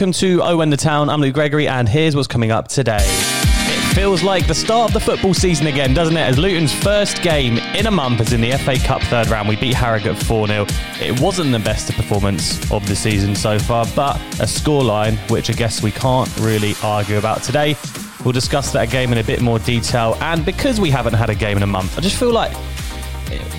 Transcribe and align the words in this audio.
Welcome 0.00 0.12
to 0.12 0.42
Owen 0.42 0.70
the 0.70 0.78
Town. 0.78 1.10
I'm 1.10 1.20
Luke 1.20 1.34
Gregory, 1.34 1.68
and 1.68 1.86
here's 1.86 2.16
what's 2.16 2.26
coming 2.26 2.50
up 2.50 2.68
today. 2.68 3.02
It 3.02 3.94
feels 3.94 4.22
like 4.22 4.46
the 4.46 4.54
start 4.54 4.88
of 4.88 4.94
the 4.94 5.00
football 5.00 5.34
season 5.34 5.66
again, 5.66 5.92
doesn't 5.92 6.16
it? 6.16 6.22
As 6.22 6.38
Luton's 6.38 6.72
first 6.72 7.20
game 7.20 7.58
in 7.76 7.84
a 7.84 7.90
month 7.90 8.22
is 8.22 8.32
in 8.32 8.40
the 8.40 8.52
FA 8.52 8.78
Cup 8.78 9.02
third 9.02 9.28
round. 9.28 9.46
We 9.46 9.56
beat 9.56 9.74
Harrogate 9.74 10.16
4 10.16 10.46
0. 10.46 10.66
It 11.02 11.20
wasn't 11.20 11.52
the 11.52 11.58
best 11.58 11.92
performance 11.92 12.72
of 12.72 12.88
the 12.88 12.96
season 12.96 13.36
so 13.36 13.58
far, 13.58 13.84
but 13.94 14.16
a 14.16 14.46
scoreline 14.46 15.18
which 15.30 15.50
I 15.50 15.52
guess 15.52 15.82
we 15.82 15.90
can't 15.90 16.34
really 16.38 16.72
argue 16.82 17.18
about 17.18 17.42
today. 17.42 17.76
We'll 18.24 18.32
discuss 18.32 18.72
that 18.72 18.88
game 18.88 19.12
in 19.12 19.18
a 19.18 19.24
bit 19.24 19.42
more 19.42 19.58
detail, 19.58 20.16
and 20.22 20.46
because 20.46 20.80
we 20.80 20.88
haven't 20.88 21.12
had 21.12 21.28
a 21.28 21.34
game 21.34 21.58
in 21.58 21.62
a 21.62 21.66
month, 21.66 21.98
I 21.98 22.00
just 22.00 22.18
feel 22.18 22.32
like 22.32 22.56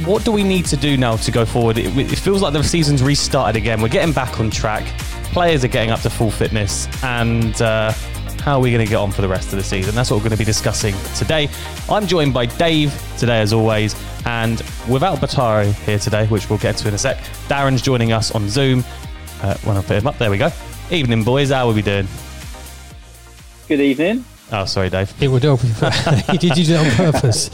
what 0.06 0.26
do 0.26 0.32
we 0.32 0.44
need 0.44 0.66
to 0.66 0.76
do 0.76 0.98
now 0.98 1.18
to 1.18 1.32
go 1.32 1.46
forward? 1.46 1.78
It 1.78 2.16
feels 2.18 2.42
like 2.42 2.54
the 2.54 2.64
season's 2.64 3.04
restarted 3.04 3.62
again. 3.62 3.80
We're 3.80 3.90
getting 3.90 4.12
back 4.12 4.40
on 4.40 4.50
track. 4.50 4.88
Players 5.32 5.64
are 5.64 5.70
getting 5.70 5.92
up 5.92 6.02
to 6.02 6.10
full 6.10 6.30
fitness, 6.30 6.90
and 7.04 7.62
uh, 7.62 7.94
how 8.44 8.58
are 8.58 8.60
we 8.60 8.70
going 8.70 8.84
to 8.84 8.90
get 8.90 8.98
on 8.98 9.12
for 9.12 9.22
the 9.22 9.30
rest 9.30 9.54
of 9.54 9.58
the 9.58 9.64
season? 9.64 9.96
That's 9.96 10.12
what 10.12 10.18
we're 10.18 10.24
going 10.24 10.32
to 10.32 10.38
be 10.38 10.44
discussing 10.44 10.94
today. 11.16 11.48
I'm 11.90 12.06
joined 12.06 12.34
by 12.34 12.48
Dave 12.48 12.94
today, 13.18 13.40
as 13.40 13.54
always, 13.54 13.96
and 14.26 14.62
without 14.90 15.20
Bataro 15.20 15.72
here 15.86 16.00
today, 16.00 16.28
which 16.28 16.50
we'll 16.50 16.60
get 16.60 16.76
to 16.78 16.88
in 16.90 16.94
a 16.96 16.98
sec. 16.98 17.18
Darren's 17.48 17.82
joining 17.82 18.12
us 18.12 18.32
on 18.32 18.50
Zoom. 18.50 18.84
Uh, 19.42 19.56
when 19.60 19.78
I 19.78 19.82
put 19.82 19.98
him 19.98 20.06
up, 20.06 20.18
there 20.18 20.30
we 20.30 20.38
go. 20.38 20.50
Evening, 20.92 21.24
boys. 21.24 21.50
How 21.50 21.70
are 21.70 21.74
we 21.74 21.82
doing? 21.82 22.10
Good 23.70 23.80
evening. 23.80 24.26
Oh, 24.52 24.66
sorry, 24.66 24.90
Dave. 24.90 25.14
It 25.22 25.30
would 25.30 25.44
help 25.44 25.64
you 25.64 25.70
did 26.40 26.58
you 26.58 26.66
do 26.66 26.74
it 26.74 27.00
on 27.00 27.12
purpose. 27.12 27.52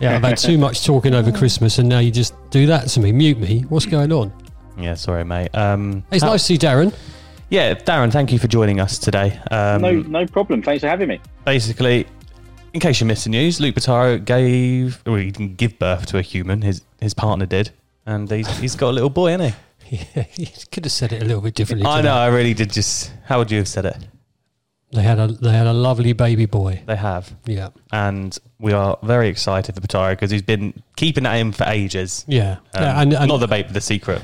Yeah, 0.00 0.16
I've 0.16 0.22
had 0.22 0.38
too 0.38 0.56
much 0.56 0.86
talking 0.86 1.12
over 1.14 1.30
Christmas, 1.32 1.78
and 1.78 1.86
now 1.86 1.98
you 1.98 2.10
just 2.10 2.34
do 2.48 2.66
that 2.68 2.88
to 2.88 3.00
me. 3.00 3.12
Mute 3.12 3.38
me. 3.38 3.60
What's 3.68 3.84
going 3.84 4.10
on? 4.10 4.32
Yeah, 4.78 4.94
sorry, 4.94 5.24
mate. 5.24 5.54
Um, 5.54 6.04
It's 6.10 6.22
how- 6.22 6.30
nice 6.30 6.42
to 6.42 6.46
see 6.46 6.58
Darren. 6.58 6.92
Yeah, 7.50 7.74
Darren, 7.74 8.12
thank 8.12 8.30
you 8.32 8.38
for 8.38 8.46
joining 8.46 8.78
us 8.80 8.98
today. 8.98 9.38
Um, 9.50 9.82
no, 9.82 9.92
no 9.92 10.26
problem. 10.26 10.62
Thanks 10.62 10.82
for 10.82 10.88
having 10.88 11.08
me. 11.08 11.20
basically, 11.44 12.06
in 12.72 12.78
case 12.80 13.00
you 13.00 13.06
missed 13.06 13.24
the 13.24 13.30
news, 13.30 13.60
Luke 13.60 13.74
Bataro 13.74 14.24
gave, 14.24 15.02
well, 15.04 15.16
he 15.16 15.32
didn't 15.32 15.56
give 15.56 15.76
birth 15.78 16.06
to 16.06 16.18
a 16.18 16.22
human. 16.22 16.62
His 16.62 16.82
his 17.00 17.12
partner 17.14 17.46
did, 17.46 17.70
and 18.06 18.30
he's 18.30 18.46
he's 18.58 18.76
got 18.76 18.90
a 18.90 18.92
little 18.92 19.10
boy, 19.10 19.34
isn't 19.34 19.48
he? 19.48 19.54
Yeah, 20.14 20.24
you 20.36 20.46
could 20.70 20.84
have 20.84 20.92
said 20.92 21.12
it 21.12 21.20
a 21.20 21.24
little 21.24 21.42
bit 21.42 21.54
differently. 21.56 21.84
I 21.88 21.96
to 21.96 22.02
know. 22.04 22.14
that. 22.14 22.18
I 22.18 22.26
really 22.28 22.54
did. 22.54 22.70
Just 22.70 23.10
how 23.24 23.38
would 23.38 23.50
you 23.50 23.58
have 23.58 23.66
said 23.66 23.84
it? 23.86 23.96
They 24.92 25.02
had 25.02 25.20
a 25.20 25.28
they 25.28 25.52
had 25.52 25.68
a 25.68 25.72
lovely 25.72 26.12
baby 26.12 26.46
boy. 26.46 26.82
They 26.84 26.96
have, 26.96 27.32
Yeah, 27.46 27.68
and 27.92 28.36
we 28.58 28.72
are 28.72 28.98
very 29.02 29.28
excited 29.28 29.74
for 29.74 29.80
Bataro 29.80 30.10
because 30.10 30.32
he's 30.32 30.42
been 30.42 30.82
keeping 30.96 31.26
at 31.26 31.36
him 31.36 31.52
for 31.52 31.64
ages. 31.64 32.24
yeah, 32.26 32.56
Um, 32.74 32.82
Yeah, 32.82 33.00
and 33.00 33.12
and, 33.14 33.28
not 33.28 33.38
the 33.38 33.46
babe, 33.46 33.68
the 33.68 33.80
secret. 33.80 34.22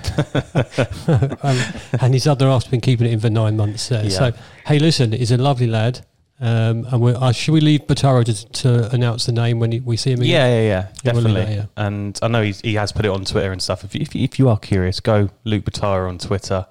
um, 1.44 1.58
and 2.00 2.12
his 2.14 2.26
other 2.26 2.48
half's 2.48 2.66
been 2.66 2.80
keeping 2.80 3.06
it 3.06 3.12
in 3.12 3.20
for 3.20 3.30
nine 3.30 3.56
months. 3.56 3.92
Uh, 3.92 4.02
Yeah. 4.04 4.10
So 4.10 4.32
hey, 4.66 4.80
listen, 4.80 5.12
he's 5.12 5.30
a 5.30 5.36
lovely 5.36 5.68
lad. 5.68 6.04
Um, 6.38 6.86
and 6.90 7.00
we 7.00 7.12
uh, 7.14 7.32
should 7.32 7.52
we 7.52 7.60
leave 7.60 7.86
Bataro 7.86 8.24
to, 8.24 8.46
to 8.62 8.90
announce 8.94 9.24
the 9.24 9.32
name 9.32 9.58
when 9.58 9.72
he, 9.72 9.80
we 9.80 9.96
see 9.96 10.12
him 10.12 10.20
again? 10.20 10.30
Yeah, 10.30 10.48
yeah, 10.48 10.60
yeah, 10.60 10.88
Yeah, 11.02 11.12
we'll 11.12 11.22
definitely. 11.22 11.68
And 11.76 12.18
I 12.20 12.28
know 12.28 12.42
he's, 12.42 12.60
he 12.60 12.74
has 12.74 12.92
put 12.92 13.06
it 13.06 13.10
on 13.10 13.24
Twitter 13.24 13.52
and 13.52 13.62
stuff. 13.62 13.84
If 13.84 13.94
you, 13.94 14.00
if 14.02 14.14
you, 14.14 14.24
if 14.24 14.38
you 14.38 14.48
are 14.50 14.58
curious, 14.58 15.00
go 15.00 15.30
Luke 15.44 15.64
Bataro 15.64 16.08
on 16.08 16.18
Twitter. 16.18 16.66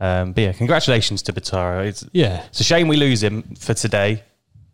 Um, 0.00 0.32
but 0.32 0.40
yeah, 0.42 0.52
congratulations 0.52 1.22
to 1.22 1.32
Bataro. 1.32 1.86
It's, 1.86 2.04
yeah. 2.12 2.44
it's 2.46 2.60
a 2.60 2.64
shame 2.64 2.88
we 2.88 2.96
lose 2.96 3.22
him 3.22 3.42
for 3.58 3.74
today. 3.74 4.22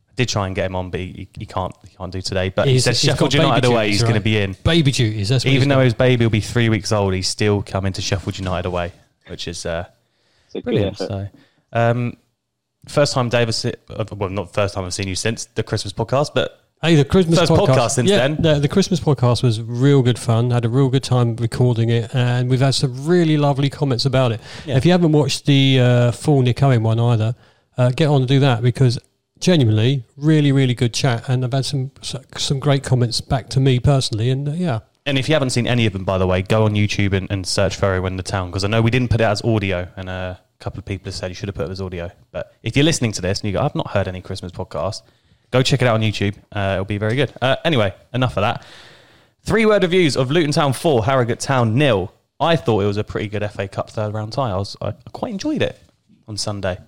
I 0.09 0.13
did 0.17 0.29
try 0.29 0.47
and 0.47 0.57
get 0.57 0.67
him 0.67 0.75
on, 0.77 0.91
but 0.91 1.01
he, 1.01 1.29
he 1.39 1.47
can't 1.47 1.75
he 1.89 1.97
can't 1.97 2.13
do 2.13 2.21
today. 2.21 2.49
But 2.51 2.67
he 2.67 2.73
He's- 2.73 2.85
said 2.85 2.97
he's 2.97 3.05
got 3.11 3.13
Sheffield 3.15 3.31
baby 3.33 3.43
United 3.45 3.65
away, 3.67 3.85
duties, 3.87 3.95
he's 4.01 4.03
going 4.03 4.15
to 4.15 4.21
be 4.21 4.39
in. 4.39 4.57
Baby 4.65 4.91
duties. 4.93 5.29
That's 5.29 5.45
what 5.45 5.53
Even 5.55 5.69
though 5.69 5.77
got. 5.77 5.85
his 5.85 5.95
baby 5.95 6.25
will 6.25 6.31
be 6.31 6.41
three 6.41 6.69
weeks 6.69 6.91
old, 6.93 7.15
he's 7.15 7.29
still 7.29 7.63
coming 7.63 7.93
to 7.93 8.03
Sheffield 8.03 8.39
United 8.39 8.67
away, 8.67 8.93
which 9.29 9.47
is 9.49 9.65
uh, 9.67 9.87
It's 10.47 10.55
a 10.57 10.59
good 10.59 10.65
brilliant. 10.65 10.99
So, 10.99 11.29
um, 11.73 12.17
first 12.89 13.13
time 13.15 13.29
Dave 13.29 13.49
has 13.49 13.57
se- 13.57 13.75
uh, 13.89 14.05
well, 14.17 14.31
not 14.31 14.53
first 14.53 14.75
time 14.75 14.85
I've 14.85 14.95
seen 14.95 15.09
you 15.09 15.15
since 15.15 15.45
the 15.47 15.63
Christmas 15.63 15.93
podcast, 15.93 16.31
but 16.35 16.60
Hey, 16.83 16.95
the 16.95 17.05
Christmas 17.05 17.39
First 17.39 17.53
podcast. 17.53 17.67
podcast 17.67 17.91
since 17.91 18.09
yeah, 18.09 18.17
then. 18.27 18.41
The, 18.41 18.59
the 18.59 18.69
Christmas 18.69 19.01
podcast 19.01 19.43
was 19.43 19.61
real 19.61 20.01
good 20.01 20.19
fun. 20.19 20.51
Had 20.51 20.65
a 20.65 20.71
real 20.71 20.89
good 20.89 21.03
time 21.03 21.37
recording 21.37 21.91
it, 21.91 22.15
and 22.15 22.49
we've 22.49 22.61
had 22.61 22.75
some 22.75 23.07
really 23.07 23.37
lovely 23.37 23.69
comments 23.69 24.07
about 24.07 24.33
it. 24.33 24.41
Yeah. 24.65 24.79
If 24.79 24.87
you 24.87 24.93
haven't 24.93 25.13
watched 25.13 25.45
the 25.45 25.79
uh, 25.79 26.13
full 26.13 26.41
Nick 26.41 26.63
Owen 26.63 26.83
one 26.83 26.99
either, 26.99 27.35
uh, 27.77 27.91
get 27.91 28.09
on 28.09 28.23
and 28.23 28.29
do 28.29 28.41
that 28.41 28.63
because 28.63 28.99
genuinely, 29.41 30.05
really, 30.17 30.53
really 30.53 30.73
good 30.73 30.95
chat, 30.95 31.29
and 31.29 31.45
I've 31.45 31.53
had 31.53 31.67
some 31.67 31.91
some 32.01 32.59
great 32.59 32.83
comments 32.83 33.21
back 33.21 33.51
to 33.51 33.61
me 33.61 33.79
personally, 33.79 34.31
and 34.31 34.49
uh, 34.49 34.53
yeah, 34.53 34.81
And 35.05 35.19
if 35.19 35.29
you 35.29 35.35
haven't 35.35 35.51
seen 35.51 35.67
any 35.67 35.85
of 35.85 35.93
them, 35.93 36.05
by 36.05 36.17
the 36.17 36.27
way, 36.27 36.41
go 36.41 36.65
on 36.65 36.75
YouTube 36.75 37.13
and, 37.13 37.31
and 37.31 37.47
search 37.47 37.77
for 37.77 37.93
Owen 37.93 38.17
the 38.17 38.23
Town 38.23 38.49
because 38.49 38.65
I 38.65 38.69
know 38.69 38.81
we 38.81 38.91
didn't 38.91 39.09
put 39.09 39.21
it 39.21 39.25
as 39.25 39.43
audio, 39.43 39.89
and 39.97 40.09
a 40.09 40.41
couple 40.61 40.79
of 40.79 40.87
people 40.87 41.07
have 41.07 41.15
said 41.15 41.29
you 41.29 41.35
should 41.35 41.49
have 41.49 41.57
put 41.57 41.69
it 41.69 41.73
as 41.73 41.81
audio. 41.81 42.11
But 42.31 42.55
if 42.63 42.75
you're 42.75 42.85
listening 42.85 43.13
to 43.13 43.21
this 43.21 43.41
and 43.41 43.49
you 43.49 43.53
go, 43.53 43.61
I've 43.63 43.75
not 43.75 43.91
heard 43.91 44.09
any 44.09 44.23
Christmas 44.23 44.53
podcast, 44.53 45.03
go 45.51 45.63
check 45.63 45.83
it 45.83 45.89
out 45.89 45.95
on 45.95 46.01
YouTube. 46.01 46.37
Uh, 46.53 46.73
it'll 46.75 46.85
be 46.85 46.99
very 46.99 47.17
good. 47.17 47.33
Uh, 47.41 47.57
anyway, 47.65 47.95
enough 48.13 48.37
of 48.37 48.43
that. 48.43 48.65
Three 49.43 49.67
word 49.67 49.83
reviews 49.83 50.17
of 50.17 50.31
Luton 50.31 50.53
Town 50.53 50.73
4, 50.73 51.05
Harrogate 51.05 51.41
Town 51.41 51.75
nil. 51.75 52.13
I 52.39 52.57
thought 52.57 52.81
it 52.81 52.87
was 52.87 52.97
a 52.97 53.05
pretty 53.05 53.29
good 53.29 53.49
FA 53.51 53.69
Cup 53.69 53.91
third 53.91 54.15
round 54.15 54.33
tie. 54.33 54.51
I, 54.51 54.57
was, 54.57 54.77
I 54.81 54.93
quite 55.13 55.33
enjoyed 55.33 55.63
it 55.63 55.79
on 56.29 56.37
Sunday. 56.37 56.79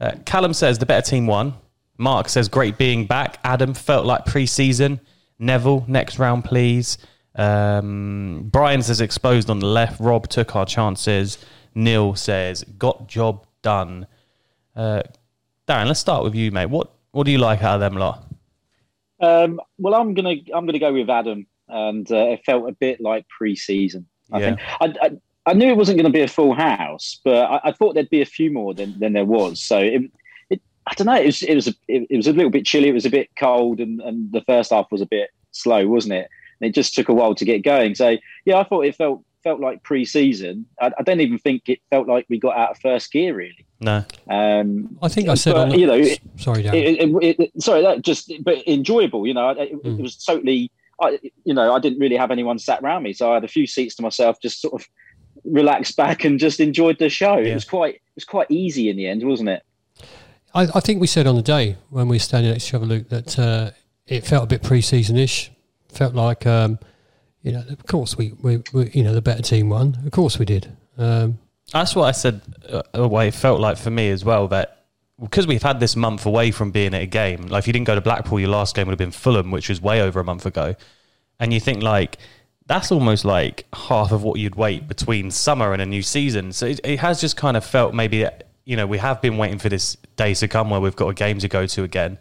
Uh, 0.00 0.12
Callum 0.24 0.52
says 0.52 0.78
the 0.78 0.86
better 0.86 1.08
team 1.08 1.26
won. 1.26 1.54
Mark 1.98 2.28
says 2.28 2.48
great 2.48 2.76
being 2.76 3.06
back. 3.06 3.38
Adam 3.44 3.72
felt 3.74 4.04
like 4.04 4.26
pre 4.26 4.46
season. 4.46 5.00
Neville, 5.38 5.84
next 5.88 6.18
round, 6.18 6.44
please. 6.44 6.98
Um, 7.34 8.48
Brian 8.50 8.82
says 8.82 9.00
exposed 9.00 9.50
on 9.50 9.58
the 9.58 9.66
left. 9.66 10.00
Rob 10.00 10.28
took 10.28 10.56
our 10.56 10.66
chances. 10.66 11.38
Neil 11.74 12.14
says 12.14 12.64
got 12.78 13.06
job 13.06 13.46
done. 13.62 14.06
Uh, 14.74 15.02
Darren, 15.68 15.86
let's 15.86 16.00
start 16.00 16.24
with 16.24 16.34
you, 16.34 16.50
mate. 16.50 16.66
What 16.66 16.90
what 17.16 17.24
do 17.24 17.32
you 17.32 17.38
like 17.38 17.62
out 17.62 17.76
of 17.76 17.80
them 17.80 17.94
lot? 17.94 18.24
Um, 19.20 19.58
well, 19.78 19.94
I'm 19.94 20.12
gonna 20.12 20.34
I'm 20.54 20.66
gonna 20.66 20.78
go 20.78 20.92
with 20.92 21.08
Adam, 21.08 21.46
and 21.66 22.10
uh, 22.12 22.32
it 22.32 22.44
felt 22.44 22.68
a 22.68 22.72
bit 22.72 23.00
like 23.00 23.26
pre-season. 23.28 24.06
I 24.30 24.38
Yeah. 24.40 24.46
think 24.46 24.60
I, 24.82 25.06
I, 25.06 25.10
I 25.50 25.54
knew 25.54 25.70
it 25.70 25.78
wasn't 25.78 25.96
going 25.96 26.12
to 26.12 26.18
be 26.18 26.20
a 26.20 26.28
full 26.28 26.52
house, 26.52 27.20
but 27.24 27.50
I, 27.50 27.60
I 27.68 27.72
thought 27.72 27.94
there'd 27.94 28.10
be 28.10 28.20
a 28.20 28.26
few 28.26 28.50
more 28.50 28.74
than, 28.74 28.98
than 28.98 29.12
there 29.14 29.24
was. 29.24 29.62
So 29.62 29.78
it, 29.78 30.02
it 30.50 30.60
I 30.86 30.92
don't 30.94 31.06
know. 31.06 31.14
It 31.14 31.26
was 31.26 31.42
it 31.42 31.54
was 31.54 31.68
a, 31.68 31.74
it, 31.88 32.06
it 32.10 32.16
was 32.18 32.26
a 32.26 32.32
little 32.34 32.50
bit 32.50 32.66
chilly. 32.66 32.90
It 32.90 32.94
was 32.94 33.06
a 33.06 33.10
bit 33.10 33.30
cold, 33.38 33.80
and, 33.80 33.98
and 34.02 34.30
the 34.32 34.42
first 34.42 34.70
half 34.70 34.92
was 34.92 35.00
a 35.00 35.06
bit 35.06 35.30
slow, 35.52 35.88
wasn't 35.88 36.14
it? 36.14 36.28
And 36.60 36.68
it 36.68 36.74
just 36.74 36.94
took 36.94 37.08
a 37.08 37.14
while 37.14 37.34
to 37.34 37.44
get 37.46 37.64
going. 37.64 37.94
So 37.94 38.18
yeah, 38.44 38.58
I 38.58 38.64
thought 38.64 38.84
it 38.84 38.94
felt 38.94 39.24
felt 39.46 39.60
like 39.60 39.80
pre-season. 39.84 40.66
I, 40.80 40.90
I 40.98 41.02
don't 41.02 41.20
even 41.20 41.38
think 41.38 41.68
it 41.68 41.78
felt 41.90 42.08
like 42.08 42.26
we 42.28 42.38
got 42.40 42.56
out 42.56 42.70
of 42.72 42.78
first 42.80 43.12
gear 43.12 43.32
really. 43.36 43.64
No, 43.80 44.04
Um, 44.28 44.98
I 45.02 45.08
think 45.08 45.28
I 45.28 45.34
said 45.34 45.52
but, 45.54 45.60
on 45.62 45.68
the, 45.68 45.78
you 45.78 45.86
know, 45.86 45.94
it- 45.94 46.20
sorry, 46.36 46.64
Darren. 46.64 46.74
it, 46.74 47.24
it, 47.28 47.40
it, 47.54 47.62
sorry, 47.62 47.82
that 47.82 48.02
just 48.02 48.32
but 48.42 48.66
enjoyable. 48.66 49.24
You 49.26 49.34
know, 49.34 49.50
it, 49.50 49.58
it 49.70 49.82
Mm. 49.84 50.02
was 50.02 50.16
totally. 50.16 50.70
I, 51.00 51.18
you 51.44 51.52
know, 51.54 51.74
I 51.74 51.78
didn't 51.78 51.98
really 51.98 52.16
have 52.16 52.30
anyone 52.30 52.58
sat 52.58 52.82
around 52.82 53.02
me, 53.02 53.12
so 53.12 53.30
I 53.30 53.34
had 53.34 53.44
a 53.44 53.48
few 53.48 53.66
seats 53.66 53.94
to 53.96 54.02
myself, 54.02 54.40
just 54.40 54.62
sort 54.62 54.74
of 54.80 54.88
relaxed 55.44 55.94
back 55.96 56.24
and 56.24 56.38
just 56.40 56.58
enjoyed 56.58 56.98
the 56.98 57.08
show. 57.10 57.36
Yeah. 57.36 57.50
It 57.50 57.54
was 57.54 57.64
quite, 57.66 57.94
it 57.96 58.00
was 58.16 58.24
quite 58.24 58.50
easy 58.50 58.88
in 58.88 58.96
the 58.96 59.06
end, 59.06 59.22
wasn't 59.22 59.50
it? 59.50 59.62
I, 60.54 60.62
I 60.74 60.80
think 60.80 61.00
we 61.02 61.06
said 61.06 61.26
on 61.26 61.36
the 61.36 61.42
day 61.42 61.76
when 61.90 62.08
we 62.08 62.16
were 62.16 62.20
standing 62.20 62.50
next 62.50 62.64
to 62.64 62.68
each 62.70 62.74
other, 62.74 62.86
Luke, 62.86 63.08
that 63.10 63.38
uh, 63.38 63.70
it 64.06 64.24
felt 64.26 64.44
a 64.44 64.46
bit 64.46 64.62
pre-season-ish. 64.62 65.52
Felt 65.90 66.14
like, 66.14 66.46
um, 66.46 66.78
you 67.46 67.52
know, 67.52 67.62
of 67.68 67.86
course 67.86 68.18
we, 68.18 68.32
we, 68.42 68.60
we, 68.72 68.90
you 68.90 69.04
know, 69.04 69.14
the 69.14 69.22
better 69.22 69.40
team 69.40 69.68
won. 69.68 69.96
Of 70.04 70.10
course 70.10 70.36
we 70.36 70.44
did. 70.44 70.76
Um, 70.98 71.38
That's 71.72 71.94
what 71.94 72.06
I 72.06 72.10
said. 72.10 72.40
Uh, 72.68 73.08
way 73.08 73.28
it 73.28 73.34
felt 73.34 73.60
like 73.60 73.78
for 73.78 73.90
me 73.90 74.10
as 74.10 74.24
well 74.24 74.48
that 74.48 74.84
because 75.22 75.46
we've 75.46 75.62
had 75.62 75.78
this 75.78 75.94
month 75.94 76.26
away 76.26 76.50
from 76.50 76.72
being 76.72 76.92
at 76.92 77.02
a 77.02 77.06
game. 77.06 77.46
Like 77.46 77.60
if 77.60 77.66
you 77.68 77.72
didn't 77.72 77.86
go 77.86 77.94
to 77.94 78.00
Blackpool, 78.00 78.40
your 78.40 78.48
last 78.48 78.74
game 78.74 78.88
would 78.88 78.92
have 78.92 78.98
been 78.98 79.12
Fulham, 79.12 79.52
which 79.52 79.68
was 79.68 79.80
way 79.80 80.02
over 80.02 80.18
a 80.18 80.24
month 80.24 80.44
ago. 80.44 80.74
And 81.38 81.54
you 81.54 81.60
think 81.60 81.84
like 81.84 82.18
that's 82.66 82.90
almost 82.90 83.24
like 83.24 83.64
half 83.72 84.10
of 84.10 84.24
what 84.24 84.40
you'd 84.40 84.56
wait 84.56 84.88
between 84.88 85.30
summer 85.30 85.72
and 85.72 85.80
a 85.80 85.86
new 85.86 86.02
season. 86.02 86.52
So 86.52 86.66
it, 86.66 86.80
it 86.82 86.98
has 86.98 87.20
just 87.20 87.36
kind 87.36 87.56
of 87.56 87.64
felt 87.64 87.94
maybe 87.94 88.26
you 88.64 88.76
know 88.76 88.88
we 88.88 88.98
have 88.98 89.22
been 89.22 89.36
waiting 89.38 89.60
for 89.60 89.68
this 89.68 89.96
day 90.16 90.34
to 90.34 90.48
come 90.48 90.68
where 90.68 90.80
we've 90.80 90.96
got 90.96 91.08
a 91.08 91.14
game 91.14 91.38
to 91.38 91.48
go 91.48 91.64
to 91.64 91.84
again. 91.84 92.18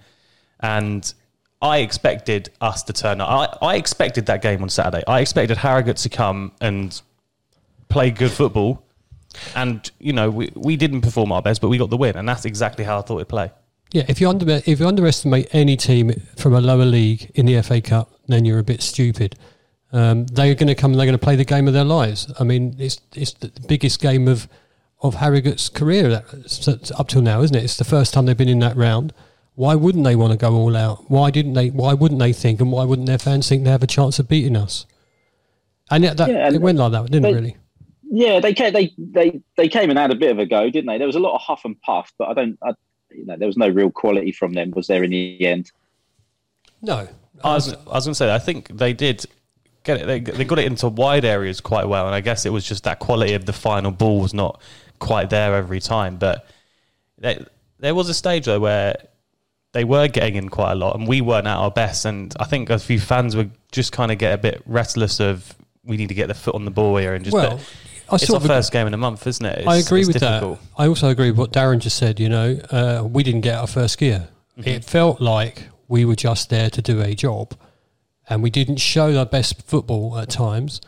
And 0.60 1.12
I 1.62 1.80
expected 1.80 2.50
us 2.62 2.84
to 2.84 2.94
turn 2.94 3.22
up. 3.22 3.58
I, 3.62 3.68
I 3.68 3.76
expected 3.76 4.26
that 4.28 4.42
game 4.42 4.62
on 4.62 4.70
Saturday. 4.70 5.04
I 5.08 5.22
expected 5.22 5.58
Harrogate 5.58 5.98
to 5.98 6.10
come 6.10 6.52
and 6.62 7.02
play 7.90 8.12
good 8.12 8.32
football. 8.32 8.84
And, 9.56 9.90
you 10.00 10.14
know, 10.14 10.30
we, 10.30 10.52
we 10.56 10.78
didn't 10.78 11.02
perform 11.02 11.32
our 11.32 11.42
best, 11.42 11.62
but 11.62 11.70
we 11.70 11.78
got 11.78 11.90
the 11.90 11.98
win. 11.98 12.16
And 12.16 12.28
that's 12.28 12.46
exactly 12.46 12.86
how 12.86 13.00
I 13.00 13.02
thought 13.02 13.18
it'd 13.18 13.30
play. 13.30 13.52
Yeah, 13.92 14.04
if 14.08 14.20
you 14.20 14.30
under 14.30 14.62
if 14.66 14.80
you 14.80 14.88
underestimate 14.88 15.48
any 15.54 15.78
team 15.78 16.12
from 16.36 16.54
a 16.54 16.60
lower 16.60 16.86
league 16.86 17.32
in 17.36 17.46
the 17.46 17.62
FA 17.62 17.82
Cup, 17.82 18.12
then 18.28 18.44
you're 18.44 18.60
a 18.60 18.64
bit 18.64 18.82
stupid. 18.82 19.38
Um, 19.94 20.26
they're 20.26 20.56
going 20.56 20.68
to 20.68 20.76
come. 20.76 20.92
and 20.92 21.00
They're 21.00 21.06
going 21.06 21.18
to 21.18 21.24
play 21.24 21.36
the 21.36 21.46
game 21.46 21.68
of 21.68 21.74
their 21.74 21.86
lives. 21.86 22.32
I 22.40 22.44
mean, 22.44 22.76
it's 22.78 23.00
it's 23.14 23.34
the 23.34 23.52
biggest 23.68 24.02
game 24.02 24.28
of 24.28 24.50
of 25.02 25.16
Harrogate's 25.16 25.70
career 25.70 26.10
that, 26.10 26.92
up 26.98 27.08
till 27.08 27.22
now, 27.22 27.42
isn't 27.42 27.56
it? 27.56 27.64
It's 27.64 27.78
the 27.78 27.84
first 27.84 28.14
time 28.14 28.26
they've 28.26 28.36
been 28.36 28.50
in 28.50 28.60
that 28.60 28.76
round. 28.76 29.14
Why 29.56 29.76
wouldn't 29.76 30.04
they 30.04 30.16
want 30.16 30.32
to 30.32 30.38
go 30.38 30.54
all 30.54 30.76
out? 30.76 31.10
Why 31.10 31.32
didn't 31.32 31.54
they? 31.54 31.70
Why 31.70 31.94
wouldn't 31.94 32.20
they 32.20 32.34
think? 32.34 32.60
And 32.60 32.72
why 32.72 32.84
wouldn't 32.84 33.08
their 33.08 33.18
fans 33.18 33.48
think 33.48 33.64
they 33.64 33.70
have 33.72 33.84
a 33.84 33.88
chance 33.88 34.20
of 34.20 34.28
beating 34.28 34.56
us? 34.58 34.86
And 35.90 36.04
yet 36.04 36.18
that, 36.18 36.30
Yeah, 36.30 36.48
and 36.48 36.56
it 36.56 36.62
went 36.62 36.78
like 36.78 36.92
that, 36.92 37.06
didn't 37.10 37.24
they- 37.24 37.32
it? 37.32 37.36
Really? 37.36 37.58
Yeah, 38.12 38.40
they 38.40 38.54
came. 38.54 38.72
They 38.72 38.94
they 38.98 39.42
they 39.58 39.68
came 39.68 39.90
and 39.90 39.98
had 39.98 40.12
a 40.12 40.16
bit 40.16 40.32
of 40.32 40.40
a 40.40 40.46
go, 40.46 40.70
didn't 40.70 40.86
they? 40.88 40.98
There 40.98 41.08
was 41.08 41.16
a 41.16 41.20
lot 41.20 41.34
of 41.36 41.42
huff 41.42 41.66
and 41.66 41.80
puff, 41.82 42.14
but 42.20 42.30
I 42.30 42.34
don't. 42.34 42.58
I, 42.64 42.72
you 43.12 43.26
know, 43.26 43.36
there 43.38 43.48
was 43.48 43.58
no 43.58 43.68
real 43.68 43.90
quality 43.90 44.32
from 44.32 44.54
them. 44.54 44.72
Was 44.72 44.88
there 44.88 45.04
in 45.04 45.10
the 45.12 45.46
end? 45.46 45.72
No. 46.82 47.08
I 47.44 47.54
was, 47.56 47.74
I 47.74 47.78
was 47.94 48.06
going 48.06 48.12
to 48.12 48.16
say, 48.16 48.34
I 48.34 48.40
think 48.40 48.70
they 48.78 48.94
did 48.94 49.26
get 49.84 50.02
it. 50.02 50.06
They, 50.06 50.20
they 50.20 50.46
got 50.46 50.60
it 50.60 50.66
into 50.66 50.88
wide 50.88 51.26
areas 51.26 51.60
quite 51.62 51.88
well, 51.88 52.06
and 52.06 52.16
I 52.16 52.22
guess 52.22 52.46
it 52.46 52.52
was 52.52 52.66
just 52.66 52.84
that 52.86 53.00
quality 53.00 53.34
of 53.34 53.46
the 53.46 53.54
final 53.54 53.92
ball 53.92 54.22
was 54.22 54.34
not 54.34 54.62
quite 55.00 55.30
there 55.30 55.56
every 55.56 55.80
time. 55.80 56.18
But 56.18 56.48
they, 57.18 57.44
there 57.80 57.96
was 57.96 58.08
a 58.08 58.14
stage 58.14 58.46
though 58.46 58.60
where 58.60 58.96
they 59.76 59.84
were 59.84 60.08
getting 60.08 60.36
in 60.36 60.48
quite 60.48 60.72
a 60.72 60.76
lot, 60.76 60.96
and 60.96 61.06
we 61.06 61.20
weren't 61.20 61.48
at 61.48 61.58
our 61.58 61.70
best. 61.70 62.06
And 62.06 62.34
I 62.40 62.46
think 62.46 62.70
a 62.70 62.80
few 62.80 62.98
fans 62.98 63.36
would 63.36 63.52
just 63.74 63.92
kind 63.92 64.10
of 64.10 64.18
get 64.18 64.34
a 64.34 64.38
bit 64.38 64.64
restless 64.66 65.20
of 65.20 65.54
we 65.84 65.98
need 65.98 66.08
to 66.08 66.16
get 66.16 66.30
the 66.30 66.34
foot 66.34 66.56
on 66.56 66.64
the 66.64 66.72
ball 66.72 66.96
here 66.96 67.14
and 67.14 67.26
just. 67.26 67.34
Well, 67.34 67.60
I 68.10 68.16
it's 68.16 68.30
our 68.30 68.40
first 68.40 68.72
game 68.72 68.88
in 68.88 68.94
a 68.94 68.98
month, 68.98 69.28
isn't 69.28 69.46
it? 69.46 69.60
It's, 69.60 69.68
I 69.68 69.76
agree 69.78 70.06
with 70.06 70.14
difficult. 70.14 70.62
that. 70.62 70.82
I 70.82 70.88
also 70.88 71.10
agree 71.10 71.30
with 71.30 71.38
what 71.38 71.52
Darren 71.52 71.80
just 71.80 71.98
said. 71.98 72.22
You 72.22 72.30
know, 72.30 72.58
uh, 72.72 73.04
we 73.06 73.22
didn't 73.22 73.42
get 73.42 73.58
our 73.58 73.68
first 73.68 73.98
gear. 73.98 74.30
Mm-hmm. 74.58 74.70
It 74.70 74.86
felt 74.86 75.20
like 75.20 75.68
we 75.90 76.06
were 76.06 76.16
just 76.16 76.50
there 76.50 76.70
to 76.70 76.82
do 76.82 77.02
a 77.02 77.14
job, 77.14 77.54
and 78.30 78.42
we 78.42 78.50
didn't 78.50 78.78
show 78.78 79.18
our 79.18 79.26
best 79.26 79.62
football 79.64 80.18
at 80.18 80.30
times. 80.30 80.80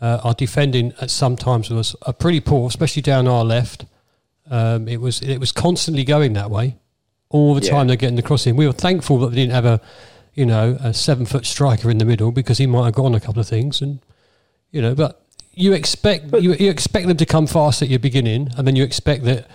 Uh, 0.00 0.18
our 0.24 0.32
defending 0.32 0.94
at 1.02 1.10
some 1.10 1.36
times 1.36 1.68
was 1.68 1.94
uh, 2.06 2.12
pretty 2.12 2.40
poor, 2.40 2.68
especially 2.68 3.02
down 3.02 3.28
our 3.28 3.44
left. 3.44 3.84
Um, 4.50 4.88
it 4.88 4.98
was 4.98 5.20
it 5.20 5.36
was 5.36 5.52
constantly 5.52 6.04
going 6.04 6.32
that 6.32 6.50
way 6.50 6.78
all 7.30 7.54
the 7.54 7.64
Yeah. 7.64 7.70
time. 7.70 7.86
They're 7.86 7.96
getting 7.96 8.16
the 8.16 8.22
crossing. 8.22 8.56
We 8.56 8.66
were 8.66 8.72
thankful 8.72 9.18
that 9.20 9.30
they 9.30 9.36
didn't 9.36 9.52
have 9.52 9.64
a 9.64 9.80
you 10.34 10.46
know 10.46 10.76
a 10.80 10.92
seven 10.92 11.26
foot 11.26 11.46
striker 11.46 11.90
in 11.90 11.98
the 11.98 12.04
middle 12.04 12.30
because 12.30 12.58
he 12.58 12.66
might 12.66 12.84
have 12.84 12.94
gone 12.94 13.14
a 13.14 13.20
couple 13.20 13.40
of 13.40 13.48
things 13.48 13.80
and 13.80 14.00
you 14.70 14.80
know, 14.80 14.94
but 14.94 15.24
you 15.54 15.72
expect 15.72 16.32
you, 16.40 16.54
you 16.54 16.70
expect 16.70 17.08
them 17.08 17.16
to 17.16 17.26
come 17.26 17.46
fast 17.46 17.82
at 17.82 17.88
your 17.88 17.98
beginning, 17.98 18.50
and 18.56 18.66
then 18.66 18.76
you 18.76 18.84
expect 18.84 19.24
that 19.24 19.48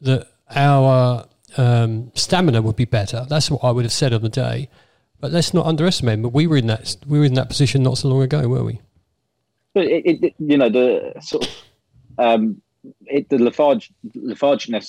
that 0.00 0.28
our 0.54 1.26
um, 1.56 2.10
stamina 2.14 2.62
would 2.62 2.76
be 2.76 2.84
better. 2.84 3.26
That's 3.28 3.50
what 3.50 3.62
I 3.64 3.70
would 3.70 3.84
have 3.84 3.92
said 3.92 4.12
on 4.12 4.22
the 4.22 4.28
day. 4.28 4.68
But 5.20 5.32
let's 5.32 5.52
not 5.52 5.66
underestimate. 5.66 6.22
But 6.22 6.30
we 6.30 6.46
were 6.46 6.56
in 6.56 6.66
that 6.68 6.96
we 7.06 7.18
were 7.18 7.24
in 7.24 7.34
that 7.34 7.48
position 7.48 7.82
not 7.82 7.98
so 7.98 8.08
long 8.08 8.22
ago, 8.22 8.46
were 8.48 8.64
we? 8.64 8.80
But 9.74 9.86
it, 9.86 10.24
it, 10.24 10.34
you 10.38 10.56
know, 10.56 10.68
the 10.68 11.14
sort 11.20 11.46
of 11.46 11.54
um, 12.18 12.60
it, 13.06 13.28
the 13.28 13.36
letharg 13.36 13.88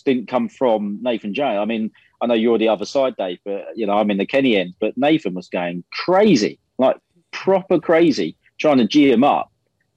didn't 0.03 0.27
come 0.27 0.49
from 0.49 0.99
Nathan 1.01 1.33
Jay. 1.33 1.43
I 1.43 1.65
mean, 1.65 1.91
I 2.21 2.27
know 2.27 2.33
you're 2.33 2.57
the 2.57 2.69
other 2.69 2.85
side, 2.85 3.15
Dave, 3.17 3.39
but 3.45 3.67
you 3.75 3.85
know, 3.85 3.93
I'm 3.93 4.11
in 4.11 4.17
the 4.17 4.25
Kenny 4.25 4.57
end. 4.57 4.73
But 4.79 4.97
Nathan 4.97 5.33
was 5.33 5.47
going 5.47 5.83
crazy, 5.91 6.59
like 6.77 6.97
proper 7.31 7.79
crazy, 7.79 8.35
trying 8.57 8.77
to 8.77 8.87
g 8.87 9.11
him 9.11 9.23
up. 9.23 9.51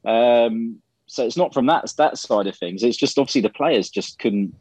Um, 0.04 0.80
so 1.06 1.26
it's 1.26 1.36
not 1.36 1.52
from 1.52 1.66
that 1.66 1.92
that 1.98 2.18
side 2.18 2.46
of 2.46 2.56
things. 2.56 2.82
It's 2.82 2.96
just 2.96 3.18
obviously 3.18 3.40
the 3.40 3.50
players 3.50 3.90
just 3.90 4.18
couldn't. 4.18 4.54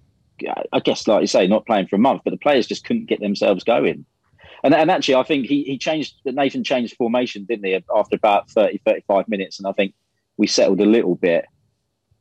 I 0.73 0.79
guess, 0.79 1.07
like 1.07 1.21
you 1.21 1.27
say, 1.27 1.45
not 1.45 1.67
playing 1.67 1.85
for 1.85 1.97
a 1.97 1.99
month, 1.99 2.23
but 2.23 2.31
the 2.31 2.37
players 2.37 2.65
just 2.65 2.83
couldn't 2.83 3.05
get 3.05 3.19
themselves 3.19 3.63
going. 3.63 4.05
And, 4.63 4.73
and 4.73 4.91
actually, 4.91 5.15
I 5.15 5.23
think 5.23 5.45
he, 5.45 5.63
he 5.63 5.77
changed, 5.77 6.15
Nathan 6.25 6.63
changed 6.63 6.95
formation, 6.95 7.45
didn't 7.45 7.65
he, 7.65 7.79
after 7.95 8.15
about 8.15 8.49
30, 8.49 8.79
35 8.85 9.27
minutes. 9.27 9.59
And 9.59 9.67
I 9.67 9.71
think 9.71 9.93
we 10.37 10.47
settled 10.47 10.81
a 10.81 10.85
little 10.85 11.15
bit. 11.15 11.45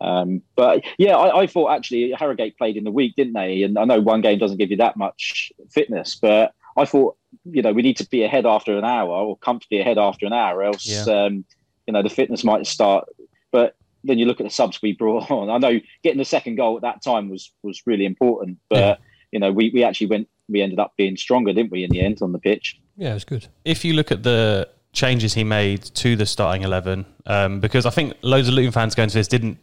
Um, 0.00 0.42
but 0.56 0.82
yeah, 0.98 1.16
I, 1.16 1.40
I 1.42 1.46
thought 1.46 1.70
actually 1.72 2.12
Harrogate 2.12 2.56
played 2.56 2.76
in 2.76 2.84
the 2.84 2.90
week, 2.90 3.16
didn't 3.16 3.34
they? 3.34 3.62
And 3.62 3.78
I 3.78 3.84
know 3.84 4.00
one 4.00 4.20
game 4.22 4.38
doesn't 4.38 4.56
give 4.58 4.70
you 4.70 4.76
that 4.78 4.96
much 4.96 5.52
fitness, 5.70 6.16
but 6.20 6.52
I 6.76 6.84
thought, 6.84 7.16
you 7.44 7.62
know, 7.62 7.72
we 7.72 7.82
need 7.82 7.96
to 7.98 8.08
be 8.08 8.22
ahead 8.24 8.46
after 8.46 8.76
an 8.78 8.84
hour 8.84 9.10
or 9.10 9.36
comfortably 9.38 9.80
ahead 9.80 9.98
after 9.98 10.24
an 10.26 10.32
hour, 10.32 10.62
else, 10.62 10.86
Yeah. 10.86 11.24
um, 11.24 11.44
you 11.86 11.92
know, 11.92 12.02
the 12.02 12.08
fitness 12.08 12.44
might 12.44 12.66
start. 12.66 13.06
But 13.52 13.76
then 14.04 14.18
you 14.18 14.24
look 14.24 14.40
at 14.40 14.44
the 14.46 14.50
subs 14.50 14.80
we 14.80 14.92
brought 14.92 15.30
on. 15.30 15.50
I 15.50 15.58
know 15.58 15.78
getting 16.02 16.18
the 16.18 16.24
second 16.24 16.56
goal 16.56 16.76
at 16.76 16.82
that 16.82 17.02
time 17.02 17.28
was 17.28 17.52
was 17.62 17.82
really 17.86 18.06
important, 18.06 18.58
but 18.70 18.78
Yeah. 18.78 18.96
you 19.32 19.38
know, 19.40 19.52
we, 19.52 19.70
we 19.74 19.84
actually 19.84 20.06
went, 20.06 20.28
we 20.48 20.62
ended 20.62 20.78
up 20.78 20.94
being 20.96 21.16
stronger, 21.16 21.52
didn't 21.52 21.70
we, 21.70 21.84
in 21.84 21.90
the 21.90 22.00
end 22.00 22.18
on 22.22 22.32
the 22.32 22.38
pitch? 22.38 22.80
Yeah, 22.96 23.10
it 23.10 23.14
was 23.14 23.24
good. 23.24 23.46
if 23.64 23.84
you 23.84 23.92
look 23.92 24.10
at 24.10 24.22
the 24.22 24.68
changes 24.92 25.34
he 25.34 25.44
made 25.44 25.82
to 25.82 26.16
the 26.16 26.26
starting 26.26 26.62
11, 26.62 27.04
um, 27.26 27.60
because 27.60 27.84
I 27.86 27.90
think 27.90 28.14
loads 28.22 28.48
of 28.48 28.54
Luton 28.54 28.72
fans 28.72 28.94
going 28.94 29.08
to 29.08 29.14
this 29.14 29.28
didn't 29.28 29.58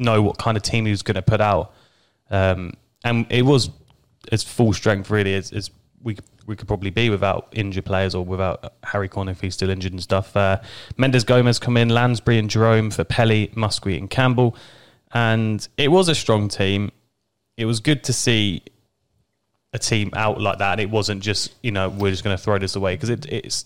know 0.00 0.22
what 0.22 0.38
kind 0.38 0.56
of 0.56 0.62
team 0.62 0.86
he 0.86 0.90
was 0.90 1.02
going 1.02 1.14
to 1.14 1.22
put 1.22 1.40
out. 1.40 1.72
Um, 2.30 2.74
and 3.04 3.26
it 3.30 3.42
was 3.42 3.70
as 4.32 4.42
full 4.42 4.72
strength, 4.72 5.10
really, 5.10 5.34
as, 5.34 5.52
as 5.52 5.70
we, 6.02 6.16
we 6.46 6.56
could 6.56 6.68
probably 6.68 6.90
be 6.90 7.10
without 7.10 7.48
injured 7.52 7.84
players 7.84 8.14
or 8.14 8.24
without 8.24 8.74
Harry 8.82 9.08
Cornick 9.08 9.32
if 9.32 9.40
he's 9.40 9.54
still 9.54 9.70
injured 9.70 9.92
and 9.92 10.02
stuff. 10.02 10.36
Uh, 10.36 10.60
Mendes 10.96 11.24
Gomes 11.24 11.58
come 11.58 11.76
in, 11.76 11.88
Lansbury 11.88 12.38
and 12.38 12.50
Jerome 12.50 12.90
for 12.90 13.04
Pelly, 13.04 13.48
Muskwe 13.54 13.96
and 13.96 14.10
Campbell. 14.10 14.56
And 15.12 15.66
it 15.76 15.88
was 15.88 16.08
a 16.08 16.14
strong 16.14 16.48
team. 16.48 16.92
It 17.56 17.64
was 17.64 17.80
good 17.80 18.04
to 18.04 18.12
see 18.12 18.62
a 19.72 19.78
team 19.78 20.10
out 20.14 20.40
like 20.40 20.58
that, 20.58 20.72
and 20.72 20.80
it 20.80 20.90
wasn't 20.90 21.22
just 21.22 21.54
you 21.62 21.70
know 21.70 21.88
we're 21.88 22.10
just 22.10 22.24
going 22.24 22.36
to 22.36 22.42
throw 22.42 22.58
this 22.58 22.76
away 22.76 22.94
because 22.94 23.10
it, 23.10 23.26
it's. 23.26 23.64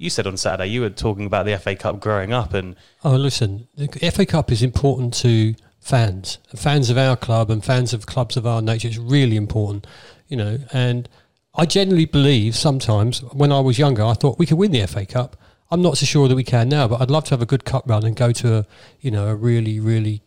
You 0.00 0.10
said 0.10 0.28
on 0.28 0.36
Saturday 0.36 0.70
you 0.70 0.82
were 0.82 0.90
talking 0.90 1.26
about 1.26 1.44
the 1.44 1.58
FA 1.58 1.74
Cup 1.74 1.98
growing 2.00 2.32
up, 2.32 2.54
and 2.54 2.76
Oh, 3.04 3.16
listen, 3.16 3.66
the 3.76 3.88
FA 4.10 4.24
Cup 4.26 4.52
is 4.52 4.62
important 4.62 5.12
to 5.14 5.54
fans, 5.80 6.38
fans 6.54 6.90
of 6.90 6.98
our 6.98 7.16
club 7.16 7.50
and 7.50 7.64
fans 7.64 7.92
of 7.92 8.06
clubs 8.06 8.36
of 8.36 8.46
our 8.46 8.60
nature. 8.60 8.88
It's 8.88 8.98
really 8.98 9.36
important, 9.36 9.86
you 10.28 10.36
know. 10.36 10.58
And 10.72 11.08
I 11.54 11.66
genuinely 11.66 12.04
believe 12.04 12.56
sometimes 12.56 13.20
when 13.32 13.52
I 13.52 13.60
was 13.60 13.78
younger, 13.78 14.04
I 14.04 14.14
thought 14.14 14.38
we 14.38 14.46
could 14.46 14.58
win 14.58 14.72
the 14.72 14.86
FA 14.86 15.06
Cup. 15.06 15.36
I'm 15.70 15.82
not 15.82 15.98
so 15.98 16.06
sure 16.06 16.28
that 16.28 16.34
we 16.34 16.44
can 16.44 16.68
now, 16.68 16.88
but 16.88 17.00
I'd 17.00 17.10
love 17.10 17.24
to 17.24 17.30
have 17.30 17.42
a 17.42 17.46
good 17.46 17.64
cup 17.64 17.84
run 17.86 18.04
and 18.04 18.16
go 18.16 18.32
to 18.32 18.58
a, 18.58 18.66
you 19.00 19.10
know, 19.10 19.26
a 19.26 19.34
really, 19.34 19.80
really, 19.80 20.22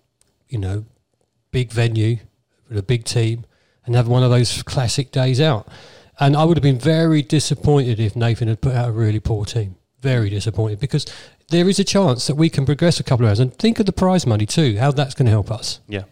you 0.49 0.57
know, 0.57 0.85
big 1.51 1.71
venue 1.71 2.17
with 2.69 2.77
a 2.77 2.83
big 2.83 3.05
team 3.05 3.45
and 3.85 3.95
have 3.95 4.07
one 4.07 4.23
of 4.23 4.29
those 4.29 4.61
classic 4.63 5.11
days 5.11 5.41
out. 5.41 5.67
And 6.19 6.35
I 6.35 6.43
would 6.43 6.57
have 6.57 6.63
been 6.63 6.77
very 6.77 7.23
disappointed 7.23 7.99
if 7.99 8.15
Nathan 8.15 8.47
had 8.47 8.61
put 8.61 8.75
out 8.75 8.89
a 8.89 8.91
really 8.91 9.19
poor 9.19 9.45
team. 9.45 9.75
Very 10.01 10.29
disappointed 10.29 10.79
because 10.79 11.05
there 11.51 11.69
is 11.69 11.79
a 11.79 11.83
chance 11.83 12.27
that 12.27 12.35
we 12.35 12.49
can 12.49 12.65
progress 12.65 12.99
a 12.99 13.03
couple 13.03 13.25
of 13.25 13.29
hours. 13.29 13.39
And 13.39 13.53
think 13.53 13.79
of 13.79 13.85
the 13.85 13.91
prize 13.91 14.25
money 14.25 14.45
too, 14.45 14.77
how 14.79 14.91
that's 14.91 15.13
going 15.13 15.27
to 15.27 15.31
help 15.31 15.51
us. 15.51 15.79
yeah, 15.87 16.03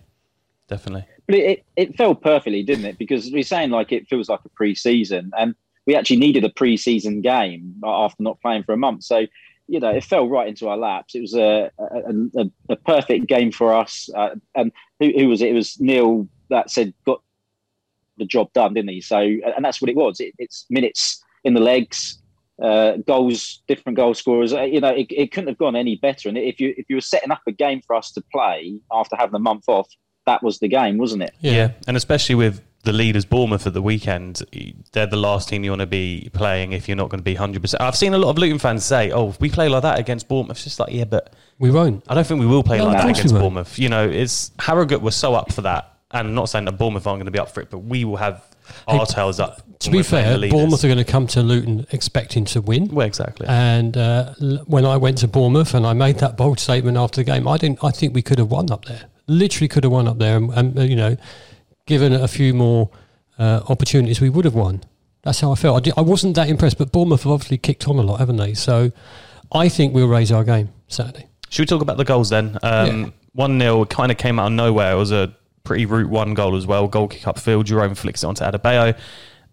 definitely. 0.68 1.06
But 1.26 1.36
it, 1.36 1.50
it, 1.50 1.66
it 1.76 1.98
fell 1.98 2.16
perfectly, 2.16 2.64
didn't 2.64 2.86
it? 2.86 2.98
Because 2.98 3.32
we're 3.32 3.44
saying 3.44 3.72
like 3.72 3.92
it 3.92 4.08
feels 4.08 4.30
like 4.30 4.42
a 4.46 4.50
pre-season, 4.50 5.32
and 5.38 5.56
we 5.86 5.96
actually 5.96 6.18
needed 6.18 6.44
a 6.44 6.50
pre-season 6.50 7.22
game 7.22 7.76
after 7.84 8.22
not 8.22 8.40
playing 8.42 8.64
for 8.64 8.74
a 8.74 8.78
month. 8.78 9.04
So, 9.04 9.26
you 9.68 9.80
know, 9.80 9.90
it 9.90 10.04
fell 10.04 10.28
right 10.28 10.48
into 10.48 10.68
our 10.68 10.78
laps. 10.78 11.16
It 11.16 11.22
was 11.22 11.36
a 11.36 11.72
a, 11.80 12.42
a, 12.42 12.52
a 12.70 12.76
perfect 12.76 13.28
game 13.28 13.52
for 13.52 13.74
us. 13.74 14.10
Uh, 14.16 14.36
and 14.56 14.72
who, 15.00 15.12
who 15.18 15.28
was 15.28 15.42
it? 15.42 15.50
It 15.50 15.54
was 15.54 15.80
Neil 15.80 16.28
that 16.50 16.70
said 16.70 16.94
got 17.06 17.22
the 18.18 18.26
job 18.26 18.52
done, 18.54 18.74
didn't 18.74 18.90
he? 18.90 19.02
So, 19.02 19.18
and 19.18 19.64
that's 19.64 19.82
what 19.82 19.90
it 19.90 19.96
was. 19.96 20.20
It, 20.20 20.34
it's 20.38 20.66
minutes 20.70 21.24
in 21.44 21.54
the 21.54 21.62
legs. 21.62 22.19
Uh, 22.62 22.98
goals, 23.08 23.62
different 23.68 23.96
goal 23.96 24.14
scorers. 24.14 24.54
Uh, 24.54 24.64
you 24.64 24.82
know, 24.82 24.90
it, 24.90 25.08
it 25.12 25.32
couldn't 25.32 25.48
have 25.48 25.58
gone 25.58 25.76
any 25.76 25.96
better. 25.96 26.28
And 26.28 26.38
if 26.38 26.60
you 26.60 26.74
if 26.78 26.86
you 26.90 26.98
were 26.98 27.02
setting 27.02 27.32
up 27.32 27.42
a 27.48 27.52
game 27.52 27.82
for 27.86 27.96
us 27.96 28.12
to 28.12 28.22
play 28.34 28.80
after 28.92 29.16
having 29.16 29.36
a 29.36 29.40
month 29.40 29.64
off, 29.68 29.88
that 30.26 30.44
was 30.44 30.60
the 30.60 30.68
game, 30.68 30.98
wasn't 30.98 31.24
it? 31.24 31.34
Yeah. 31.40 31.72
and 31.88 31.96
especially 31.96 32.36
with 32.36 32.62
the 32.84 32.94
leaders 32.94 33.26
Bournemouth 33.26 33.68
at 33.68 33.74
the 33.74 33.82
weekend, 33.82 34.42
they're 34.94 35.06
the 35.06 35.18
last 35.18 35.50
team 35.50 35.64
you 35.64 35.72
want 35.72 35.82
to 35.82 35.86
be 35.88 36.30
playing 36.34 36.72
if 36.72 36.88
you're 36.88 36.98
not 36.98 37.10
going 37.10 37.20
to 37.20 37.24
be 37.24 37.36
hundred 37.36 37.62
percent. 37.62 37.82
I've 37.82 37.96
seen 37.96 38.14
a 38.14 38.18
lot 38.18 38.30
of 38.30 38.38
Luton 38.38 38.60
fans 38.60 38.86
say, 38.86 39.12
"Oh, 39.12 39.30
if 39.30 39.40
we 39.40 39.50
play 39.50 39.70
like 39.70 39.84
that 39.84 40.00
against 40.00 40.28
Bournemouth." 40.28 40.58
It's 40.58 40.64
just 40.64 40.80
like, 40.80 40.92
yeah, 40.94 41.04
but 41.06 41.34
We 41.60 41.72
won't. 41.72 42.04
I 42.08 42.16
don't 42.16 42.26
think 42.26 42.40
we 42.40 42.46
will 42.46 42.64
play 42.64 42.78
No, 42.78 42.86
like 42.86 42.98
that 42.98 43.10
against 43.10 43.34
won't. 43.34 43.44
Bournemouth. 43.44 43.78
You 43.80 43.90
know, 43.90 44.08
it's 44.08 44.52
Harrogate 44.60 45.02
was 45.02 45.16
so 45.16 45.34
up 45.34 45.52
for 45.52 45.62
that, 45.62 45.98
and 46.12 46.30
I'm 46.30 46.36
not 46.36 46.50
saying 46.50 46.66
that 46.66 46.78
Bournemouth 46.78 47.06
aren't 47.06 47.20
going 47.20 47.26
to 47.26 47.32
be 47.32 47.40
up 47.40 47.52
for 47.52 47.62
it, 47.62 47.70
but 47.70 47.80
we 47.80 48.06
will 48.06 48.18
have 48.18 48.44
our 48.88 49.06
tails 49.06 49.40
up. 49.40 49.62
To 49.80 49.92
be 49.92 50.04
fair. 50.04 50.38
Bournemouth 50.50 50.84
are 50.84 50.88
going 50.88 50.98
to 50.98 51.06
come 51.06 51.26
to 51.28 51.42
Luton 51.42 51.88
expecting 51.92 52.44
to 52.46 52.62
win. 52.62 52.90
Well, 52.90 53.08
exactly. 53.08 53.48
And 53.48 53.96
uh, 53.96 54.34
when 54.66 54.86
I 54.86 54.98
went 54.98 55.20
to 55.20 55.28
Bournemouth 55.28 55.74
and 55.74 55.88
I 55.88 55.94
made 55.94 56.18
that 56.18 56.36
bold 56.36 56.60
statement 56.60 56.98
after 56.98 57.22
the 57.22 57.24
game, 57.24 57.48
I 57.48 57.58
didn't. 57.58 57.82
I 57.82 57.92
think 57.92 58.14
we 58.14 58.22
could 58.22 58.40
have 58.40 58.52
won 58.52 58.72
up 58.72 58.86
there. 58.86 59.06
Literally 59.28 59.70
could 59.70 59.86
have 59.86 59.94
won 59.94 60.08
up 60.08 60.18
there, 60.18 60.36
and, 60.36 60.52
and 60.52 60.78
uh, 60.78 60.82
you 60.82 60.98
know, 60.98 61.16
given 61.86 62.12
a 62.12 62.28
few 62.28 62.54
more 62.54 62.90
uh, 63.38 63.62
opportunities, 63.70 64.20
we 64.20 64.30
would 64.30 64.44
have 64.44 64.56
won. 64.56 64.84
That's 65.22 65.40
how 65.40 65.52
I 65.52 65.56
felt. 65.56 65.78
I, 65.78 65.80
did, 65.82 65.94
I 65.98 66.02
wasn't 66.02 66.36
that 66.36 66.50
impressed, 66.50 66.78
but 66.78 66.92
Bournemouth 66.92 67.24
have 67.24 67.32
obviously 67.32 67.58
kicked 67.58 67.88
on 67.88 67.98
a 67.98 68.02
lot, 68.02 68.20
haven't 68.20 68.38
they? 68.38 68.54
So 68.56 68.92
I 69.52 69.70
think 69.70 69.94
we'll 69.94 70.08
raise 70.08 70.32
our 70.32 70.44
game 70.44 70.70
Saturday. 70.88 71.28
Should 71.50 71.64
we 71.64 71.66
talk 71.68 71.82
about 71.82 71.98
the 71.98 72.06
goals 72.06 72.30
then? 72.30 72.58
Um, 72.64 73.14
1 73.34 73.60
0 73.60 73.86
kind 73.86 74.12
of 74.12 74.18
came 74.18 74.40
out 74.40 74.48
of 74.48 74.54
nowhere. 74.54 74.94
It 74.94 74.98
was 74.98 75.12
a 75.12 75.34
pretty 75.64 75.86
route 75.86 76.10
one 76.10 76.34
goal 76.34 76.56
as 76.56 76.68
well. 76.68 76.88
Goal 76.88 77.08
kick 77.08 77.22
upfield. 77.22 77.66
Jerome 77.66 77.96
flicks 77.96 78.24
it 78.24 78.28
onto 78.28 78.44
Adebayo. 78.44 78.98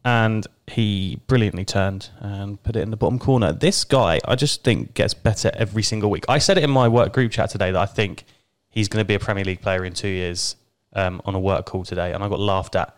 And 0.07 0.47
he 0.69 1.19
brilliantly 1.27 1.65
turned 1.65 2.11
and 2.21 2.63
put 2.63 2.77
it 2.77 2.81
in 2.83 2.91
the 2.93 2.97
bottom 2.97 3.19
corner. 3.19 3.53
This 3.53 3.83
guy, 3.83 4.21
I 4.25 4.37
just 4.37 4.63
think, 4.63 4.95
gets 4.95 5.15
better 5.15 5.51
every 5.55 5.83
single 5.83 6.11
week. 6.11 6.25
I 6.29 6.39
said 6.39 6.59
it 6.59 6.63
in 6.65 6.71
my 6.71 6.87
work 6.87 7.13
group 7.13 7.33
chat 7.33 7.51
today 7.51 7.73
that 7.73 7.81
I 7.81 7.87
think 7.87 8.25
he's 8.71 8.89
going 8.89 9.01
to 9.01 9.05
be 9.05 9.15
a 9.15 9.19
Premier 9.19 9.45
League 9.45 9.61
player 9.63 9.85
in 9.85 9.95
two 9.95 10.07
years 10.07 10.55
um, 10.93 11.21
on 11.25 11.35
a 11.35 11.41
work 11.41 11.67
call 11.67 11.83
today. 11.85 12.13
And 12.13 12.23
I 12.23 12.29
got 12.29 12.39
laughed 12.39 12.77
at. 12.77 12.97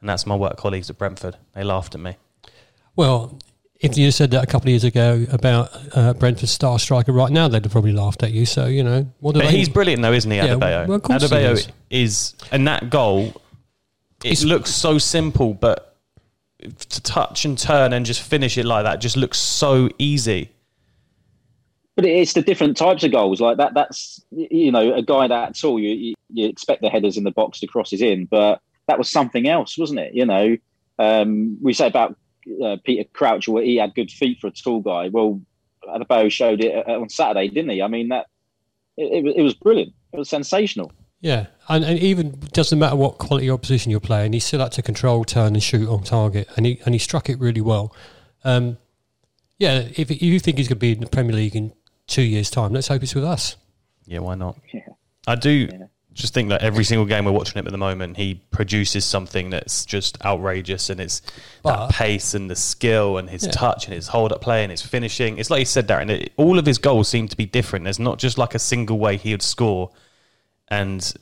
And 0.00 0.08
that's 0.10 0.26
my 0.26 0.34
work 0.36 0.58
colleagues 0.58 0.90
at 0.90 0.98
Brentford. 0.98 1.36
They 1.54 1.64
laughed 1.64 1.94
at 1.94 2.00
me. 2.02 2.16
Well, 2.94 3.38
if 3.80 3.96
you 3.96 4.10
said 4.10 4.30
that 4.32 4.44
a 4.44 4.46
couple 4.46 4.66
of 4.66 4.70
years 4.72 4.84
ago 4.84 5.24
about 5.32 5.70
uh, 5.96 6.12
Brentford's 6.12 6.50
star 6.52 6.78
striker 6.78 7.12
right 7.12 7.30
now, 7.32 7.48
they'd 7.48 7.64
have 7.64 7.72
probably 7.72 7.92
laughed 7.92 8.22
at 8.22 8.32
you. 8.32 8.44
So, 8.44 8.66
you 8.66 8.84
know, 8.84 9.10
what 9.20 9.32
do 9.32 9.40
But 9.40 9.46
they 9.50 9.56
he's 9.56 9.70
brilliant 9.70 10.02
though, 10.02 10.12
isn't 10.12 10.30
he, 10.30 10.36
Yeah, 10.36 10.48
Adebayo? 10.48 10.86
well, 10.88 10.96
of 10.96 11.02
course 11.02 11.24
Adebayo 11.24 11.52
is. 11.52 11.68
is. 11.88 12.34
and 12.52 12.68
that 12.68 12.90
goal, 12.90 13.32
it 14.22 14.42
looks 14.42 14.70
so 14.70 14.98
simple, 14.98 15.54
but 15.54 15.89
to 16.60 17.02
touch 17.02 17.44
and 17.44 17.58
turn 17.58 17.92
and 17.92 18.04
just 18.04 18.22
finish 18.22 18.58
it 18.58 18.64
like 18.64 18.84
that 18.84 19.00
just 19.00 19.16
looks 19.16 19.38
so 19.38 19.88
easy. 19.98 20.50
But 21.96 22.06
it's 22.06 22.32
the 22.32 22.42
different 22.42 22.76
types 22.76 23.04
of 23.04 23.12
goals 23.12 23.40
like 23.40 23.56
that. 23.58 23.74
That's 23.74 24.24
you 24.30 24.72
know 24.72 24.94
a 24.94 25.02
guy 25.02 25.28
that 25.28 25.58
tall. 25.58 25.78
You, 25.78 26.14
you 26.32 26.48
expect 26.48 26.82
the 26.82 26.88
headers 26.88 27.16
in 27.16 27.24
the 27.24 27.30
box 27.30 27.60
to 27.60 27.66
crosses 27.66 28.00
in, 28.00 28.26
but 28.26 28.60
that 28.86 28.98
was 28.98 29.10
something 29.10 29.48
else, 29.48 29.76
wasn't 29.76 30.00
it? 30.00 30.14
You 30.14 30.24
know, 30.26 30.56
um, 30.98 31.58
we 31.60 31.72
say 31.72 31.86
about 31.86 32.16
uh, 32.64 32.76
Peter 32.84 33.08
Crouch, 33.12 33.48
where 33.48 33.64
he 33.64 33.76
had 33.76 33.94
good 33.94 34.10
feet 34.10 34.38
for 34.40 34.46
a 34.46 34.50
tall 34.50 34.80
guy. 34.80 35.08
Well, 35.08 35.40
Adebayo 35.84 36.30
showed 36.30 36.62
it 36.62 36.88
uh, 36.88 37.00
on 37.00 37.08
Saturday, 37.08 37.48
didn't 37.48 37.70
he? 37.70 37.82
I 37.82 37.88
mean 37.88 38.08
that 38.08 38.26
it, 38.96 39.36
it 39.36 39.42
was 39.42 39.54
brilliant. 39.54 39.92
It 40.12 40.18
was 40.18 40.28
sensational. 40.28 40.92
Yeah, 41.20 41.46
and, 41.68 41.84
and 41.84 41.98
even 41.98 42.40
doesn't 42.52 42.78
matter 42.78 42.96
what 42.96 43.18
quality 43.18 43.50
opposition 43.50 43.90
you're 43.90 44.00
playing, 44.00 44.32
he 44.32 44.40
still 44.40 44.60
had 44.60 44.72
to 44.72 44.82
control, 44.82 45.24
turn, 45.24 45.54
and 45.54 45.62
shoot 45.62 45.88
on 45.88 46.02
target, 46.02 46.48
and 46.56 46.64
he 46.64 46.80
and 46.86 46.94
he 46.94 46.98
struck 46.98 47.28
it 47.28 47.38
really 47.38 47.60
well. 47.60 47.94
Um, 48.42 48.78
yeah, 49.58 49.86
if 49.96 50.10
you 50.22 50.40
think 50.40 50.56
he's 50.56 50.68
going 50.68 50.76
to 50.76 50.80
be 50.80 50.92
in 50.92 51.00
the 51.00 51.06
Premier 51.06 51.34
League 51.36 51.54
in 51.54 51.72
two 52.06 52.22
years' 52.22 52.48
time, 52.50 52.72
let's 52.72 52.88
hope 52.88 53.02
it's 53.02 53.14
with 53.14 53.24
us. 53.24 53.56
Yeah, 54.06 54.20
why 54.20 54.34
not? 54.34 54.58
Yeah. 54.72 54.80
I 55.26 55.34
do 55.34 55.68
just 56.14 56.32
think 56.32 56.48
that 56.48 56.62
every 56.62 56.82
single 56.84 57.04
game 57.04 57.26
we're 57.26 57.30
watching 57.32 57.58
him 57.58 57.66
at 57.66 57.70
the 57.72 57.78
moment, 57.78 58.16
he 58.16 58.36
produces 58.50 59.04
something 59.04 59.50
that's 59.50 59.84
just 59.84 60.22
outrageous, 60.24 60.88
and 60.88 61.00
it's 61.00 61.20
But- 61.62 61.88
that 61.88 61.94
pace 61.94 62.32
and 62.32 62.50
the 62.50 62.56
skill 62.56 63.18
and 63.18 63.28
his 63.28 63.44
Yeah. 63.44 63.50
touch 63.52 63.84
and 63.84 63.94
his 63.94 64.08
hold 64.08 64.32
up 64.32 64.40
play 64.40 64.62
and 64.64 64.70
his 64.70 64.80
finishing. 64.80 65.36
It's 65.36 65.50
like 65.50 65.60
you 65.60 65.64
said, 65.66 65.86
Darren. 65.86 66.08
It, 66.08 66.32
all 66.38 66.58
of 66.58 66.64
his 66.64 66.78
goals 66.78 67.08
seem 67.08 67.28
to 67.28 67.36
be 67.36 67.44
different. 67.44 67.84
There's 67.84 67.98
not 67.98 68.18
just 68.18 68.38
like 68.38 68.54
a 68.54 68.58
single 68.58 68.98
way 68.98 69.18
he 69.18 69.32
would 69.32 69.42
score, 69.42 69.90
and 70.70 71.12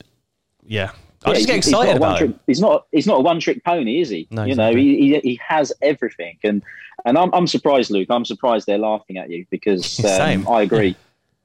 yeah, 0.64 0.90
I 1.24 1.30
Yeah, 1.30 1.34
just 1.34 1.46
get 1.46 1.54
he's- 1.54 1.64
he's 1.66 1.72
not 1.72 1.80
excited 1.82 1.96
about 1.96 2.08
one-trick- 2.10 2.30
him. 2.30 2.40
He's 2.46 2.60
not. 2.60 2.86
He's 2.92 3.06
not 3.06 3.18
a 3.18 3.22
one-trick 3.22 3.64
pony, 3.64 4.00
is 4.00 4.08
he? 4.10 4.28
No, 4.30 4.44
you 4.44 4.54
know, 4.54 4.74
he, 4.74 4.98
he 4.98 5.20
he 5.20 5.40
has 5.46 5.72
everything, 5.82 6.36
and 6.44 6.62
and 7.04 7.16
I'm 7.18 7.32
I'm 7.34 7.46
surprised, 7.46 7.90
Luke. 7.90 8.08
I'm 8.10 8.24
surprised 8.24 8.66
they're 8.66 8.78
laughing 8.78 9.16
at 9.18 9.30
you 9.30 9.46
because 9.50 10.04
um, 10.04 10.46
I 10.48 10.62
agree. 10.62 10.96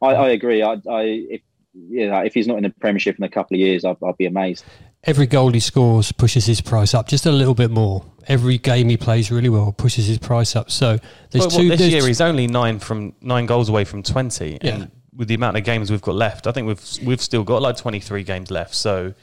I, 0.01 0.07
I 0.07 0.29
agree. 0.29 0.61
I, 0.61 0.73
I 0.89 1.01
if 1.29 1.41
you 1.73 2.09
know 2.09 2.19
if 2.19 2.33
he's 2.33 2.47
not 2.47 2.57
in 2.57 2.63
the 2.63 2.69
Premiership 2.69 3.17
in 3.17 3.23
a 3.23 3.29
couple 3.29 3.55
of 3.55 3.59
years, 3.59 3.83
I'll, 3.85 3.97
I'll 4.03 4.13
be 4.13 4.25
amazed. 4.25 4.63
Every 5.05 5.25
goal 5.27 5.51
he 5.51 5.59
scores 5.59 6.11
pushes 6.13 6.45
his 6.45 6.61
price 6.61 6.93
up 6.93 7.07
just 7.09 7.25
a 7.25 7.31
little 7.31 7.55
bit 7.55 7.71
more. 7.71 8.05
Every 8.27 8.57
game 8.57 8.87
he 8.87 8.95
plays 8.95 9.31
really 9.31 9.49
well 9.49 9.73
pushes 9.73 10.07
his 10.07 10.17
price 10.17 10.55
up. 10.55 10.71
So 10.71 10.97
there's 11.31 11.41
Well, 11.41 11.49
two. 11.49 11.57
well, 11.57 11.67
this 11.69 11.79
there's- 11.79 11.93
year 11.93 12.07
he's 12.07 12.21
only 12.21 12.47
nine 12.47 12.79
from 12.79 13.13
nine 13.21 13.45
goals 13.45 13.67
away 13.69 13.83
from 13.85 14.01
twenty, 14.03 14.59
Yeah. 14.61 14.75
and 14.75 14.91
with 15.15 15.27
the 15.27 15.35
amount 15.35 15.57
of 15.57 15.63
games 15.63 15.91
we've 15.91 16.01
got 16.01 16.15
left, 16.15 16.47
I 16.47 16.51
think 16.51 16.67
we've 16.67 16.81
we've 17.05 17.21
still 17.21 17.43
got 17.43 17.61
like 17.61 17.77
twenty 17.77 17.99
three 17.99 18.23
games 18.23 18.49
left. 18.51 18.75
So 18.75 19.13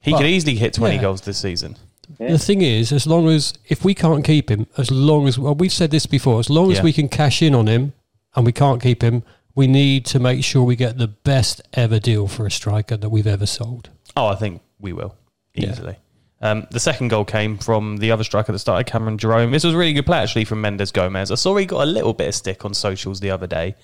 he 0.00 0.10
But- 0.12 0.18
could 0.18 0.26
easily 0.26 0.56
hit 0.56 0.74
twenty 0.74 0.96
yeah. 0.96 1.02
goals 1.02 1.20
this 1.22 1.38
season. 1.38 1.76
Yeah. 2.18 2.32
The 2.32 2.38
thing 2.38 2.62
is, 2.62 2.90
as 2.92 3.06
long 3.06 3.28
as 3.28 3.52
if 3.68 3.84
we 3.84 3.92
can't 3.94 4.24
keep 4.24 4.50
him, 4.50 4.66
as 4.78 4.90
long 4.90 5.28
as 5.28 5.38
well, 5.38 5.54
we've 5.54 5.72
said 5.72 5.90
this 5.90 6.06
before, 6.06 6.40
as 6.40 6.48
long 6.48 6.70
as 6.72 6.78
Yeah. 6.78 6.84
we 6.84 6.92
can 6.94 7.08
cash 7.08 7.42
in 7.42 7.54
on 7.54 7.66
him 7.66 7.92
and 8.34 8.46
we 8.46 8.52
can't 8.52 8.80
keep 8.82 9.02
him, 9.02 9.22
we 9.54 9.66
need 9.66 10.06
to 10.06 10.18
make 10.18 10.42
sure 10.42 10.62
we 10.62 10.74
get 10.74 10.96
the 10.96 11.08
best 11.08 11.60
ever 11.74 11.98
deal 11.98 12.26
for 12.26 12.46
a 12.46 12.50
striker 12.50 12.96
that 12.96 13.10
we've 13.10 13.26
ever 13.26 13.44
sold. 13.44 13.90
Oh, 14.16 14.26
I 14.28 14.36
think 14.36 14.62
we 14.80 14.94
will 14.94 15.16
Yeah. 15.54 15.70
easily. 15.72 15.96
Um, 16.40 16.66
the 16.70 16.80
second 16.80 17.08
goal 17.08 17.24
came 17.26 17.58
from 17.58 17.96
the 17.98 18.10
other 18.12 18.24
striker 18.24 18.52
that 18.52 18.58
started, 18.60 18.86
Cameron 18.90 19.18
Jerome. 19.18 19.50
This 19.50 19.64
was 19.64 19.74
a 19.74 19.76
really 19.76 19.92
good 19.92 20.06
play 20.06 20.18
actually 20.18 20.44
from 20.46 20.60
Mendes 20.62 20.92
Gomes. 20.92 21.30
I 21.30 21.34
saw 21.34 21.54
he 21.56 21.66
got 21.66 21.82
a 21.82 21.90
little 21.90 22.14
bit 22.14 22.28
of 22.28 22.34
stick 22.34 22.64
on 22.64 22.72
socials 22.72 23.20
the 23.20 23.30
other 23.30 23.46
day. 23.48 23.74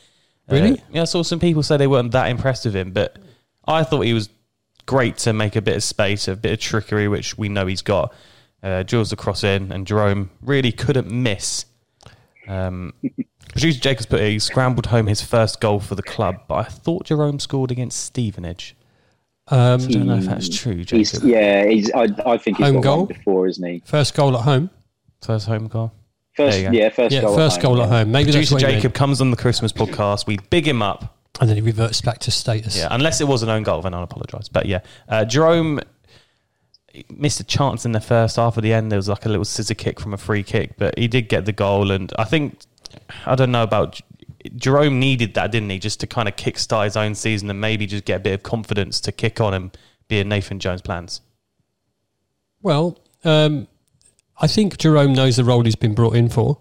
Uh, 0.50 0.54
Really? 0.54 0.82
yeah, 0.92 1.02
I 1.02 1.04
saw 1.04 1.22
some 1.22 1.38
people 1.40 1.62
say 1.62 1.76
they 1.76 1.86
weren't 1.86 2.12
that 2.12 2.30
impressed 2.30 2.64
with 2.66 2.76
him, 2.76 2.90
but 2.92 3.16
I 3.66 3.82
thought 3.84 4.02
he 4.02 4.12
was 4.12 4.28
great 4.86 5.16
to 5.18 5.32
make 5.32 5.56
a 5.56 5.62
bit 5.62 5.76
of 5.76 5.82
space, 5.82 6.28
a 6.28 6.36
bit 6.36 6.52
of 6.52 6.58
trickery, 6.60 7.08
which 7.08 7.38
we 7.38 7.48
know 7.48 7.66
he's 7.66 7.82
got. 7.82 8.12
Uh, 8.62 8.82
drills 8.82 9.10
the 9.10 9.16
cross 9.16 9.44
in, 9.44 9.70
and 9.72 9.86
Jerome 9.86 10.30
really 10.42 10.72
couldn't 10.72 11.10
miss. 11.10 11.66
Um, 12.48 12.92
Producer 13.52 13.78
Jacobs 13.80 14.06
put 14.06 14.20
he 14.22 14.38
scrambled 14.38 14.86
home 14.86 15.06
his 15.06 15.22
first 15.22 15.60
goal 15.60 15.80
for 15.80 15.94
the 15.94 16.02
club, 16.02 16.36
but 16.48 16.54
I 16.54 16.62
thought 16.64 17.04
Jerome 17.06 17.38
scored 17.38 17.70
against 17.70 18.02
Stevenage. 18.04 18.74
Um, 19.48 19.82
I 19.82 19.86
don't 19.86 20.06
know 20.06 20.16
if 20.16 20.24
that's 20.24 20.48
true, 20.48 20.82
He's, 20.88 21.22
yeah, 21.22 21.66
he's. 21.66 21.90
I, 21.92 22.08
I 22.24 22.38
think 22.38 22.56
he's 22.56 22.66
Home 22.66 22.76
got 22.76 22.82
goal? 22.82 22.98
one 23.00 23.06
before, 23.08 23.46
isn't 23.46 23.66
he? 23.66 23.82
first 23.84 24.14
goal 24.14 24.34
at 24.36 24.42
home. 24.44 24.70
First 25.22 25.46
home 25.46 25.68
goal. 25.68 25.92
First, 26.36 26.62
go. 26.62 26.70
yeah, 26.72 26.88
first 26.90 27.14
Yeah, 27.14 27.20
goal. 27.22 27.36
first 27.36 27.58
at 27.58 27.62
goal 27.62 27.76
home, 27.76 27.82
at 27.84 27.88
home. 27.90 28.12
Maybe 28.12 28.32
Producer 28.32 28.54
what 28.54 28.62
he 28.62 28.66
Jacob 28.68 28.82
meant. 28.84 28.94
comes 28.94 29.20
on 29.20 29.30
the 29.30 29.36
Christmas 29.36 29.72
podcast. 29.72 30.26
We 30.26 30.38
big 30.50 30.66
him 30.66 30.82
up. 30.82 31.16
and 31.40 31.48
then 31.48 31.56
he 31.56 31.62
reverts 31.62 32.00
back 32.00 32.18
to 32.20 32.30
status. 32.30 32.76
Yeah, 32.76 32.88
unless 32.90 33.20
it 33.20 33.28
was 33.28 33.42
an 33.42 33.48
own 33.48 33.62
goal, 33.62 33.82
then 33.82 33.94
I'll 33.94 34.02
apologise. 34.02 34.48
But 34.48 34.66
yeah, 34.66 34.80
uh, 35.08 35.24
Jerome 35.24 35.80
missed 37.10 37.40
a 37.40 37.44
chance 37.44 37.84
in 37.84 37.92
the 37.92 38.00
first 38.00 38.36
half. 38.36 38.56
At 38.56 38.62
the 38.62 38.72
end, 38.72 38.90
there 38.92 38.98
was 38.98 39.08
like 39.08 39.26
a 39.26 39.28
little 39.28 39.44
scissor 39.44 39.74
kick 39.74 39.98
from 40.00 40.14
a 40.14 40.16
free 40.16 40.42
kick, 40.44 40.76
but 40.76 40.96
he 40.98 41.08
did 41.08 41.28
get 41.28 41.44
the 41.44 41.52
goal. 41.52 41.90
And 41.90 42.12
I 42.18 42.24
think 42.24 42.58
I 43.26 43.34
don't 43.34 43.50
know 43.52 43.62
about 43.64 44.00
Jerome 44.56 45.00
needed 45.00 45.34
that, 45.34 45.50
didn't 45.52 45.70
he, 45.70 45.78
just 45.78 45.98
to 46.00 46.06
kind 46.06 46.28
of 46.28 46.36
kickstart 46.36 46.84
his 46.84 46.96
own 46.96 47.14
season 47.14 47.48
and 47.50 47.60
maybe 47.60 47.86
just 47.86 48.04
get 48.04 48.16
a 48.16 48.20
bit 48.20 48.34
of 48.34 48.42
confidence 48.42 49.00
to 49.00 49.10
kick 49.12 49.40
on 49.40 49.54
and 49.54 49.76
be 50.08 50.18
in 50.20 50.28
Nathan 50.28 50.58
Jones' 50.60 50.82
plans. 50.82 51.20
Well, 52.62 52.98
um, 53.24 53.66
I 54.38 54.46
think 54.46 54.78
Jerome 54.78 55.12
knows 55.12 55.36
the 55.36 55.44
role 55.44 55.62
he's 55.64 55.76
been 55.76 55.94
brought 55.94 56.16
in 56.16 56.28
for, 56.28 56.60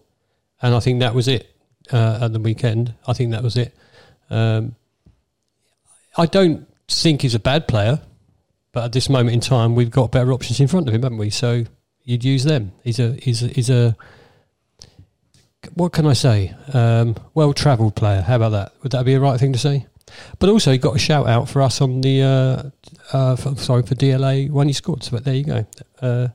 and 0.61 0.75
I 0.75 0.79
think 0.79 0.99
that 0.99 1.15
was 1.15 1.27
it 1.27 1.55
uh, 1.91 2.19
at 2.21 2.33
the 2.33 2.39
weekend. 2.39 2.93
I 3.07 3.13
think 3.13 3.31
that 3.31 3.43
was 3.43 3.57
it. 3.57 3.75
Um, 4.29 4.75
I 6.17 6.25
don't 6.25 6.67
think 6.87 7.21
he's 7.21 7.35
a 7.35 7.39
bad 7.39 7.67
player, 7.67 8.01
but 8.71 8.85
at 8.85 8.91
this 8.91 9.09
moment 9.09 9.33
in 9.33 9.39
time, 9.39 9.75
we've 9.75 9.91
got 9.91 10.11
better 10.11 10.31
options 10.31 10.59
in 10.59 10.67
front 10.67 10.87
of 10.87 10.93
him, 10.93 11.03
haven't 11.03 11.17
we? 11.17 11.29
So 11.29 11.65
you'd 12.03 12.23
use 12.23 12.43
them. 12.43 12.71
He's 12.83 12.99
a 12.99 13.13
he's 13.13 13.43
a, 13.43 13.47
he's 13.47 13.69
a 13.69 13.95
what 15.75 15.93
can 15.93 16.05
I 16.05 16.13
say? 16.13 16.53
Um, 16.73 17.15
well-travelled 17.33 17.95
player. 17.95 18.21
How 18.21 18.35
about 18.35 18.49
that? 18.49 18.73
Would 18.83 18.91
that 18.91 19.05
be 19.05 19.13
a 19.13 19.19
right 19.19 19.39
thing 19.39 19.53
to 19.53 19.59
say? 19.59 19.87
But 20.37 20.49
also, 20.49 20.71
he 20.71 20.77
got 20.77 20.95
a 20.95 20.99
shout 20.99 21.27
out 21.27 21.49
for 21.49 21.61
us 21.61 21.81
on 21.81 22.01
the 22.01 22.21
uh, 22.21 23.15
uh, 23.17 23.35
for, 23.35 23.55
sorry 23.55 23.83
for 23.83 23.95
DLA 23.95 24.49
when 24.51 24.67
he 24.67 24.73
scored. 24.73 25.03
So 25.03 25.11
but 25.11 25.23
there 25.23 25.33
you 25.33 25.43
go. 25.43 25.65
Uh, 26.01 26.27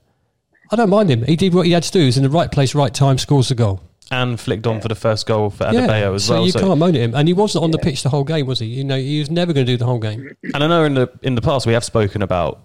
I 0.70 0.76
don't 0.76 0.90
mind 0.90 1.10
him. 1.10 1.22
He 1.25 1.37
did 1.37 1.54
what 1.54 1.66
he 1.66 1.72
had 1.72 1.82
to 1.84 1.90
do. 1.92 2.00
He 2.00 2.06
was 2.06 2.16
in 2.16 2.22
the 2.22 2.30
right 2.30 2.50
place, 2.50 2.75
right 2.75 2.92
time, 2.92 3.18
scores 3.18 3.48
the 3.48 3.54
goal. 3.54 3.80
And 4.10 4.40
flicked 4.40 4.66
on 4.66 4.80
for 4.80 4.88
the 4.88 4.94
first 4.94 5.26
goal 5.26 5.50
for 5.50 5.64
Adebayo 5.64 6.14
as 6.14 6.25
so 6.25 6.34
well. 6.37 6.46
you 6.46 6.52
can't 6.52 6.78
moan 6.78 6.94
at 6.94 7.00
him. 7.02 7.14
And 7.14 7.28
he 7.28 7.34
wasn't 7.34 7.64
on 7.64 7.70
the 7.72 7.78
pitch 7.78 8.02
the 8.02 8.08
whole 8.08 8.25
game, 8.25 8.46
was 8.46 8.58
he? 8.58 8.66
You 8.66 8.84
know, 8.84 8.96
he 8.96 9.18
was 9.18 9.30
never 9.30 9.52
going 9.52 9.66
to 9.66 9.72
do 9.72 9.76
the 9.76 9.84
whole 9.84 9.98
game. 9.98 10.34
And 10.54 10.64
I 10.64 10.66
know 10.66 10.84
in 10.84 10.94
the 10.94 11.10
in 11.22 11.34
the 11.34 11.42
past 11.42 11.66
we 11.66 11.75
have 11.75 11.84
spoken 11.84 12.22
about 12.22 12.60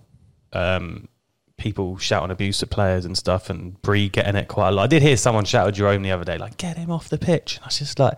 um, 0.54 1.10
people 1.58 1.98
shouting 1.98 2.32
abuse 2.32 2.64
at 2.64 2.70
players 2.70 3.04
and 3.04 3.18
stuff, 3.18 3.50
and 3.50 3.82
Bree 3.82 4.08
getting 4.08 4.36
it 4.38 4.48
quite 4.48 4.70
a 4.70 4.72
lot. 4.72 4.84
I 4.84 4.88
did 4.88 5.02
hear 5.02 5.18
someone 5.18 5.44
shout 5.46 5.68
at 5.68 5.74
Jerome 5.74 6.02
the 6.02 6.12
other 6.12 6.24
day, 6.24 6.38
like 6.38 6.56
"Get 6.58 6.78
him 6.78 6.90
off 6.92 7.10
the 7.10 7.18
pitch." 7.18 7.58
And 7.58 7.64
I 7.64 7.68
was 7.68 7.80
just 7.80 8.00
like, 8.00 8.18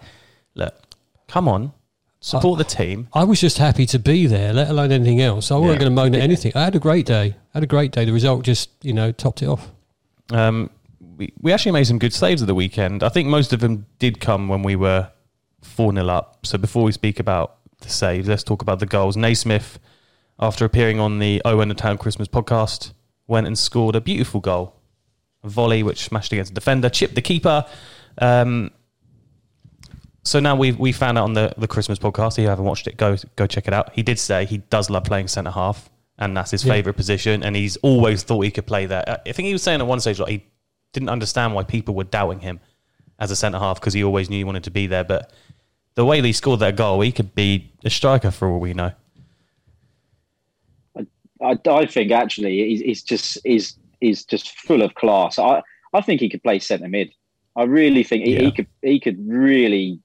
"Look, 0.53 0.75
come 1.27 1.47
on, 1.47 1.73
support 2.19 2.59
the 2.59 2.63
team." 2.63 3.07
I 3.13 3.23
was 3.23 3.41
just 3.41 3.57
happy 3.57 3.87
to 3.87 3.97
be 3.97 4.27
there, 4.27 4.53
let 4.53 4.69
alone 4.69 4.91
anything 4.91 5.21
else. 5.21 5.49
I 5.49 5.55
wasn't 5.55 5.73
Yeah. 5.73 5.79
going 5.79 5.95
to 5.95 6.01
moan 6.01 6.13
at 6.15 6.21
anything. 6.21 6.51
I 6.53 6.63
had 6.63 6.75
a 6.75 6.79
great 6.79 7.07
day. 7.07 7.35
I 7.53 7.57
had 7.57 7.63
a 7.63 7.67
great 7.67 7.91
day. 7.91 8.05
The 8.05 8.13
result 8.13 8.43
just, 8.43 8.69
you 8.83 8.93
know, 8.93 9.11
topped 9.11 9.41
it 9.41 9.47
off. 9.47 9.71
Um, 10.31 10.69
we 11.17 11.33
we 11.39 11.51
actually 11.51 11.73
made 11.73 11.87
some 11.87 11.99
good 11.99 12.13
saves 12.13 12.41
of 12.41 12.47
the 12.47 12.55
weekend. 12.55 13.03
I 13.03 13.09
think 13.09 13.27
most 13.27 13.53
of 13.53 13.59
them 13.59 13.85
did 13.99 14.19
come 14.19 14.47
when 14.47 14.63
we 14.63 14.75
were 14.75 15.11
four 15.61 15.93
0 15.93 16.07
up. 16.07 16.45
So 16.45 16.57
before 16.57 16.83
we 16.83 16.91
speak 16.91 17.19
about 17.19 17.57
the 17.81 17.89
saves, 17.89 18.27
let's 18.27 18.43
talk 18.43 18.61
about 18.61 18.79
the 18.79 18.85
goals. 18.85 19.17
Naismith, 19.17 19.79
after 20.39 20.65
appearing 20.65 20.99
on 20.99 21.19
the 21.19 21.41
Owen 21.45 21.69
the 21.69 21.75
Town 21.75 21.97
Christmas 21.97 22.27
podcast, 22.27 22.93
went 23.27 23.47
and 23.47 23.57
scored 23.57 23.95
a 23.95 24.01
beautiful 24.01 24.39
goal, 24.39 24.75
a 25.43 25.49
volley 25.49 25.83
which 25.83 26.03
smashed 26.05 26.31
against 26.31 26.53
the 26.53 26.59
defender, 26.59 26.89
chipped 26.89 27.15
the 27.15 27.21
keeper. 27.21 27.65
Um, 28.17 28.71
so 30.23 30.39
now 30.39 30.55
we 30.55 30.71
we 30.71 30.91
found 30.91 31.17
out 31.17 31.25
on 31.25 31.33
the, 31.33 31.53
the 31.57 31.67
Christmas 31.67 31.99
podcast. 31.99 32.37
If 32.37 32.43
you 32.43 32.47
haven't 32.47 32.65
watched 32.65 32.87
it, 32.87 32.97
go 32.97 33.15
go 33.35 33.45
check 33.45 33.67
it 33.67 33.73
out. 33.73 33.93
He 33.93 34.03
did 34.03 34.19
say 34.19 34.45
he 34.45 34.57
does 34.57 34.89
love 34.89 35.03
playing 35.03 35.27
centre 35.27 35.51
half, 35.51 35.89
and 36.17 36.35
that's 36.35 36.51
his 36.51 36.63
Yeah. 36.63 36.73
favourite 36.73 36.95
position. 36.95 37.43
And 37.43 37.55
he's 37.55 37.77
always 37.77 38.23
thought 38.23 38.41
he 38.41 38.51
could 38.51 38.65
play 38.65 38.85
that. 38.85 39.07
Uh, 39.09 39.17
I 39.25 39.31
think 39.31 39.47
he 39.47 39.53
was 39.53 39.63
saying 39.63 39.81
at 39.81 39.87
one 39.87 39.99
stage 39.99 40.19
like 40.19 40.29
he 40.29 40.43
didn't 40.93 41.09
understand 41.09 41.53
why 41.53 41.63
people 41.63 41.93
were 41.95 42.03
doubting 42.05 42.39
him 42.39 42.59
as 43.19 43.31
a 43.31 43.35
centre 43.35 43.59
half 43.59 43.79
because 43.79 43.93
he 43.93 44.03
always 44.03 44.29
knew 44.29 44.37
he 44.37 44.43
wanted 44.43 44.63
to 44.63 44.71
be 44.71 44.87
there. 44.87 45.03
But 45.03 45.31
the 45.95 46.05
way 46.05 46.21
he 46.21 46.33
scored 46.33 46.59
that 46.61 46.75
goal, 46.75 47.01
he 47.01 47.11
could 47.11 47.35
be 47.35 47.71
a 47.83 47.89
striker 47.89 48.31
for 48.31 48.47
all 48.49 48.59
we 48.59 48.73
know. 48.73 48.91
I, 51.41 51.57
I 51.69 51.85
think 51.85 52.11
actually 52.11 52.57
he's, 52.69 52.81
he's 52.81 53.03
just 53.03 53.37
he's 53.43 53.77
he's 53.99 54.23
just 54.25 54.57
full 54.59 54.81
of 54.81 54.95
class. 54.95 55.37
I 55.37 55.61
I 55.93 56.01
think 56.01 56.21
he 56.21 56.29
could 56.29 56.43
play 56.43 56.59
centre 56.59 56.87
mid. 56.87 57.11
I 57.57 57.63
really 57.63 58.03
think 58.03 58.25
he, 58.25 58.33
Yeah. 58.35 58.41
he 58.43 58.51
could 58.51 58.67
he 58.81 58.99
could 58.99 59.17
really 59.27 59.99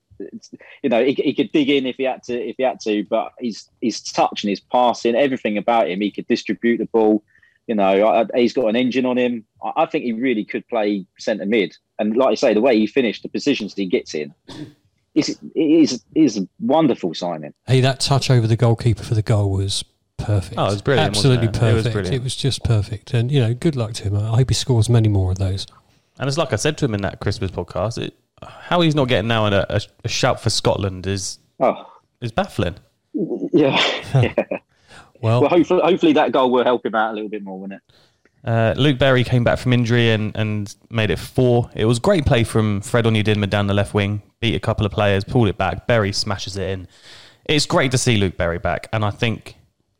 you 0.83 0.89
know 0.89 1.05
he, 1.05 1.15
he 1.15 1.35
could 1.35 1.51
dig 1.53 1.69
in 1.69 1.87
if 1.87 1.97
he 1.97 2.05
had 2.05 2.23
to 2.23 2.35
if 2.35 2.57
he 2.57 2.63
had 2.63 2.81
to 2.81 3.05
but 3.05 3.33
his 3.39 3.69
his 3.81 4.01
touch 4.01 4.43
and 4.43 4.51
his 4.51 4.61
passing 4.61 5.15
everything 5.15 5.57
about 5.57 5.89
him 5.89 6.01
he 6.01 6.11
could 6.11 6.27
distribute 6.29 6.79
the 6.79 6.87
ball 6.87 7.23
you 7.67 7.75
know 7.75 8.07
I, 8.07 8.27
he's 8.39 8.53
got 8.53 8.67
an 8.67 8.77
engine 8.77 9.07
on 9.07 9.19
him 9.19 9.45
I, 9.63 9.83
I 9.83 9.87
think 9.87 10.05
he 10.05 10.13
really 10.13 10.45
could 10.45 10.67
play 10.69 11.07
centre 11.19 11.47
mid 11.47 11.77
and 11.99 12.17
like 12.17 12.31
I 12.31 12.35
say 12.35 12.55
the 12.55 12.61
way 12.61 12.79
he 12.79 12.87
finished 12.87 13.23
the 13.23 13.29
positions 13.29 13.75
he 13.75 13.87
gets 13.87 14.15
in 14.15 14.35
is 15.15 15.39
is 15.55 16.05
is 16.15 16.39
a 16.39 16.49
wonderful 16.61 17.15
signing 17.15 17.55
Hey, 17.67 17.81
that 17.81 18.01
touch 18.01 18.31
over 18.31 18.47
the 18.47 18.57
goalkeeper 18.57 19.03
for 19.03 19.15
the 19.15 19.23
goal 19.23 19.51
was 19.51 19.85
perfect. 20.25 20.59
Oh, 20.59 20.67
it 20.67 20.71
was 20.71 20.83
brilliant, 20.83 21.17
wasn't 21.17 21.33
Absolutely 21.33 21.69
it? 21.69 21.73
It 21.73 21.75
was 21.75 21.85
perfect. 21.85 22.09
brilliant. 22.09 22.37
just 22.37 22.65
perfect. 22.65 23.15
And, 23.15 23.33
you 23.33 23.41
know, 23.41 23.55
good 23.55 23.77
luck 23.77 23.93
to 23.95 24.05
him. 24.05 24.17
I 24.17 24.37
hope 24.37 24.51
he 24.51 24.55
scores 24.55 24.89
many 24.89 25.09
more 25.09 25.33
of 25.33 25.39
those. 25.39 25.67
And 26.19 26.29
it's 26.29 26.39
like 26.39 26.53
I 26.53 26.57
said 26.57 26.77
to 26.79 26.85
him 26.85 26.95
in 26.95 27.03
that 27.03 27.21
Christmas 27.21 27.51
podcast, 27.51 27.99
it, 27.99 28.15
how 28.43 28.81
he's 28.81 28.95
not 28.95 29.09
getting 29.09 29.29
now 29.29 29.47
in 29.47 29.53
a, 29.53 29.67
a, 29.69 29.81
a 30.05 30.09
shout 30.09 30.41
for 30.41 30.51
Scotland 30.51 31.07
is 31.07 31.39
oh 31.61 31.87
is 32.21 32.33
baffling. 32.33 32.77
yeah, 33.15 33.77
yeah. 34.15 34.35
Well, 35.21 35.43
well 35.43 35.51
hopefully 35.51 35.81
hopefully 35.83 36.13
that 36.15 36.33
goal 36.33 36.51
will 36.51 36.65
help 36.65 36.85
him 36.85 36.95
out 36.95 37.13
a 37.13 37.15
little 37.15 37.29
bit 37.29 37.43
more 37.43 37.59
won't 37.59 37.73
it 37.75 37.83
Uh, 38.45 38.75
Luke 38.77 38.99
Berry 38.99 39.25
came 39.25 39.45
back 39.45 39.59
from 39.59 39.73
injury 39.73 40.11
and, 40.13 40.35
and 40.35 40.75
made 40.89 41.11
it 41.11 41.19
four. 41.19 41.71
It 41.75 41.85
was 41.85 41.99
great 41.99 42.25
play 42.25 42.45
from 42.45 42.81
Fred 42.81 43.05
Onyedinma 43.05 43.51
down 43.51 43.67
the 43.67 43.75
left 43.75 43.93
wing. 43.93 44.23
Beat 44.41 44.55
a 44.55 44.61
couple 44.61 44.87
of 44.87 44.93
players, 44.93 45.25
pulled 45.25 45.49
it 45.49 45.59
back. 45.59 45.87
Berry 45.87 46.13
smashes 46.13 46.57
it 46.57 46.71
in. 46.71 46.89
It's 47.45 47.67
great 47.67 47.91
to 47.91 47.99
see 47.99 48.17
Luke 48.17 48.39
Berry 48.39 48.59
back, 48.59 48.89
and 48.93 49.05
I 49.05 49.11
think, 49.11 49.57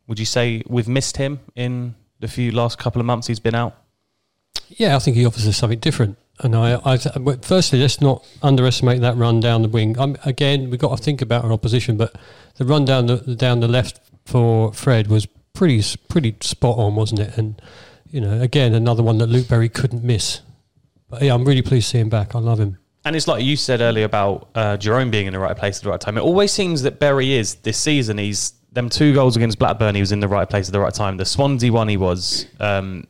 would 0.07 0.19
you 0.19 0.25
say 0.25 0.63
we've 0.67 0.89
missed 0.89 1.19
him 1.19 1.41
in 1.55 1.97
the 2.21 2.29
few 2.29 2.51
last 2.53 2.79
couple 2.79 3.01
of 3.01 3.07
months 3.07 3.27
he's 3.27 3.41
been 3.41 3.55
out? 3.55 3.77
yeah, 4.77 4.97
I 4.97 4.99
think 5.01 5.17
he 5.17 5.27
offers 5.27 5.47
us 5.47 5.57
something 5.57 5.79
different. 5.79 6.17
And 6.43 6.57
I, 6.57 6.81
I 6.85 6.97
firstly, 7.43 7.81
let's 7.81 8.01
not 8.01 8.27
underestimate 8.43 9.01
that 9.03 9.17
run 9.17 9.41
down 9.41 9.63
the 9.63 9.69
wing. 9.69 9.99
Um, 9.99 10.17
again, 10.25 10.71
we've 10.71 10.81
got 10.81 10.97
to 10.97 11.03
think 11.03 11.21
about 11.21 11.45
our 11.45 11.53
opposition, 11.53 11.97
but 11.97 12.17
the 12.57 12.65
run 12.65 12.85
down 12.85 13.07
the 13.07 13.19
down 13.37 13.61
the 13.61 13.69
left 13.69 14.01
for 14.25 14.73
Fred 14.73 15.09
was 15.09 15.27
pretty 15.53 15.83
pretty 16.09 16.35
spot 16.41 16.79
on, 16.79 16.95
wasn't 16.97 17.21
it? 17.21 17.37
And 17.37 17.61
you 18.11 18.21
know, 18.21 18.41
again, 18.41 18.75
another 18.75 19.03
one 19.03 19.19
that 19.19 19.27
Luke 19.27 19.49
Berry 19.49 19.69
couldn't 19.69 20.03
miss. 20.03 20.41
But 21.09 21.23
yeah, 21.23 21.35
I'm 21.35 21.45
really 21.45 21.63
pleased 21.63 21.87
to 21.89 21.91
see 21.97 21.99
him 22.01 22.09
back. 22.09 22.35
I 22.35 22.39
love 22.39 22.59
him. 22.59 22.79
And 23.05 23.17
it's 23.17 23.27
like 23.29 23.43
you 23.43 23.57
said 23.57 23.81
earlier 23.81 24.05
about 24.05 24.49
uh, 24.55 24.77
Jerome 24.77 25.11
being 25.11 25.27
in 25.27 25.33
the 25.33 25.39
right 25.39 25.57
place 25.57 25.79
at 25.79 25.85
the 25.85 25.91
right 25.91 26.01
time. 26.01 26.17
It 26.17 26.21
always 26.23 26.53
seems 26.53 26.83
that 26.83 26.99
Berry 27.01 27.33
is 27.33 27.57
this 27.57 27.79
season. 27.79 28.19
He's 28.19 28.53
them 28.73 28.89
two 28.89 29.13
goals 29.15 29.37
against 29.37 29.59
Blackburn. 29.59 29.95
He 29.95 30.01
was 30.01 30.13
in 30.13 30.21
the 30.21 30.29
right 30.29 30.49
place 30.49 30.69
at 30.69 30.73
the 30.73 30.81
right 30.81 30.95
time. 30.95 31.17
The 31.17 31.25
Swansea 31.25 31.73
one, 31.73 31.89
he 31.89 31.97
was. 31.97 32.47
Um, 32.61 33.07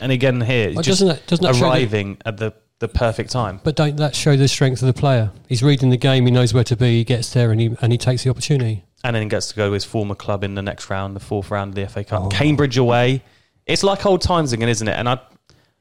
and 0.00 0.10
again 0.10 0.40
here, 0.40 0.72
Well, 0.74 0.82
just 0.82 1.00
doesn't 1.00 1.08
that- 1.08 1.26
doesn't 1.26 1.44
that 1.44 1.54
show 1.54 1.60
that- 1.66 1.70
arriving 1.70 2.18
at 2.24 2.36
the, 2.38 2.52
the 2.80 2.88
perfect 2.88 3.30
time. 3.30 3.60
But 3.64 3.76
don't 3.76 3.96
that 3.96 4.14
show 4.14 4.36
the 4.36 4.48
strength 4.48 4.82
of 4.82 4.86
the 4.86 4.92
player? 4.98 5.30
He's 5.48 5.62
reading 5.62 5.90
the 5.90 5.96
game. 5.96 6.26
He 6.26 6.32
knows 6.32 6.52
where 6.52 6.64
to 6.64 6.76
be. 6.76 6.98
He 6.98 7.04
gets 7.04 7.32
there 7.32 7.50
and 7.52 7.60
he 7.60 7.76
and 7.80 7.92
he 7.92 7.98
takes 7.98 8.24
the 8.24 8.30
opportunity. 8.30 8.84
and 9.04 9.14
then 9.14 9.22
he 9.22 9.28
gets 9.28 9.48
to 9.48 9.54
go 9.54 9.68
to 9.68 9.72
his 9.72 9.84
former 9.84 10.14
club 10.14 10.42
in 10.44 10.54
the 10.54 10.62
next 10.62 10.90
round, 10.90 11.14
the 11.14 11.20
fourth 11.20 11.50
round 11.50 11.70
of 11.70 11.74
the 11.76 11.86
FA 11.86 12.04
Cup. 12.04 12.22
Oh. 12.24 12.28
Cambridge 12.28 12.76
away. 12.78 13.22
It's 13.66 13.82
like 13.82 14.04
old 14.04 14.20
times 14.22 14.52
again, 14.52 14.68
isn't 14.68 14.88
it? 14.88 14.92
And 14.98 15.08
I, 15.08 15.18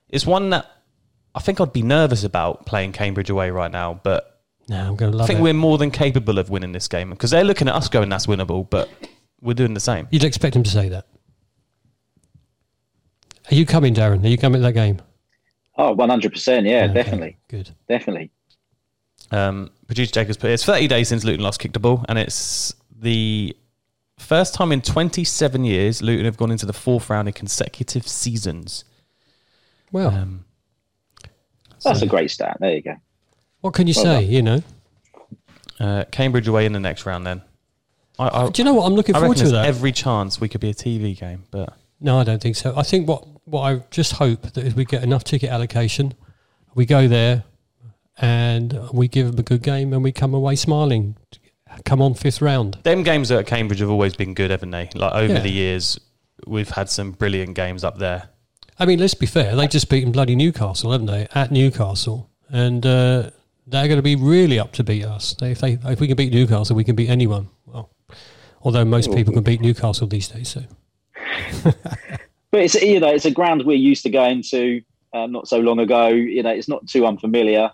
it's 0.09 0.25
one 0.25 0.49
that 0.51 0.69
I 1.35 1.39
think 1.39 1.59
I'd 1.59 1.73
be 1.73 1.81
nervous 1.81 2.23
about 2.23 2.65
playing 2.65 2.91
Cambridge 2.93 3.29
away 3.29 3.49
right 3.49 3.71
now, 3.71 3.99
but 4.03 4.41
No, 4.69 4.77
I'm 4.87 4.95
going 4.95 5.11
to 5.13 5.19
I 5.21 5.25
think 5.25 5.39
it. 5.39 5.43
we're 5.43 5.53
more 5.53 5.77
than 5.77 5.89
capable 5.91 6.37
of 6.37 6.49
winning 6.49 6.71
this 6.73 6.87
game 6.87 7.09
because 7.09 7.31
they're 7.31 7.43
looking 7.43 7.67
at 7.67 7.75
us 7.75 7.89
going, 7.89 8.07
"That's 8.09 8.27
winnable," 8.27 8.69
but 8.69 8.87
we're 9.41 9.53
doing 9.55 9.73
the 9.73 9.79
same. 9.81 10.07
You'd 10.11 10.23
expect 10.23 10.55
him 10.55 10.63
to 10.63 10.69
say 10.69 10.89
that. 10.89 11.07
Are 13.51 13.55
you 13.55 13.65
coming, 13.65 13.93
Darren? 13.93 14.23
Are 14.23 14.27
you 14.29 14.37
coming 14.37 14.61
to 14.61 14.67
that 14.67 14.73
game? 14.73 15.01
Oh 15.77 15.95
100% 15.95 16.69
yeah 16.69 16.83
Okay, 16.85 16.93
definitely 16.93 17.37
Good. 17.47 17.71
definitely 17.87 18.31
Um, 19.31 19.71
producer 19.87 20.11
Jacobs 20.11 20.37
put 20.37 20.51
it's 20.51 20.63
30 20.65 20.87
days 20.87 21.07
since 21.07 21.23
Luton 21.23 21.43
last 21.43 21.59
kicked 21.59 21.75
a 21.75 21.79
ball, 21.79 22.05
and 22.07 22.19
it's 22.19 22.73
the 22.99 23.55
first 24.19 24.53
time 24.53 24.71
in 24.71 24.81
27 24.81 25.63
years 25.65 26.01
Luton 26.01 26.25
have 26.25 26.37
gone 26.37 26.51
into 26.51 26.65
the 26.65 26.73
fourth 26.73 27.09
round 27.09 27.27
in 27.27 27.33
consecutive 27.33 28.07
seasons. 28.07 28.83
Well, 29.91 30.09
Um, 30.11 30.45
that's 31.83 32.01
a 32.01 32.05
great 32.07 32.31
stat 32.31 32.57
there 32.59 32.73
you 32.75 32.81
go 32.81 32.95
what 33.61 33.73
can 33.73 33.87
you 33.87 33.93
well 33.95 34.05
say? 34.05 34.21
done. 34.23 34.31
You 34.31 34.41
know. 34.41 34.63
uh, 35.79 36.03
Cambridge 36.11 36.47
away 36.47 36.65
in 36.65 36.73
the 36.73 36.79
next 36.79 37.05
round, 37.05 37.25
then. 37.25 37.41
I, 38.19 38.27
I, 38.45 38.49
Do 38.49 38.61
you 38.61 38.65
know 38.65 38.73
what 38.73 38.85
I'm 38.85 38.93
looking 38.93 39.15
I 39.15 39.19
forward 39.21 39.37
to? 39.37 39.47
That 39.49 39.65
every 39.65 39.91
chance 39.93 40.39
we 40.39 40.47
could 40.49 40.61
be 40.61 40.69
a 40.69 40.73
TV 40.73 41.17
game, 41.17 41.43
but 41.49 41.73
no, 42.01 42.19
I 42.19 42.23
don't 42.25 42.41
think 42.41 42.55
so. 42.57 42.73
I 42.77 42.83
think 42.83 43.07
what 43.07 43.25
what 43.45 43.61
I 43.61 43.81
just 43.91 44.13
hope 44.13 44.41
that 44.53 44.63
is 44.63 44.75
we 44.75 44.85
get 44.85 45.03
enough 45.03 45.23
ticket 45.23 45.49
allocation, 45.49 46.13
we 46.75 46.85
go 46.85 47.07
there, 47.07 47.43
and 48.17 48.77
we 48.93 49.07
give 49.07 49.27
them 49.27 49.39
a 49.39 49.43
good 49.43 49.61
game, 49.63 49.93
and 49.93 50.03
we 50.03 50.11
come 50.11 50.33
away 50.33 50.55
smiling. 50.55 51.15
Come 51.85 52.01
on, 52.01 52.13
fifth 52.13 52.41
round. 52.41 52.77
them 52.83 53.01
games 53.03 53.31
at 53.31 53.47
Cambridge 53.47 53.79
have 53.79 53.89
always 53.89 54.15
been 54.15 54.33
good, 54.35 54.51
haven't 54.51 54.69
they? 54.71 54.89
Like 54.93 55.13
over 55.13 55.33
Yeah. 55.33 55.39
the 55.39 55.49
years, 55.51 55.99
we've 56.45 56.69
had 56.69 56.89
some 56.89 57.11
brilliant 57.13 57.55
games 57.55 57.83
up 57.83 57.97
there. 57.97 58.29
I 58.79 58.85
mean, 58.85 58.99
let's 58.99 59.13
be 59.15 59.25
fair. 59.25 59.55
They 59.55 59.67
just 59.67 59.89
beaten 59.89 60.11
bloody 60.11 60.35
Newcastle, 60.35 60.91
haven't 60.91 61.07
they? 61.07 61.27
At 61.33 61.51
Newcastle, 61.51 62.29
and 62.49 62.85
uh, 62.85 63.31
they're 63.65 63.87
going 63.87 63.97
to 63.97 64.03
be 64.03 64.15
really 64.15 64.59
up 64.59 64.71
to 64.73 64.83
beat 64.83 65.05
us. 65.05 65.33
They, 65.39 65.51
if 65.51 65.59
they, 65.61 65.79
if 65.85 65.99
we 65.99 66.07
can 66.07 66.15
beat 66.15 66.31
Newcastle, 66.33 66.75
we 66.75 66.83
can 66.83 66.95
beat 66.95 67.09
anyone. 67.09 67.49
Well, 67.65 67.89
although 68.61 68.85
most 68.85 69.11
people 69.13 69.33
can 69.33 69.43
beat 69.43 69.61
Newcastle 69.61 70.05
these 70.07 70.27
days. 70.27 70.49
So 70.49 70.63
but 72.53 72.61
it's 72.61 72.75
you 72.75 72.99
know 72.99 73.09
it's 73.09 73.25
a 73.25 73.31
ground 73.31 73.65
we're 73.65 73.75
used 73.75 74.03
to 74.03 74.09
going 74.09 74.41
to 74.41 74.81
um, 75.13 75.31
not 75.31 75.47
so 75.47 75.59
long 75.59 75.79
ago 75.79 76.07
you 76.07 76.41
know 76.41 76.51
it's 76.51 76.69
not 76.69 76.87
too 76.87 77.05
unfamiliar 77.05 77.71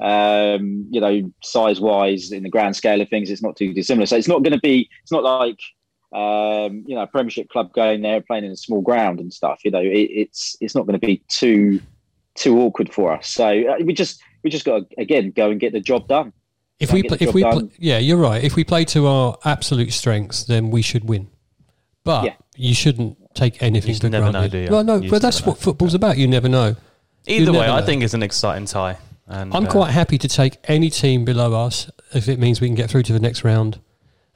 um, 0.00 0.86
you 0.90 1.00
know 1.00 1.30
size 1.42 1.80
wise 1.80 2.32
in 2.32 2.44
the 2.44 2.48
grand 2.48 2.74
scale 2.74 3.00
of 3.00 3.08
things 3.10 3.28
it's 3.28 3.42
not 3.42 3.56
too 3.56 3.74
dissimilar 3.74 4.06
so 4.06 4.16
it's 4.16 4.28
not 4.28 4.42
going 4.42 4.52
to 4.54 4.60
be 4.60 4.88
it's 5.02 5.12
not 5.12 5.24
like 5.24 5.58
um, 6.14 6.84
you 6.86 6.94
know 6.94 7.02
a 7.02 7.06
premiership 7.06 7.48
club 7.50 7.72
going 7.74 8.00
there 8.00 8.20
playing 8.22 8.44
in 8.44 8.52
a 8.52 8.56
small 8.56 8.80
ground 8.80 9.20
and 9.20 9.32
stuff 9.32 9.60
you 9.64 9.70
know 9.70 9.80
it, 9.80 10.08
it's 10.10 10.56
it's 10.60 10.74
not 10.74 10.86
going 10.86 10.98
to 10.98 11.06
be 11.06 11.22
too 11.28 11.80
too 12.34 12.58
awkward 12.60 12.92
for 12.92 13.12
us 13.12 13.28
so 13.28 13.46
uh, 13.46 13.76
we 13.84 13.92
just 13.92 14.22
we 14.44 14.50
just 14.50 14.64
got 14.64 14.88
to 14.88 15.00
again 15.00 15.30
go 15.34 15.50
and 15.50 15.60
get 15.60 15.72
the 15.72 15.80
job 15.80 16.08
done 16.08 16.32
if 16.78 16.92
we 16.92 17.02
pl- 17.04 17.18
if 17.20 17.32
we 17.32 17.42
pl- 17.44 17.70
yeah, 17.78 17.98
you're 17.98 18.16
right. 18.16 18.42
If 18.42 18.56
we 18.56 18.64
play 18.64 18.84
to 18.86 19.06
our 19.06 19.38
absolute 19.44 19.92
strengths, 19.92 20.42
then 20.42 20.70
we 20.70 20.82
should 20.82 21.08
win. 21.08 21.28
But 22.02 22.24
Yeah. 22.24 22.34
You 22.56 22.74
shouldn't 22.74 23.16
take 23.34 23.62
anything 23.62 23.90
just 23.90 24.02
for 24.02 24.08
never 24.10 24.26
know, 24.26 24.32
granted. 24.32 24.50
do 24.52 24.58
you? 24.58 24.70
Well, 24.70 24.84
no, 24.84 24.96
You 24.96 25.10
but 25.10 25.22
that's 25.22 25.40
never 25.40 25.50
what 25.52 25.58
football's 25.60 25.94
about. 25.94 26.18
You 26.18 26.26
never 26.26 26.48
know. 26.48 26.76
Either 27.26 27.44
You 27.44 27.52
way, 27.52 27.60
never 27.60 27.72
I 27.72 27.80
know. 27.80 27.86
think 27.86 28.02
it's 28.02 28.14
an 28.14 28.22
exciting 28.22 28.66
tie. 28.66 28.98
And 29.26 29.54
I'm 29.54 29.66
uh, 29.66 29.70
quite 29.70 29.90
happy 29.92 30.18
to 30.18 30.28
take 30.28 30.58
any 30.64 30.90
team 30.90 31.24
below 31.24 31.54
us 31.64 31.90
if 32.12 32.28
it 32.28 32.38
means 32.38 32.60
we 32.60 32.68
can 32.68 32.74
get 32.74 32.90
through 32.90 33.04
to 33.04 33.12
the 33.12 33.20
next 33.20 33.44
round 33.44 33.80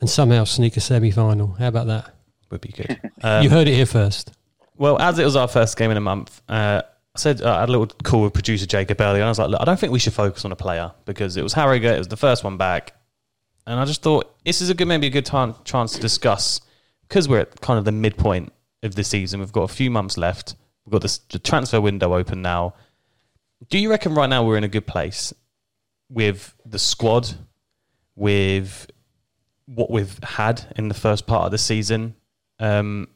and 0.01 0.09
somehow 0.09 0.45
sneak 0.45 0.77
a 0.77 0.81
semi-final. 0.81 1.55
How 1.55 1.69
about 1.69 1.87
that? 1.89 2.13
would 2.51 2.61
be 2.61 2.69
good. 2.71 3.01
Um, 3.23 3.43
you 3.43 3.51
heard 3.51 3.67
it 3.67 3.75
here 3.75 3.87
first. 3.87 4.33
Well, 4.77 5.01
as 5.01 5.19
it 5.19 5.25
was 5.25 5.37
our 5.37 5.49
first 5.49 5.77
game 5.79 5.91
in 5.91 5.97
a 5.97 6.01
month, 6.03 6.43
uh, 6.51 6.83
I 7.15 7.19
said 7.19 7.41
uh, 7.41 7.57
I 7.57 7.61
had 7.61 7.71
a 7.71 7.73
little 7.73 7.87
call 8.05 8.23
with 8.25 8.35
producer 8.35 8.67
Jacob 8.67 9.01
earlier, 9.01 9.23
and 9.23 9.25
I 9.25 9.31
was 9.31 9.39
like, 9.39 9.49
"Look, 9.49 9.61
I 9.61 9.65
don't 9.65 9.81
think 9.81 9.91
we 9.91 9.99
should 9.99 10.13
focus 10.13 10.45
on 10.45 10.53
a 10.53 10.57
player 10.57 10.93
because 11.07 11.39
it 11.39 11.43
was 11.43 11.55
Harrogate, 11.55 11.95
it 11.95 11.99
was 11.99 12.09
the 12.09 12.17
first 12.17 12.45
one 12.45 12.59
back, 12.59 12.93
and 13.67 13.81
I 13.81 13.87
just 13.87 14.03
thought 14.03 14.37
this 14.45 14.61
is 14.61 14.69
a 14.69 14.75
good, 14.75 14.87
maybe 14.87 15.07
a 15.07 15.11
good 15.11 15.25
time, 15.25 15.55
chance 15.65 15.93
to 15.95 16.01
discuss 16.01 16.61
because 17.09 17.29
we're 17.29 17.41
at 17.41 17.61
kind 17.61 17.79
of 17.79 17.85
the 17.85 17.93
midpoint 17.93 18.53
of 18.83 18.95
the 18.95 19.05
season. 19.05 19.41
We've 19.41 19.53
got 19.53 19.63
a 19.63 19.75
few 19.75 19.91
months 19.91 20.17
left. 20.17 20.57
We've 20.85 20.93
got 20.93 21.03
this, 21.03 21.19
the 21.19 21.39
transfer 21.39 21.81
window 21.81 22.15
open 22.15 22.43
now. 22.43 22.75
Do 23.69 23.79
you 23.79 23.91
reckon 23.91 24.15
right 24.15 24.29
now 24.29 24.45
we're 24.45 24.57
in 24.57 24.65
a 24.65 24.69
good 24.69 24.87
place 24.87 25.33
with 26.09 26.55
the 26.65 26.79
squad, 26.79 27.35
with 28.15 28.91
what 29.67 29.91
we've 29.91 30.19
had 30.23 30.63
in 30.77 30.89
the 30.89 30.95
first 30.95 31.27
part 31.27 31.47
of 31.47 31.51
the 31.51 31.59
season? 31.59 32.15
Um, 32.59 33.09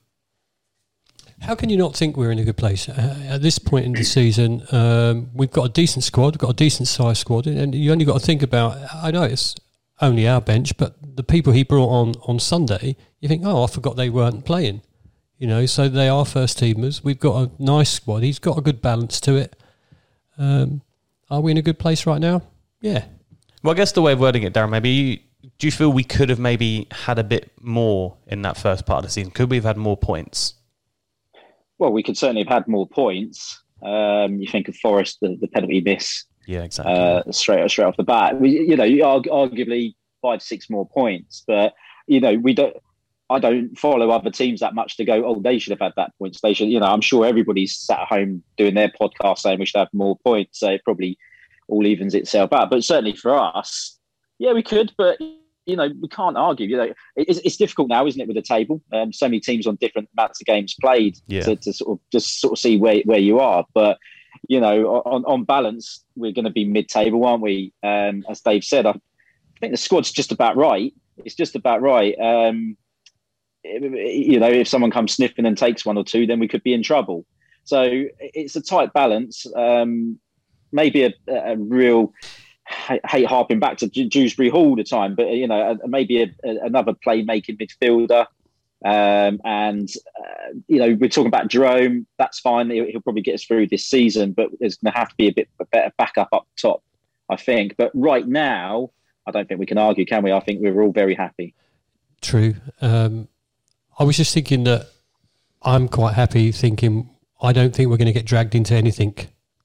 How 1.41 1.55
can 1.55 1.69
you 1.69 1.77
not 1.77 1.95
think 1.95 2.17
we're 2.17 2.33
in 2.33 2.39
a 2.39 2.45
good 2.45 2.57
place 2.57 2.89
uh, 2.89 3.17
at 3.29 3.43
this 3.43 3.59
point 3.59 3.87
in 3.87 3.93
the 3.93 4.03
season? 4.19 4.67
Um, 4.73 5.31
we've 5.35 5.51
got 5.51 5.67
a 5.67 5.69
decent 5.69 6.05
squad, 6.05 6.35
we've 6.35 6.39
got 6.39 6.51
a 6.51 6.55
decent 6.55 6.89
sized 6.89 7.19
squad, 7.19 7.47
and 7.47 7.75
you 7.75 7.93
only 7.93 8.05
got 8.05 8.21
to 8.21 8.27
think 8.27 8.43
about. 8.43 8.79
I 8.93 9.11
know 9.11 9.23
it's 9.23 9.55
only 10.01 10.27
our 10.27 10.41
bench, 10.41 10.77
but 10.77 10.97
the 11.17 11.23
people 11.23 11.53
he 11.53 11.63
brought 11.63 11.89
on 11.89 12.15
on 12.27 12.39
Sunday, 12.39 12.97
you 13.21 13.29
think, 13.29 13.43
oh, 13.45 13.65
I 13.65 13.67
forgot 13.67 13.97
they 13.97 14.11
weren't 14.11 14.45
playing. 14.45 14.83
You 15.39 15.47
know, 15.47 15.65
so 15.67 15.89
they 15.89 16.09
are 16.09 16.27
first 16.27 16.59
teamers. 16.59 17.03
We've 17.03 17.19
got 17.19 17.43
a 17.43 17.63
nice 17.63 17.91
squad. 17.91 18.23
He's 18.23 18.39
got 18.39 18.59
a 18.59 18.61
good 18.61 18.83
balance 18.83 19.21
to 19.21 19.37
it. 19.37 19.57
Um, 20.37 20.83
are 21.31 21.41
we 21.41 21.51
in 21.51 21.57
a 21.57 21.63
good 21.63 21.79
place 21.79 22.07
right 22.07 22.21
now? 22.21 22.43
Yeah. 22.83 23.05
Well, 23.63 23.73
I 23.73 23.77
guess 23.77 23.93
the 23.93 24.03
way 24.03 24.13
of 24.13 24.21
wording 24.21 24.43
it, 24.43 24.53
Darren, 24.53 24.71
maybe 24.71 24.91
you, 24.91 25.19
do 25.59 25.67
you 25.67 25.71
feel 25.71 25.91
we 25.91 26.05
could 26.05 26.29
have 26.29 26.39
maybe 26.39 26.89
had 26.91 27.19
a 27.19 27.25
bit 27.25 27.51
more 27.61 28.17
in 28.27 28.43
that 28.43 28.59
first 28.59 28.85
part 28.85 28.99
of 28.99 29.05
the 29.05 29.11
season? 29.11 29.31
Could 29.31 29.51
we 29.51 29.57
have 29.57 29.65
had 29.65 29.77
more 29.77 29.97
points? 29.97 30.55
well, 31.81 31.91
we 31.91 32.03
could 32.03 32.17
certainly 32.17 32.43
have 32.43 32.53
had 32.53 32.69
more 32.69 32.87
points. 32.87 33.63
Um, 33.83 34.37
you 34.37 34.47
think 34.47 34.69
of 34.69 34.77
Forest, 34.77 35.19
the, 35.23 35.37
the 35.41 35.49
penalty 35.49 35.81
miss 35.81 36.25
Yeah, 36.47 36.63
exactly. 36.63 36.95
uh, 36.95 37.23
straight 37.33 37.71
straight 37.71 37.85
off 37.87 37.97
the 37.97 38.03
bat. 38.03 38.41
We, 38.41 38.51
you 38.51 38.77
know, 38.77 38.85
you 38.85 39.03
arguably 39.03 39.95
five 40.23 40.43
six 40.43 40.69
more 40.71 40.89
points, 40.89 41.45
but 41.47 41.75
you 42.07 42.21
know 42.21 42.35
we 42.35 42.55
don't. 42.55 42.77
I 43.29 43.39
don't 43.39 43.79
follow 43.79 44.11
other 44.11 44.31
teams 44.31 44.59
that 44.59 44.75
much 44.75 44.97
to 44.97 45.05
go. 45.05 45.25
Oh, 45.25 45.41
they 45.41 45.59
should 45.61 45.71
have 45.71 45.79
had 45.81 45.93
that 45.97 46.11
point 46.19 46.35
station. 46.35 46.69
You 46.69 46.81
know, 46.81 46.87
I'm 46.87 47.01
sure 47.01 47.25
everybody's 47.25 47.77
sat 47.77 48.01
at 48.01 48.09
home 48.09 48.43
doing 48.57 48.75
their 48.75 48.89
podcast 49.01 49.39
saying 49.39 49.61
we 49.61 49.67
should 49.67 49.79
have 49.79 49.89
more 49.93 50.19
points. 50.25 50.59
So 50.59 50.71
it 50.71 50.83
probably 50.85 51.17
all 51.69 51.87
evens 51.87 52.13
itself 52.17 52.53
out. 52.53 52.71
But 52.71 52.83
certainly 52.83 53.15
for 53.15 53.39
us, 53.39 53.97
yeah, 54.41 54.53
we 54.53 54.65
could. 54.65 54.93
But 54.99 55.19
you 55.67 55.77
know, 55.77 55.91
we 56.01 56.09
can't 56.09 56.37
argue. 56.37 56.67
You 56.67 56.77
know, 56.77 56.93
it's, 57.15 57.39
it's 57.45 57.57
difficult 57.57 57.89
now, 57.89 58.05
isn't 58.05 58.21
it, 58.21 58.27
with 58.27 58.35
the 58.35 58.43
table? 58.43 58.83
Um, 58.93 59.13
so 59.13 59.27
many 59.27 59.39
teams 59.39 59.65
on 59.69 59.77
different 59.77 60.09
amounts 60.19 60.41
of 60.41 60.47
games 60.47 60.75
played 60.81 61.17
Yeah. 61.29 61.43
to, 61.43 61.55
to 61.55 61.73
sort 61.73 61.99
of 62.01 62.01
just 62.11 62.41
sort 62.41 62.55
of 62.55 62.59
see 62.59 62.79
where 62.79 63.01
where 63.05 63.21
you 63.21 63.39
are. 63.39 63.65
But 63.75 63.99
you 64.51 64.59
know, 64.59 64.97
on, 65.07 65.25
on 65.27 65.45
balance, 65.45 66.05
we're 66.17 66.33
going 66.33 66.45
to 66.45 66.51
be 66.51 66.65
mid-table, 66.65 67.25
aren't 67.25 67.41
we? 67.41 67.73
Um, 67.85 68.25
as 68.29 68.41
Dave 68.41 68.65
said, 68.65 68.85
I 68.85 68.95
think 69.61 69.73
the 69.73 69.77
squad's 69.77 70.11
just 70.11 70.33
about 70.33 70.57
right. 70.57 70.93
It's 71.25 71.37
just 71.37 71.55
about 71.55 71.83
right. 71.83 72.19
Um, 72.19 72.77
you 73.63 74.41
know, 74.41 74.51
if 74.51 74.67
someone 74.67 74.91
comes 74.91 75.15
sniffing 75.15 75.47
and 75.47 75.57
takes 75.57 75.87
one 75.87 75.97
or 75.97 76.03
two, 76.03 76.27
then 76.27 76.41
we 76.41 76.49
could 76.49 76.65
be 76.65 76.75
in 76.75 76.83
trouble. 76.83 77.25
So 77.63 78.07
it's 78.19 78.57
a 78.57 78.61
tight 78.61 78.93
balance. 78.93 79.47
Um, 79.55 80.19
maybe 80.73 81.05
a, 81.05 81.15
a 81.29 81.57
real 81.57 82.13
I 82.89 82.99
hate 83.05 83.27
harping 83.27 83.61
back 83.61 83.79
to 83.79 83.87
Dew- 83.87 84.09
Dewsbury 84.09 84.49
Hall 84.49 84.71
all 84.71 84.77
the 84.77 84.83
time, 84.83 85.15
but 85.15 85.29
you 85.29 85.47
know, 85.47 85.79
maybe 85.87 86.23
a, 86.23 86.35
a, 86.45 86.67
another 86.67 86.95
playmaking 87.07 87.61
midfielder. 87.61 88.27
Um, 88.85 89.41
and 89.45 89.89
uh, 90.19 90.55
you 90.67 90.79
know, 90.79 90.97
we're 90.99 91.11
talking 91.11 91.27
about 91.27 91.49
Jerome. 91.49 92.07
That's 92.19 92.41
fine. 92.41 92.71
He'll, 92.71 92.87
he'll 92.87 93.03
probably 93.03 93.23
get 93.23 93.35
us 93.35 93.45
through 93.45 93.69
this 93.69 93.87
season, 93.87 94.33
but 94.33 94.49
there's 94.59 94.77
going 94.77 94.93
to 94.93 94.99
have 94.99 95.11
to 95.11 95.15
be 95.17 95.29
a 95.29 95.33
bit 95.33 95.49
a 95.61 95.67
better 95.67 95.93
backup 95.99 96.29
up 96.33 96.47
top, 96.61 96.83
I 97.29 97.37
think. 97.37 97.77
But 97.77 97.91
right 97.95 98.27
now, 98.27 98.91
I 99.27 99.31
don't 99.31 99.47
think 99.47 99.61
we 99.61 99.67
can 99.67 99.79
argue, 99.79 100.07
can 100.07 100.23
we? 100.23 100.33
I 100.33 100.41
think 100.41 100.61
we're 100.63 100.81
all 100.83 100.93
very 100.93 101.15
happy. 101.15 101.55
True. 102.23 102.55
Um, 102.81 103.29
I 103.99 104.05
was 104.05 104.17
just 104.17 104.33
thinking 104.33 104.65
that 104.65 104.89
I'm 105.63 105.89
quite 105.89 106.15
happy 106.15 106.53
thinking 106.53 107.11
I 107.43 107.53
don't 107.53 107.75
think 107.75 107.91
we're 107.91 107.97
going 107.97 108.07
to 108.07 108.13
get 108.13 108.27
dragged 108.27 108.55
into 108.55 108.75
anything 108.75 109.15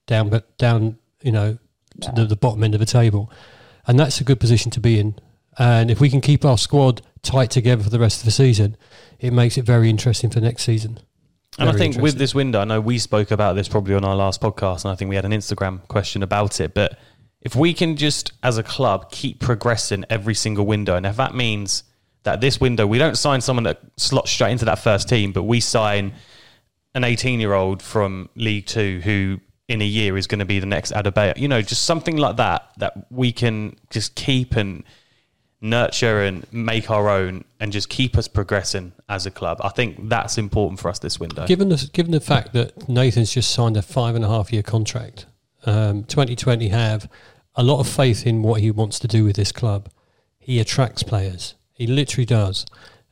down, 0.06 0.28
but 0.28 0.56
down, 0.58 0.98
you 1.22 1.32
know, 1.32 1.58
to 2.00 2.12
the, 2.12 2.24
the 2.26 2.36
bottom 2.36 2.62
end 2.64 2.74
of 2.74 2.80
the 2.80 2.86
table. 2.86 3.30
And 3.86 3.98
that's 3.98 4.20
a 4.20 4.24
good 4.24 4.40
position 4.40 4.70
to 4.72 4.80
be 4.80 4.98
in. 4.98 5.18
And 5.58 5.90
if 5.90 6.00
we 6.00 6.10
can 6.10 6.20
keep 6.20 6.44
our 6.44 6.58
squad 6.58 7.02
tight 7.22 7.50
together 7.50 7.82
for 7.82 7.90
the 7.90 7.98
rest 7.98 8.20
of 8.20 8.24
the 8.24 8.30
season, 8.30 8.76
it 9.18 9.32
makes 9.32 9.56
it 9.56 9.64
very 9.64 9.88
interesting 9.88 10.30
for 10.30 10.40
next 10.40 10.64
season. 10.64 11.00
And 11.58 11.70
I 11.70 11.72
think 11.72 11.96
with 11.96 12.18
this 12.18 12.34
window, 12.34 12.60
I 12.60 12.64
know 12.64 12.80
we 12.80 12.98
spoke 12.98 13.30
about 13.30 13.56
this 13.56 13.66
probably 13.66 13.94
on 13.94 14.04
our 14.04 14.14
last 14.14 14.42
podcast, 14.42 14.84
and 14.84 14.92
I 14.92 14.94
think 14.94 15.08
we 15.08 15.16
had 15.16 15.24
an 15.24 15.32
Instagram 15.32 15.86
question 15.88 16.22
about 16.22 16.60
it. 16.60 16.74
But 16.74 16.98
if 17.40 17.56
we 17.56 17.72
can 17.72 17.96
just, 17.96 18.32
as 18.42 18.58
a 18.58 18.62
club, 18.62 19.10
keep 19.10 19.40
progressing 19.40 20.04
every 20.10 20.34
single 20.34 20.66
window, 20.66 20.96
and 20.96 21.06
if 21.06 21.16
that 21.16 21.34
means 21.34 21.84
that 22.24 22.42
this 22.42 22.60
window, 22.60 22.86
we 22.86 22.98
don't 22.98 23.16
sign 23.16 23.40
someone 23.40 23.64
that 23.64 23.80
slots 23.96 24.30
straight 24.30 24.52
into 24.52 24.66
that 24.66 24.80
first 24.80 25.08
team, 25.08 25.32
but 25.32 25.44
we 25.44 25.60
sign 25.60 26.12
an 26.94 27.04
18 27.04 27.40
year 27.40 27.54
old 27.54 27.80
from 27.80 28.28
League 28.34 28.66
Two 28.66 29.00
who 29.02 29.40
in 29.68 29.80
a 29.80 29.84
year 29.84 30.16
is 30.16 30.26
going 30.26 30.38
to 30.38 30.44
be 30.44 30.58
the 30.60 30.66
next 30.66 30.92
Adebayo, 30.92 31.36
you 31.36 31.48
know, 31.48 31.62
just 31.62 31.84
something 31.84 32.16
like 32.16 32.36
that, 32.36 32.70
that 32.78 33.06
we 33.10 33.32
can 33.32 33.76
just 33.90 34.14
keep 34.14 34.56
and 34.56 34.84
nurture 35.60 36.22
and 36.22 36.46
make 36.52 36.90
our 36.90 37.08
own 37.08 37.44
and 37.58 37.72
just 37.72 37.88
keep 37.88 38.16
us 38.16 38.28
progressing 38.28 38.92
as 39.08 39.26
a 39.26 39.30
club. 39.30 39.58
I 39.62 39.70
think 39.70 40.08
that's 40.08 40.38
important 40.38 40.80
for 40.80 40.88
us 40.88 40.98
this 40.98 41.18
window. 41.18 41.46
Given 41.46 41.68
the 41.68 41.88
given 41.92 42.12
the 42.12 42.20
fact 42.20 42.52
that 42.52 42.88
Nathan's 42.88 43.32
just 43.32 43.50
signed 43.50 43.76
a 43.76 43.82
five 43.82 44.14
and 44.14 44.24
a 44.24 44.28
half 44.28 44.52
year 44.52 44.62
contract, 44.62 45.26
um, 45.64 46.04
2020 46.04 46.68
have 46.68 47.10
a 47.54 47.62
lot 47.62 47.80
of 47.80 47.88
faith 47.88 48.26
in 48.26 48.42
what 48.42 48.60
he 48.60 48.70
wants 48.70 48.98
to 49.00 49.08
do 49.08 49.24
with 49.24 49.36
this 49.36 49.52
club. 49.52 49.88
He 50.38 50.60
attracts 50.60 51.02
players. 51.02 51.54
He 51.72 51.86
literally 51.86 52.26
does, 52.26 52.66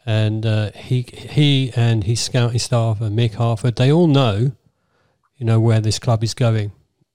and 0.06 0.46
uh, 0.46 0.70
he 0.72 1.02
he 1.12 1.72
and 1.74 2.04
his 2.04 2.20
scouting 2.20 2.58
staff 2.58 3.00
and 3.00 3.18
Mick 3.18 3.34
Harford 3.34 3.76
they 3.76 3.90
all 3.90 4.06
know, 4.06 4.52
you 5.36 5.46
know 5.46 5.60
where 5.60 5.80
this 5.80 5.98
club 5.98 6.22
is 6.22 6.34
going, 6.34 6.72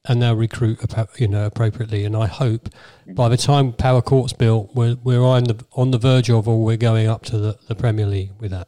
and 0.07 0.21
they'll 0.21 0.35
recruit 0.35 0.79
you 1.17 1.27
know 1.27 1.45
appropriately. 1.45 2.05
And 2.05 2.15
I 2.15 2.27
hope 2.27 2.69
mm-hmm. 2.69 3.13
by 3.13 3.29
the 3.29 3.37
time 3.37 3.73
Power 3.73 4.01
Court's 4.01 4.33
built, 4.33 4.73
we're 4.73 4.95
we're 5.03 5.23
on 5.23 5.45
the 5.45 5.63
on 5.73 5.91
the 5.91 5.97
verge 5.97 6.29
of 6.29 6.47
or 6.47 6.63
we're 6.63 6.77
going 6.77 7.07
up 7.07 7.23
to 7.25 7.37
the, 7.37 7.59
the 7.67 7.75
Premier 7.75 8.05
League 8.05 8.31
with 8.39 8.51
that. 8.51 8.67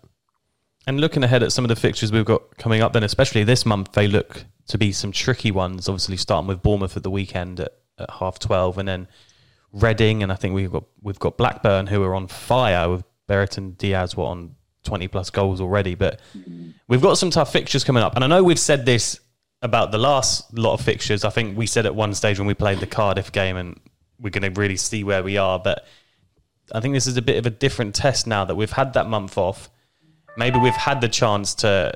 And 0.88 1.00
looking 1.00 1.24
ahead 1.24 1.44
at 1.44 1.52
some 1.52 1.64
of 1.64 1.70
the 1.70 1.76
fixtures 1.76 2.12
we've 2.12 2.26
got 2.26 2.58
coming 2.58 2.82
up, 2.82 2.94
then 2.94 3.04
especially 3.04 3.44
this 3.44 3.66
month, 3.66 3.92
they 3.92 4.08
look 4.08 4.46
to 4.68 4.78
be 4.78 4.92
some 4.92 5.12
tricky 5.12 5.52
ones. 5.52 5.88
Obviously, 5.88 6.18
starting 6.18 6.48
with 6.48 6.62
Bournemouth 6.62 6.98
at 6.98 7.04
the 7.04 7.12
weekend 7.12 7.60
at, 7.60 7.74
at 8.00 8.10
half 8.10 8.40
twelve, 8.40 8.78
and 8.78 8.88
then 8.88 9.08
Reading, 9.74 10.22
and 10.22 10.34
I 10.34 10.36
think 10.36 10.54
we've 10.54 10.72
got 10.72 10.84
we've 11.02 11.18
got 11.18 11.38
Blackburn 11.38 11.88
who 11.88 12.04
are 12.04 12.14
on 12.14 12.28
fire 12.28 12.90
with 12.90 13.06
Brereton 13.28 13.72
Diaz, 13.78 14.18
what 14.18 14.26
on 14.26 14.56
twenty 14.84 15.08
plus 15.08 15.30
goals 15.30 15.62
already. 15.62 15.96
But 15.96 16.20
mm-hmm. 16.38 16.72
we've 16.90 17.02
got 17.02 17.18
some 17.18 17.30
tough 17.30 17.54
fixtures 17.54 17.86
coming 17.86 18.04
up, 18.04 18.16
and 18.16 18.24
I 18.26 18.28
know 18.28 18.44
we've 18.44 18.60
said 18.60 18.86
this 18.86 19.21
about 19.62 19.92
the 19.92 19.98
last 19.98 20.58
lot 20.58 20.74
of 20.74 20.82
fixtures. 20.82 21.24
I 21.24 21.30
think 21.30 21.58
we 21.58 21.68
said 21.68 21.86
at 21.86 21.96
one 21.96 22.14
stage 22.14 22.40
when 22.40 22.48
we 22.48 22.54
played 22.54 22.80
the 22.80 22.88
Cardiff 22.88 23.32
game, 23.32 23.58
and 23.58 23.80
we're 24.20 24.30
going 24.30 24.54
to 24.54 24.60
really 24.60 24.78
see 24.78 25.04
where 25.04 25.24
we 25.24 25.38
are. 25.38 25.60
But 25.60 25.86
I 26.74 26.80
think 26.80 26.94
this 26.94 27.08
is 27.08 27.18
a 27.18 27.22
bit 27.22 27.38
of 27.38 27.46
a 27.46 27.50
different 27.50 27.96
test 27.96 28.28
now 28.28 28.46
that 28.46 28.56
we've 28.56 28.72
had 28.72 28.94
that 28.94 29.08
month 29.08 29.38
off 29.38 29.70
maybe 30.38 30.60
we've 30.60 30.74
had 30.74 31.02
the 31.02 31.10
chance 31.10 31.56
to 31.56 31.94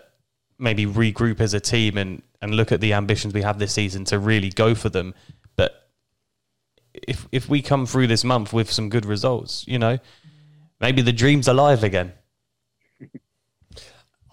maybe 0.58 0.86
regroup 0.86 1.39
as 1.39 1.54
a 1.54 1.60
team 1.60 1.97
and, 1.97 2.21
and 2.41 2.56
look 2.56 2.71
at 2.71 2.82
the 2.82 2.93
ambitions 2.93 3.34
we 3.34 3.41
have 3.41 3.60
this 3.60 3.73
season 3.73 4.06
to 4.06 4.19
really 4.19 4.49
go 4.49 4.75
for 4.75 4.89
them. 4.89 5.13
But 5.56 5.89
if 6.93 7.28
if 7.32 7.49
we 7.49 7.62
come 7.62 7.86
through 7.86 8.08
this 8.08 8.23
month 8.23 8.54
with 8.54 8.71
some 8.71 8.89
good 8.89 9.06
results, 9.06 9.65
you 9.67 9.80
know, 9.80 9.99
maybe 10.80 11.01
the 11.01 11.13
dream's 11.13 11.47
alive 11.47 11.84
again. 11.84 12.13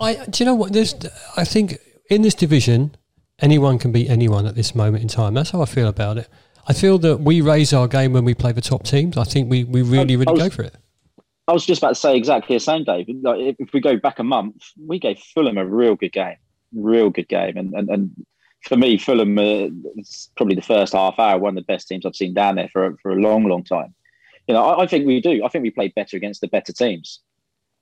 I 0.00 0.24
do 0.26 0.42
you 0.42 0.46
know 0.46 0.54
what 0.54 0.72
this 0.72 0.94
I 1.36 1.44
think 1.44 1.78
in 2.10 2.22
this 2.22 2.34
division 2.34 2.96
anyone 3.40 3.78
can 3.78 3.92
beat 3.92 4.08
anyone 4.10 4.46
at 4.46 4.54
this 4.54 4.74
moment 4.74 5.02
in 5.02 5.08
time. 5.08 5.34
That's 5.34 5.50
how 5.50 5.62
I 5.62 5.66
feel 5.66 5.88
about 5.88 6.18
it. 6.18 6.28
I 6.68 6.72
feel 6.72 6.98
that 6.98 7.20
we 7.20 7.40
raise 7.40 7.72
our 7.72 7.88
game 7.88 8.12
when 8.12 8.24
we 8.24 8.34
play 8.34 8.52
the 8.52 8.60
top 8.60 8.84
teams. 8.84 9.16
I 9.16 9.24
think 9.24 9.50
we, 9.50 9.64
we 9.64 9.82
really, 9.82 10.16
really 10.16 10.32
was- 10.32 10.42
go 10.42 10.50
for 10.50 10.62
it. 10.62 10.76
I 11.48 11.52
was 11.52 11.66
just 11.66 11.82
about 11.82 11.88
to 11.90 11.94
say 11.96 12.16
exactly 12.16 12.54
the 12.54 12.60
same, 12.60 12.84
David. 12.84 13.20
Like 13.22 13.56
if, 13.58 13.72
we 13.72 13.80
go 13.80 13.96
back 13.96 14.20
a 14.20 14.24
month, 14.24 14.62
we 14.86 15.00
gave 15.00 15.18
Fulham 15.18 15.58
a 15.58 15.66
real 15.66 15.96
good 15.96 16.12
game, 16.12 16.36
real 16.72 17.10
good 17.10 17.28
game, 17.28 17.56
and 17.56 17.74
and, 17.74 17.90
and 17.90 18.26
for 18.62 18.76
me, 18.76 18.96
Fulham 18.96 19.36
uh, 19.36 19.66
probably 20.36 20.54
the 20.54 20.62
first 20.62 20.92
half 20.92 21.18
hour 21.18 21.38
one 21.38 21.58
of 21.58 21.66
the 21.66 21.72
best 21.72 21.88
teams 21.88 22.06
I've 22.06 22.14
seen 22.14 22.32
down 22.32 22.54
there 22.54 22.68
for 22.72 22.86
a- 22.86 22.96
for 22.98 23.10
a 23.10 23.16
long, 23.20 23.42
long 23.44 23.64
time. 23.64 23.92
You 24.46 24.54
know, 24.54 24.64
I, 24.64 24.84
I 24.84 24.86
think 24.86 25.04
we 25.04 25.20
do. 25.20 25.44
I 25.44 25.48
think 25.48 25.64
we 25.64 25.70
played 25.72 25.94
better 25.96 26.16
against 26.16 26.42
the 26.42 26.48
better 26.48 26.72
teams. 26.72 27.18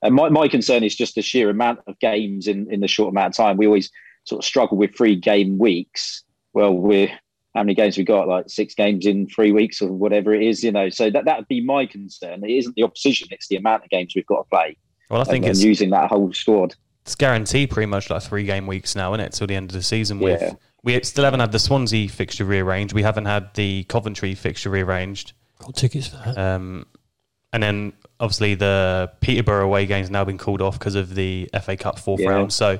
And 0.01 0.15
my, 0.15 0.29
my 0.29 0.47
concern 0.47 0.83
is 0.83 0.95
just 0.95 1.13
the 1.13 1.21
sheer 1.21 1.51
amount 1.51 1.81
of 1.85 1.99
games 1.99 2.47
in, 2.47 2.67
in 2.73 2.79
the 2.79 2.87
short 2.87 3.11
amount 3.13 3.33
of 3.33 3.37
time. 3.37 3.57
We 3.57 3.67
always 3.67 3.91
sort 4.25 4.39
of 4.39 4.45
struggle 4.45 4.77
with 4.77 4.95
three 4.95 5.15
game 5.15 5.57
weeks. 5.57 6.23
Well, 6.53 6.73
we're 6.73 7.07
how 7.55 7.63
many 7.63 7.75
games 7.75 7.97
we 7.97 8.03
got? 8.03 8.27
Like 8.27 8.49
six 8.49 8.73
games 8.73 9.05
in 9.05 9.27
three 9.27 9.51
weeks 9.51 9.81
or 9.81 9.91
whatever 9.91 10.33
it 10.33 10.43
is, 10.43 10.63
you 10.63 10.71
know. 10.71 10.89
So 10.89 11.09
that 11.09 11.25
that 11.25 11.37
would 11.37 11.47
be 11.47 11.63
my 11.63 11.85
concern. 11.85 12.43
It 12.43 12.51
isn't 12.51 12.75
the 12.75 12.83
opposition; 12.83 13.27
it's 13.31 13.47
the 13.47 13.57
amount 13.57 13.83
of 13.83 13.89
games 13.89 14.13
we've 14.15 14.25
got 14.25 14.43
to 14.43 14.49
play. 14.49 14.77
Well, 15.09 15.21
I 15.21 15.25
think 15.25 15.45
and, 15.45 15.51
it's 15.51 15.63
using 15.63 15.89
that 15.89 16.09
whole 16.09 16.31
squad. 16.31 16.75
it's 17.01 17.15
guaranteed 17.15 17.69
pretty 17.69 17.87
much 17.87 18.09
like 18.09 18.23
three 18.23 18.45
game 18.45 18.67
weeks 18.67 18.95
now, 18.95 19.13
isn't 19.13 19.25
it? 19.25 19.33
Till 19.33 19.47
the 19.47 19.55
end 19.55 19.69
of 19.71 19.73
the 19.73 19.83
season. 19.83 20.19
Yeah. 20.19 20.27
With 20.27 20.55
we 20.83 21.03
still 21.03 21.25
haven't 21.25 21.41
had 21.41 21.51
the 21.51 21.59
Swansea 21.59 22.07
fixture 22.07 22.45
rearranged. 22.45 22.93
We 22.93 23.03
haven't 23.03 23.25
had 23.25 23.53
the 23.53 23.83
Coventry 23.83 24.33
fixture 24.33 24.69
rearranged. 24.69 25.33
Got 25.59 25.75
tickets 25.75 26.07
for 26.07 26.17
that. 26.17 26.37
Um, 26.37 26.87
and 27.53 27.61
then 27.61 27.93
obviously 28.19 28.55
the 28.55 29.11
Peterborough 29.19 29.65
away 29.65 29.85
game's 29.85 30.09
now 30.09 30.23
been 30.23 30.37
called 30.37 30.61
off 30.61 30.79
because 30.79 30.95
of 30.95 31.13
the 31.13 31.49
FA 31.61 31.77
Cup 31.77 31.99
fourth 31.99 32.21
Yeah. 32.21 32.29
round. 32.29 32.53
So 32.53 32.79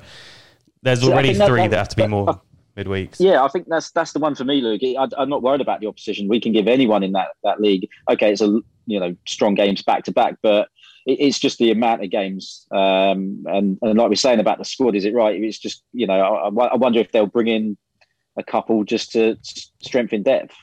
there's 0.83 1.01
So 1.01 1.11
already 1.11 1.33
think 1.33 1.47
three 1.49 1.61
that- 1.61 1.71
that 1.71 1.77
have 1.77 1.89
to 1.89 1.95
be 1.95 2.01
that- 2.03 2.09
more 2.09 2.41
midweeks. 2.77 3.17
Yeah, 3.19 3.43
I 3.43 3.47
think 3.49 3.67
that's 3.67 3.91
that's 3.91 4.13
the 4.13 4.19
one 4.19 4.35
for 4.35 4.43
me, 4.45 4.61
Luke. 4.61 4.81
I, 4.83 5.07
I'm 5.21 5.29
not 5.29 5.41
worried 5.41 5.61
about 5.61 5.79
the 5.81 5.87
opposition. 5.87 6.27
We 6.27 6.39
can 6.39 6.51
give 6.53 6.67
anyone 6.67 7.03
in 7.03 7.11
that 7.13 7.29
that 7.43 7.59
league. 7.61 7.87
Okay, 8.09 8.31
it's 8.31 8.41
a 8.41 8.59
you 8.87 8.99
know 8.99 9.15
strong 9.27 9.55
games 9.55 9.81
back 9.83 10.03
to 10.05 10.11
back, 10.11 10.35
but 10.41 10.67
it, 11.05 11.17
it's 11.19 11.37
just 11.39 11.57
the 11.59 11.71
amount 11.71 12.03
of 12.03 12.09
games. 12.09 12.65
Um, 12.71 13.43
and 13.47 13.77
and 13.81 13.97
like 13.97 14.09
we're 14.09 14.15
saying 14.15 14.39
about 14.39 14.57
the 14.57 14.65
squad, 14.65 14.95
is 14.95 15.05
it 15.05 15.13
right? 15.13 15.35
It's 15.41 15.59
just 15.59 15.83
you 15.93 16.07
know 16.07 16.13
I, 16.19 16.47
I 16.47 16.67
I 16.69 16.75
wonder 16.75 16.99
if 16.99 17.11
they'll 17.11 17.27
bring 17.27 17.47
in 17.47 17.77
a 18.37 18.43
couple 18.43 18.83
just 18.85 19.11
to 19.11 19.31
s- 19.31 19.71
strengthen 19.83 20.23
depth. 20.23 20.55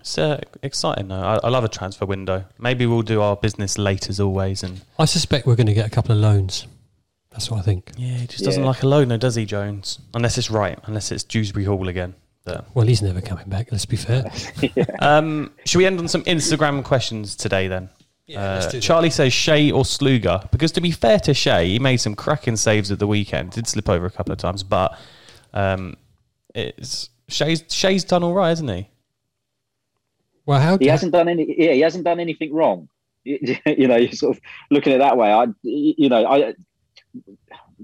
It's 0.00 0.18
uh, 0.18 0.40
exciting 0.62 1.08
though. 1.08 1.16
I, 1.20 1.36
I 1.42 1.48
love 1.48 1.64
a 1.64 1.68
transfer 1.68 2.04
window. 2.06 2.44
Maybe 2.58 2.86
we'll 2.86 3.02
do 3.02 3.20
our 3.22 3.34
business 3.36 3.76
late 3.78 4.08
as 4.08 4.20
always. 4.20 4.62
And 4.62 4.82
I 4.98 5.04
suspect 5.06 5.46
we're 5.46 5.56
going 5.56 5.66
to 5.66 5.74
get 5.74 5.86
a 5.86 5.90
couple 5.90 6.12
of 6.14 6.18
loans. 6.18 6.66
That's 7.36 7.50
what 7.50 7.58
I 7.58 7.62
think. 7.62 7.92
yeah, 7.98 8.16
he 8.16 8.26
just 8.26 8.44
doesn't 8.44 8.62
Yeah. 8.62 8.68
like 8.68 8.82
a 8.82 8.86
loaner, 8.86 9.18
does 9.18 9.34
he, 9.34 9.44
Jones? 9.44 9.98
Unless 10.14 10.38
it's 10.38 10.50
right. 10.50 10.78
Unless 10.84 11.12
it's 11.12 11.22
Dewsbury 11.22 11.66
Hall 11.66 11.86
again. 11.86 12.14
But, 12.46 12.64
Well, 12.74 12.86
he's 12.86 13.02
never 13.02 13.20
coming 13.20 13.46
back. 13.46 13.68
Let's 13.70 13.84
be 13.84 13.96
fair. 13.96 14.30
um, 15.00 15.52
should 15.66 15.76
we 15.76 15.84
end 15.84 15.98
on 15.98 16.08
some 16.08 16.22
Instagram 16.24 16.82
questions 16.82 17.36
today 17.36 17.68
then? 17.68 17.90
Uh, 18.34 18.66
Charlie 18.80 19.10
says 19.10 19.34
Shea 19.34 19.70
or 19.70 19.84
Sluga 19.84 20.50
because 20.50 20.72
to 20.72 20.80
be 20.80 20.90
fair 20.90 21.20
to 21.20 21.34
Shea, 21.34 21.68
he 21.68 21.78
made 21.78 21.98
some 21.98 22.16
cracking 22.16 22.56
saves 22.56 22.90
at 22.90 22.98
the 22.98 23.06
weekend. 23.06 23.50
Did 23.50 23.68
slip 23.68 23.88
over 23.88 24.06
a 24.06 24.10
couple 24.10 24.32
of 24.32 24.38
times, 24.38 24.62
but 24.62 24.98
um, 25.52 25.94
it's 26.54 27.10
Shea's 27.28 27.62
Shea's 27.68 28.02
done 28.02 28.24
all 28.24 28.32
right, 28.32 28.48
hasn't 28.48 28.70
he? 28.70 28.88
Well, 30.46 30.60
how 30.60 30.78
He 30.78 30.86
hasn't 30.86 31.12
done 31.12 31.28
any. 31.28 31.54
Yeah, 31.56 31.72
he 31.72 31.80
hasn't 31.80 32.04
done 32.04 32.18
anything 32.18 32.52
wrong. 32.54 32.88
You 33.24 33.38
you 33.66 33.86
know, 33.88 33.96
you're 33.96 34.12
sort 34.12 34.36
of 34.36 34.42
looking 34.70 34.92
at 34.92 34.96
it 34.96 35.02
that 35.02 35.16
way. 35.16 35.32
I, 35.32 35.46
you 35.62 36.08
know, 36.08 36.26
I 36.26 36.54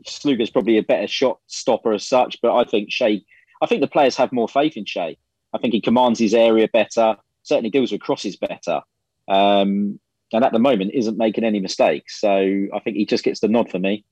Sluga's 0.06 0.50
probably 0.50 0.78
a 0.78 0.82
better 0.82 1.06
shot 1.06 1.38
stopper 1.46 1.92
as 1.92 2.06
such, 2.06 2.40
but 2.40 2.54
I 2.54 2.64
think 2.64 2.90
Shea. 2.90 3.24
I 3.60 3.66
think 3.66 3.80
the 3.80 3.88
players 3.88 4.16
have 4.16 4.32
more 4.32 4.48
faith 4.48 4.76
in 4.76 4.84
Shea. 4.84 5.16
I 5.52 5.58
think 5.58 5.72
he 5.74 5.80
commands 5.80 6.18
his 6.18 6.34
area 6.34 6.68
better. 6.72 7.16
Certainly 7.42 7.70
deals 7.70 7.92
with 7.92 8.00
crosses 8.00 8.36
better. 8.36 8.80
Um, 9.28 10.00
and 10.32 10.44
at 10.44 10.52
the 10.52 10.58
moment, 10.58 10.92
isn't 10.94 11.18
making 11.18 11.44
any 11.44 11.60
mistakes. 11.60 12.20
So 12.20 12.30
I 12.30 12.78
think 12.80 12.96
he 12.96 13.04
just 13.04 13.22
gets 13.22 13.40
the 13.40 13.48
nod 13.48 13.70
for 13.70 13.78
me. 13.78 14.04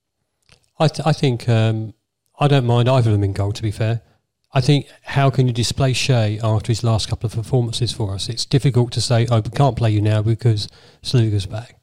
I, 0.78 0.88
th- 0.88 1.06
I 1.06 1.12
think 1.12 1.48
um, 1.48 1.94
I 2.38 2.48
don't 2.48 2.66
mind 2.66 2.88
either 2.88 3.10
of 3.10 3.14
them 3.14 3.24
in 3.24 3.32
goal. 3.32 3.52
To 3.52 3.62
be 3.62 3.70
fair, 3.70 4.02
I 4.52 4.60
think 4.60 4.86
how 5.02 5.30
can 5.30 5.46
you 5.46 5.52
display 5.52 5.92
Shea 5.92 6.38
after 6.42 6.68
his 6.68 6.84
last 6.84 7.08
couple 7.08 7.26
of 7.26 7.34
performances 7.34 7.92
for 7.92 8.14
us? 8.14 8.28
It's 8.28 8.44
difficult 8.44 8.92
to 8.92 9.00
say, 9.00 9.26
"Oh, 9.30 9.40
we 9.40 9.50
can't 9.50 9.76
play 9.76 9.90
you 9.90 10.00
now 10.00 10.22
because 10.22 10.68
Sluga's 11.02 11.46
back." 11.46 11.79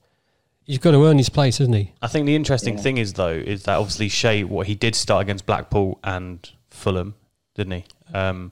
He's 0.67 0.77
got 0.79 0.91
to 0.91 1.03
earn 1.05 1.17
his 1.17 1.29
place, 1.29 1.57
hasn't 1.59 1.75
he? 1.77 1.93
I 2.01 2.07
think 2.07 2.25
the 2.25 2.35
interesting 2.35 2.75
Yeah. 2.75 2.81
thing 2.83 2.97
is 2.97 3.13
though 3.13 3.29
is 3.29 3.63
that 3.63 3.77
obviously 3.77 4.09
Shea, 4.09 4.43
what 4.43 4.67
he 4.67 4.75
did 4.75 4.95
start 4.95 5.21
against 5.23 5.45
Blackpool 5.45 5.97
and 6.03 6.47
Fulham, 6.69 7.15
didn't 7.55 7.71
he? 7.73 7.85
Um, 8.13 8.51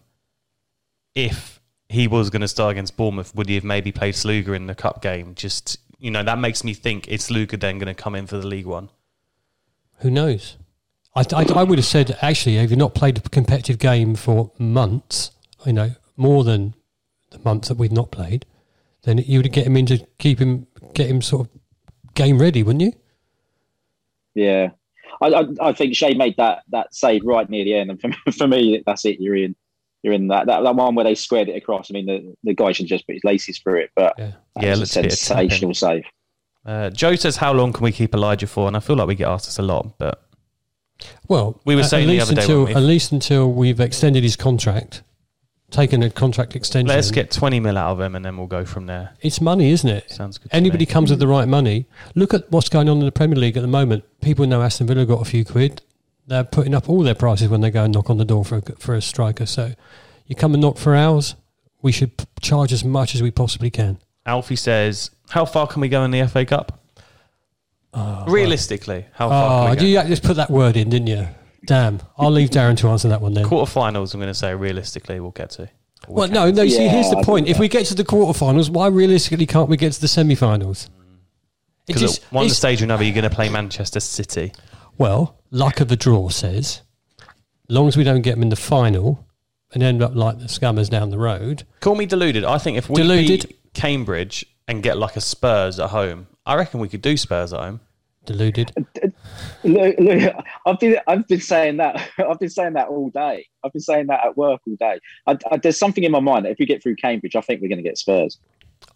if 1.13 1.61
he 1.89 2.07
was 2.07 2.29
going 2.29 2.41
to 2.41 2.47
start 2.47 2.71
against 2.71 2.97
Bournemouth, 2.97 3.35
would 3.35 3.47
he 3.49 3.55
have 3.55 3.63
maybe 3.63 3.91
played 3.91 4.15
Sluga 4.15 4.55
in 4.55 4.67
the 4.67 4.75
cup 4.75 5.01
game? 5.01 5.35
Just 5.35 5.77
you 5.99 6.11
know, 6.11 6.23
that 6.23 6.37
makes 6.39 6.63
me 6.63 6.73
think 6.73 7.07
is 7.07 7.27
Sluga 7.27 7.59
then 7.59 7.79
going 7.79 7.93
to 7.93 8.01
come 8.01 8.15
in 8.15 8.27
for 8.27 8.37
the 8.37 8.47
League 8.47 8.65
One? 8.65 8.89
Who 9.99 10.09
knows? 10.11 10.57
I, 11.15 11.23
I, 11.33 11.45
I 11.55 11.63
would 11.63 11.77
have 11.79 11.85
said 11.85 12.17
actually, 12.21 12.57
if 12.57 12.69
you've 12.69 12.79
not 12.79 12.93
played 12.95 13.17
a 13.17 13.21
competitive 13.21 13.77
game 13.79 14.15
for 14.15 14.51
months? 14.57 15.31
You 15.65 15.73
know, 15.73 15.91
more 16.17 16.43
than 16.43 16.75
the 17.31 17.39
months 17.39 17.67
that 17.69 17.75
we've 17.77 17.91
not 17.91 18.11
played, 18.11 18.45
then 19.03 19.17
you 19.19 19.39
would 19.41 19.51
get 19.51 19.65
him 19.67 19.75
into 19.77 20.05
keep 20.19 20.39
him, 20.39 20.67
get 20.93 21.09
him 21.09 21.21
sort 21.21 21.47
of 21.47 21.53
game 22.15 22.39
ready, 22.39 22.63
wouldn't 22.63 22.81
you? 22.81 22.93
Yeah, 24.33 24.69
I, 25.21 25.27
I, 25.27 25.45
I 25.61 25.73
think 25.73 25.95
Shea 25.95 26.13
made 26.13 26.35
that 26.37 26.63
that 26.69 26.93
save 26.93 27.23
right 27.23 27.49
near 27.49 27.63
the 27.63 27.75
end, 27.75 27.89
and 27.91 28.01
for, 28.01 28.31
for 28.31 28.47
me, 28.47 28.81
that's 28.85 29.05
it. 29.05 29.19
You're 29.19 29.35
in, 29.35 29.55
you're 30.03 30.13
in 30.13 30.27
that, 30.27 30.47
that 30.47 30.63
that 30.63 30.75
one 30.75 30.95
where 30.95 31.05
they 31.05 31.15
squared 31.15 31.47
it 31.49 31.55
across. 31.55 31.89
I 31.89 31.93
mean, 31.93 32.05
the, 32.05 32.35
the 32.43 32.53
guy 32.53 32.71
should 32.73 32.87
just 32.87 33.05
put 33.07 33.13
his 33.13 33.23
laces 33.23 33.59
through 33.59 33.81
it, 33.81 33.91
but 33.95 34.13
Yeah. 34.17 34.31
that 34.55 34.63
Yeah, 34.63 34.69
was 34.71 34.79
let's 34.79 34.95
a 34.97 35.01
get 35.03 35.13
a 35.13 35.15
tap 35.15 35.17
sensational 35.37 35.73
save. 35.73 36.03
Uh, 36.65 36.89
Joe 36.89 37.15
says, 37.15 37.37
"How 37.37 37.53
long 37.53 37.71
can 37.71 37.83
we 37.83 37.91
keep 37.91 38.13
Elijah 38.13 38.47
for?" 38.47 38.67
And 38.67 38.75
I 38.75 38.79
feel 38.79 38.95
like 38.95 39.07
we 39.07 39.15
get 39.15 39.27
asked 39.29 39.45
this 39.45 39.59
a 39.59 39.63
lot, 39.63 39.97
but 39.97 40.21
Well, 41.27 41.61
We 41.65 41.75
were 41.75 41.83
saying 41.83 42.09
at 42.09 42.11
the 42.11 42.21
other 42.21 42.35
day, 42.35 42.41
until 42.41 42.65
we? 42.65 42.73
at 42.75 42.81
least 42.81 43.11
until 43.11 43.51
we've 43.51 43.79
extended 43.79 44.23
his 44.23 44.35
contract, 44.35 45.03
taken 45.71 46.03
a 46.03 46.09
contract 46.09 46.55
extension. 46.55 46.87
let's 46.87 47.11
get 47.11 47.31
twenty 47.31 47.59
mil 47.59 47.77
out 47.77 47.91
of 47.91 47.99
him, 48.01 48.15
and 48.15 48.23
then 48.23 48.37
we'll 48.37 48.47
go 48.47 48.65
from 48.65 48.85
there. 48.85 49.11
It's 49.21 49.41
money, 49.41 49.71
isn't 49.71 49.89
it? 49.89 50.09
Sounds 50.11 50.37
good. 50.37 50.49
Anybody 50.53 50.83
me. 50.83 50.85
comes 50.87 51.09
with 51.09 51.19
the 51.19 51.27
right 51.27 51.47
money. 51.47 51.85
Look 52.15 52.33
at 52.33 52.49
what's 52.51 52.69
going 52.69 52.89
on 52.89 52.99
in 52.99 53.05
the 53.05 53.11
Premier 53.11 53.37
League 53.37 53.57
at 53.57 53.61
the 53.61 53.67
moment. 53.67 54.03
People 54.21 54.45
know 54.47 54.61
Aston 54.61 54.87
Villa 54.87 55.05
got 55.05 55.21
a 55.21 55.25
few 55.25 55.43
quid. 55.45 55.81
They're 56.27 56.43
putting 56.43 56.73
up 56.73 56.89
all 56.89 57.03
their 57.03 57.15
prices 57.15 57.49
when 57.49 57.61
they 57.61 57.69
go 57.71 57.83
and 57.83 57.93
knock 57.93 58.09
on 58.09 58.17
the 58.17 58.25
door 58.25 58.43
for 58.43 58.57
a, 58.57 58.61
for 58.79 58.95
a 58.95 59.01
striker. 59.01 59.45
So 59.45 59.73
you 60.25 60.35
come 60.35 60.53
and 60.53 60.61
knock 60.61 60.77
for 60.77 60.95
ours, 60.95 61.35
we 61.83 61.91
should 61.91 62.17
p- 62.17 62.25
charge 62.41 62.73
as 62.73 62.83
much 62.83 63.13
as 63.13 63.21
we 63.21 63.29
possibly 63.29 63.69
can. 63.69 63.99
Alfie 64.25 64.55
says, 64.55 65.11
"How 65.29 65.45
far 65.45 65.67
can 65.67 65.81
we 65.81 65.87
go 65.89 66.03
in 66.03 66.11
the 66.11 66.27
FA 66.27 66.45
Cup?" 66.45 66.79
Ah, 67.93 68.25
Realistically, 68.27 69.05
how 69.13 69.29
far 69.29 69.69
Oh, 69.71 69.75
can 69.75 69.83
we 69.85 69.91
you 69.97 70.03
just 70.03 70.23
put 70.23 70.35
that 70.37 70.49
word 70.49 70.75
in, 70.75 70.89
didn't 70.89 71.07
you? 71.07 71.27
Damn. 71.65 71.99
I'll 72.17 72.31
leave 72.31 72.49
Darren 72.49 72.77
to 72.77 72.89
answer 72.89 73.07
that 73.09 73.21
one 73.21 73.33
then. 73.33 73.45
Quarterfinals, 73.45 74.13
I'm 74.13 74.19
going 74.19 74.29
to 74.31 74.33
say 74.33 74.53
realistically, 74.55 75.19
we'll 75.19 75.31
get 75.31 75.49
to. 75.51 75.69
We 76.07 76.13
Well, 76.15 76.27
can. 76.27 76.33
no, 76.33 76.51
no. 76.51 76.67
See, 76.67 76.83
Yeah, 76.83 76.89
here's 76.91 77.09
the 77.09 77.17
I 77.17 77.23
point. 77.23 77.47
If 77.47 77.57
we 77.59 77.67
get 77.67 77.85
to 77.87 77.95
the 77.95 78.03
quarterfinals, 78.03 78.69
why 78.69 78.87
realistically 78.87 79.45
can't 79.45 79.69
we 79.69 79.77
get 79.77 79.93
to 79.93 80.01
the 80.01 80.07
semi-finals? 80.07 80.89
Because 81.87 82.01
just- 82.01 82.23
at 82.23 82.31
one 82.31 82.49
stage 82.49 82.81
or 82.81 82.85
another, 82.85 83.03
you're 83.03 83.13
going 83.13 83.29
to 83.29 83.35
play 83.35 83.49
Manchester 83.49 83.99
City. 83.99 84.51
Well, 84.97 85.39
luck 85.51 85.79
of 85.79 85.87
the 85.87 85.95
draw 85.95 86.29
says, 86.29 86.81
long 87.69 87.87
as 87.87 87.97
we 87.97 88.03
don't 88.03 88.21
get 88.21 88.31
them 88.35 88.43
in 88.43 88.49
the 88.49 88.55
final 88.55 89.25
and 89.73 89.83
end 89.83 90.01
up 90.01 90.15
like 90.15 90.39
the 90.39 90.45
scammers 90.45 90.89
down 90.89 91.09
the 91.09 91.17
road. 91.17 91.63
Call 91.81 91.95
me 91.95 92.05
deluded. 92.05 92.43
I 92.45 92.57
think 92.59 92.77
if 92.77 92.89
we 92.89 93.01
Deluded. 93.01 93.47
beat 93.47 93.73
Cambridge 93.73 94.45
and 94.67 94.81
get 94.81 94.97
like 94.97 95.15
a 95.15 95.21
Spurs 95.21 95.79
at 95.79 95.89
home, 95.89 96.27
I 96.45 96.55
reckon 96.55 96.79
we 96.79 96.87
could 96.87 97.01
do 97.01 97.17
Spurs 97.17 97.51
at 97.53 97.59
home. 97.59 97.81
Deluded. 98.25 98.71
Look, 99.63 99.95
look, 99.99 100.35
I've 100.65 100.79
been 100.79 100.97
I've 101.07 101.27
been 101.27 101.41
saying 101.41 101.77
that 101.77 102.09
I've 102.17 102.39
been 102.39 102.49
saying 102.49 102.73
that 102.73 102.87
all 102.87 103.09
day. 103.09 103.47
I've 103.63 103.73
been 103.73 103.81
saying 103.81 104.07
that 104.07 104.25
at 104.25 104.37
work 104.37 104.61
all 104.67 104.75
day. 104.79 104.99
I, 105.27 105.37
I, 105.51 105.57
there's 105.57 105.77
something 105.77 106.03
in 106.03 106.11
my 106.11 106.19
mind 106.19 106.45
that 106.45 106.51
if 106.51 106.59
we 106.59 106.65
get 106.65 106.83
through 106.83 106.95
Cambridge, 106.95 107.35
I 107.35 107.41
think 107.41 107.61
we're 107.61 107.69
going 107.69 107.77
to 107.77 107.83
get 107.83 107.97
Spurs. 107.97 108.37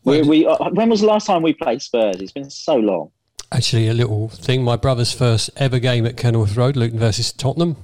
We, 0.04 0.22
we 0.22 0.46
uh, 0.46 0.70
when 0.72 0.90
was 0.90 1.02
the 1.02 1.08
last 1.08 1.28
time 1.28 1.42
we 1.42 1.54
played 1.54 1.82
Spurs? 1.82 2.22
It's 2.22 2.32
been 2.32 2.50
so 2.50 2.76
long. 2.76 3.12
Actually, 3.52 3.88
a 3.88 3.94
little 3.94 4.30
thing. 4.30 4.64
My 4.64 4.76
brother's 4.76 5.12
first 5.12 5.50
ever 5.56 5.80
game 5.80 6.06
at 6.06 6.18
Kenilworth 6.18 6.56
Road, 6.56 6.76
Luton 6.76 7.00
versus 7.00 7.32
Tottenham, 7.32 7.78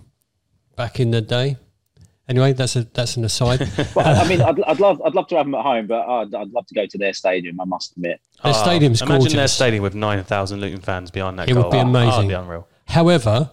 back 0.76 1.00
in 1.00 1.12
the 1.12 1.22
day. 1.22 1.58
Anyway, 2.28 2.54
that's 2.54 2.76
a 2.76 2.84
that's 2.86 3.18
an 3.18 3.24
aside. 3.26 3.60
But 3.94 4.06
I 4.08 4.22
I 4.24 4.28
mean, 4.28 4.42
I'd, 4.42 4.60
I'd 4.64 4.80
love 4.80 5.02
I'd 5.06 5.14
love 5.14 5.28
to 5.28 5.36
have 5.38 5.46
them 5.46 5.56
at 5.56 5.62
home, 5.64 5.86
but 5.88 6.02
I'd, 6.08 6.34
I'd 6.34 6.50
love 6.52 6.66
to 6.68 6.74
go 6.74 6.86
to 6.88 6.98
their 6.98 7.14
stadium. 7.14 7.62
I 7.62 7.66
must 7.66 7.92
admit. 7.96 8.20
Their 8.44 8.54
Ah, 8.54 8.64
stadium's 8.64 9.02
Imagine 9.02 9.36
their 9.38 9.48
stadium 9.48 9.84
with 9.84 9.94
9,000 9.96 10.60
Luton 10.60 10.82
fans 10.82 11.12
behind 11.12 11.38
that 11.40 11.50
It 11.50 11.54
goal. 11.54 11.64
would 11.64 11.72
be 11.72 11.78
Ah, 11.78 11.82
amazing. 11.82 12.10
that'd 12.12 12.28
be 12.30 12.34
unreal. 12.34 12.68
However, 12.88 13.52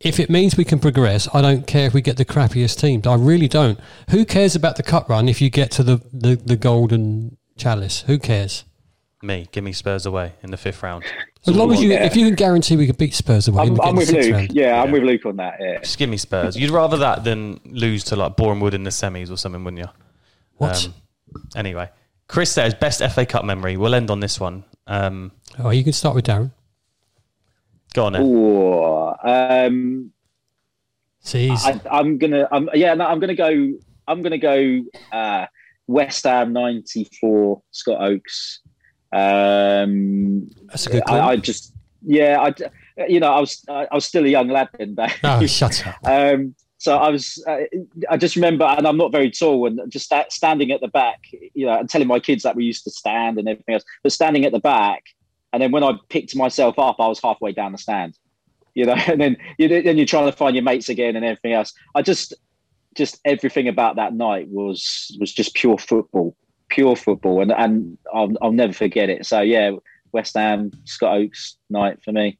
if 0.00 0.18
it 0.20 0.30
means 0.30 0.56
we 0.56 0.64
can 0.64 0.78
progress, 0.78 1.28
I 1.34 1.40
don't 1.42 1.66
care 1.66 1.86
if 1.86 1.94
we 1.94 2.00
get 2.02 2.16
the 2.16 2.24
crappiest 2.24 2.80
teams. 2.80 3.06
I 3.06 3.14
really 3.14 3.48
don't. 3.48 3.78
Who 4.10 4.24
cares 4.24 4.54
about 4.56 4.76
the 4.76 4.82
cup 4.84 5.08
run 5.08 5.28
if 5.28 5.40
you 5.40 5.50
get 5.50 5.70
to 5.72 5.82
the, 5.82 6.00
the, 6.12 6.36
the 6.36 6.56
golden 6.56 7.36
chalice? 7.56 8.02
Who 8.02 8.18
cares? 8.18 8.64
Me, 9.22 9.48
give 9.50 9.64
me 9.64 9.72
Spurs 9.72 10.06
away 10.06 10.32
in 10.44 10.50
the 10.52 10.56
fifth 10.56 10.82
round. 10.82 11.02
As 11.46 11.54
long 11.56 11.72
as 11.72 11.82
you, 11.82 11.90
Yeah. 11.90 12.04
if 12.04 12.14
you 12.14 12.24
can 12.26 12.34
guarantee 12.36 12.76
we 12.76 12.86
can 12.86 12.94
beat 12.94 13.14
Spurs 13.14 13.48
away, 13.48 13.62
I'm, 13.64 13.80
I'm 13.80 13.96
with 13.96 14.10
Luke. 14.12 14.32
round. 14.32 14.52
Yeah, 14.52 14.80
I'm 14.80 14.88
Yeah. 14.88 14.92
with 14.92 15.02
Luke 15.02 15.26
on 15.26 15.36
that. 15.36 15.54
Yeah. 15.60 15.78
Just 15.80 15.98
give 15.98 16.08
me 16.08 16.16
Spurs. 16.16 16.56
You'd 16.56 16.70
rather 16.70 16.96
that 16.98 17.24
than 17.24 17.58
lose 17.64 18.04
to 18.04 18.16
like 18.16 18.36
Boreham 18.36 18.60
Wood 18.60 18.74
in 18.74 18.84
the 18.84 18.90
semis 18.90 19.30
or 19.30 19.36
something, 19.36 19.64
wouldn't 19.64 19.80
you? 19.82 19.88
What? 20.58 20.86
Um, 20.86 20.94
anyway, 21.56 21.90
Chris 22.28 22.52
says 22.52 22.74
best 22.74 23.00
FA 23.12 23.26
Cup 23.26 23.44
memory. 23.44 23.76
We'll 23.76 23.94
end 23.94 24.10
on 24.10 24.20
this 24.20 24.38
one. 24.38 24.64
Um, 24.86 25.32
oh, 25.58 25.70
you 25.70 25.82
can 25.82 25.92
start 25.92 26.14
with 26.14 26.24
Darren. 26.26 26.52
go 27.94 28.04
on 28.06 28.12
then. 28.12 28.22
Ooh, 28.22 29.14
um, 29.24 30.12
See, 31.20 31.50
I, 31.50 31.80
I'm 31.90 32.18
gonna. 32.18 32.48
I'm, 32.52 32.68
yeah, 32.74 32.94
no, 32.94 33.06
I'm 33.06 33.18
gonna 33.18 33.34
go. 33.34 33.72
I'm 34.06 34.22
gonna 34.22 34.38
go. 34.38 34.82
Uh, 35.12 35.46
West 35.88 36.24
Ham 36.24 36.52
'94, 36.52 37.60
Scott 37.72 38.00
Oakes. 38.00 38.60
Um, 39.12 40.50
that's 40.66 40.86
a 40.86 40.90
good 40.90 41.04
call. 41.04 41.20
I, 41.20 41.28
I 41.30 41.36
just, 41.36 41.74
yeah, 42.02 42.38
I, 42.40 43.06
you 43.08 43.20
know, 43.20 43.32
I 43.32 43.40
was, 43.40 43.64
I, 43.68 43.86
was 43.92 44.04
still 44.04 44.24
a 44.24 44.28
young 44.28 44.48
lad 44.48 44.68
then. 44.78 44.94
Back. 44.94 45.18
oh, 45.24 45.46
shut 45.46 45.86
up. 45.86 45.96
Um, 46.04 46.54
so 46.78 46.96
I 46.96 47.10
was, 47.10 47.42
uh, 47.46 47.58
I 48.08 48.16
just 48.16 48.36
remember, 48.36 48.64
and 48.64 48.86
I'm 48.86 48.96
not 48.96 49.10
very 49.10 49.30
tall, 49.32 49.66
and 49.66 49.80
just 49.90 50.06
sta 50.06 50.24
standing 50.30 50.70
at 50.70 50.80
the 50.80 50.88
back, 50.88 51.18
you 51.32 51.66
know, 51.66 51.78
and 51.78 51.90
telling 51.90 52.06
my 52.06 52.20
kids 52.20 52.44
that 52.44 52.54
we 52.54 52.64
used 52.64 52.84
to 52.84 52.90
stand 52.90 53.38
and 53.38 53.48
everything 53.48 53.74
else, 53.74 53.84
but 54.04 54.12
standing 54.12 54.44
at 54.44 54.52
the 54.52 54.60
back, 54.60 55.04
and 55.52 55.60
then 55.60 55.72
when 55.72 55.82
I 55.82 55.94
picked 56.08 56.36
myself 56.36 56.78
up, 56.78 56.96
I 57.00 57.08
was 57.08 57.20
halfway 57.20 57.52
down 57.52 57.72
the 57.72 57.78
stand, 57.78 58.16
you 58.74 58.86
know, 58.86 58.94
and 59.06 59.20
then 59.20 59.36
you 59.58 59.68
then 59.68 59.96
you're 59.96 60.06
trying 60.06 60.30
to 60.30 60.36
find 60.36 60.54
your 60.54 60.62
mates 60.62 60.88
again 60.88 61.16
and 61.16 61.24
everything 61.24 61.52
else. 61.52 61.72
I 61.96 62.02
just, 62.02 62.34
just 62.94 63.18
everything 63.24 63.66
about 63.66 63.96
that 63.96 64.14
night 64.14 64.48
was 64.48 65.16
was 65.18 65.32
just 65.32 65.54
pure 65.54 65.78
football, 65.78 66.36
pure 66.68 66.96
football, 66.96 67.42
and 67.42 67.52
and 67.52 67.98
I'll, 68.12 68.32
I'll 68.40 68.52
never 68.52 68.72
forget 68.72 69.10
it. 69.10 69.26
So 69.26 69.40
yeah, 69.40 69.72
West 70.12 70.34
Ham, 70.34 70.70
Scott 70.84 71.16
Oakes 71.16 71.56
night 71.70 72.02
for 72.02 72.12
me. 72.12 72.38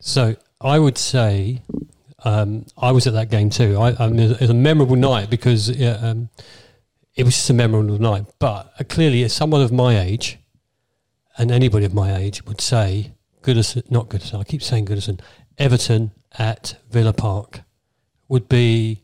So 0.00 0.36
I 0.60 0.78
would 0.78 0.98
say 0.98 1.62
um, 2.24 2.66
I 2.76 2.92
was 2.92 3.06
at 3.06 3.12
that 3.14 3.30
game 3.30 3.50
too. 3.50 3.78
I, 3.78 4.04
I 4.04 4.08
mean, 4.08 4.32
it 4.32 4.40
was 4.40 4.50
a 4.50 4.54
memorable 4.54 4.96
night 4.96 5.30
because 5.30 5.68
um, 6.02 6.28
it 7.14 7.24
was 7.24 7.34
just 7.34 7.50
a 7.50 7.54
memorable 7.54 7.98
night. 7.98 8.26
But 8.38 8.72
uh, 8.78 8.84
clearly, 8.88 9.22
as 9.22 9.32
someone 9.32 9.62
of 9.62 9.72
my 9.72 9.98
age, 9.98 10.38
and 11.38 11.50
anybody 11.50 11.84
of 11.84 11.94
my 11.94 12.16
age 12.16 12.44
would 12.46 12.60
say, 12.60 13.12
Goodison, 13.42 13.90
not 13.90 14.08
Goodison, 14.08 14.40
I 14.40 14.44
keep 14.44 14.62
saying 14.62 14.86
Goodison, 14.86 15.20
Everton 15.58 16.12
at 16.38 16.76
Villa 16.90 17.12
Park 17.12 17.60
would 18.28 18.48
be 18.48 19.02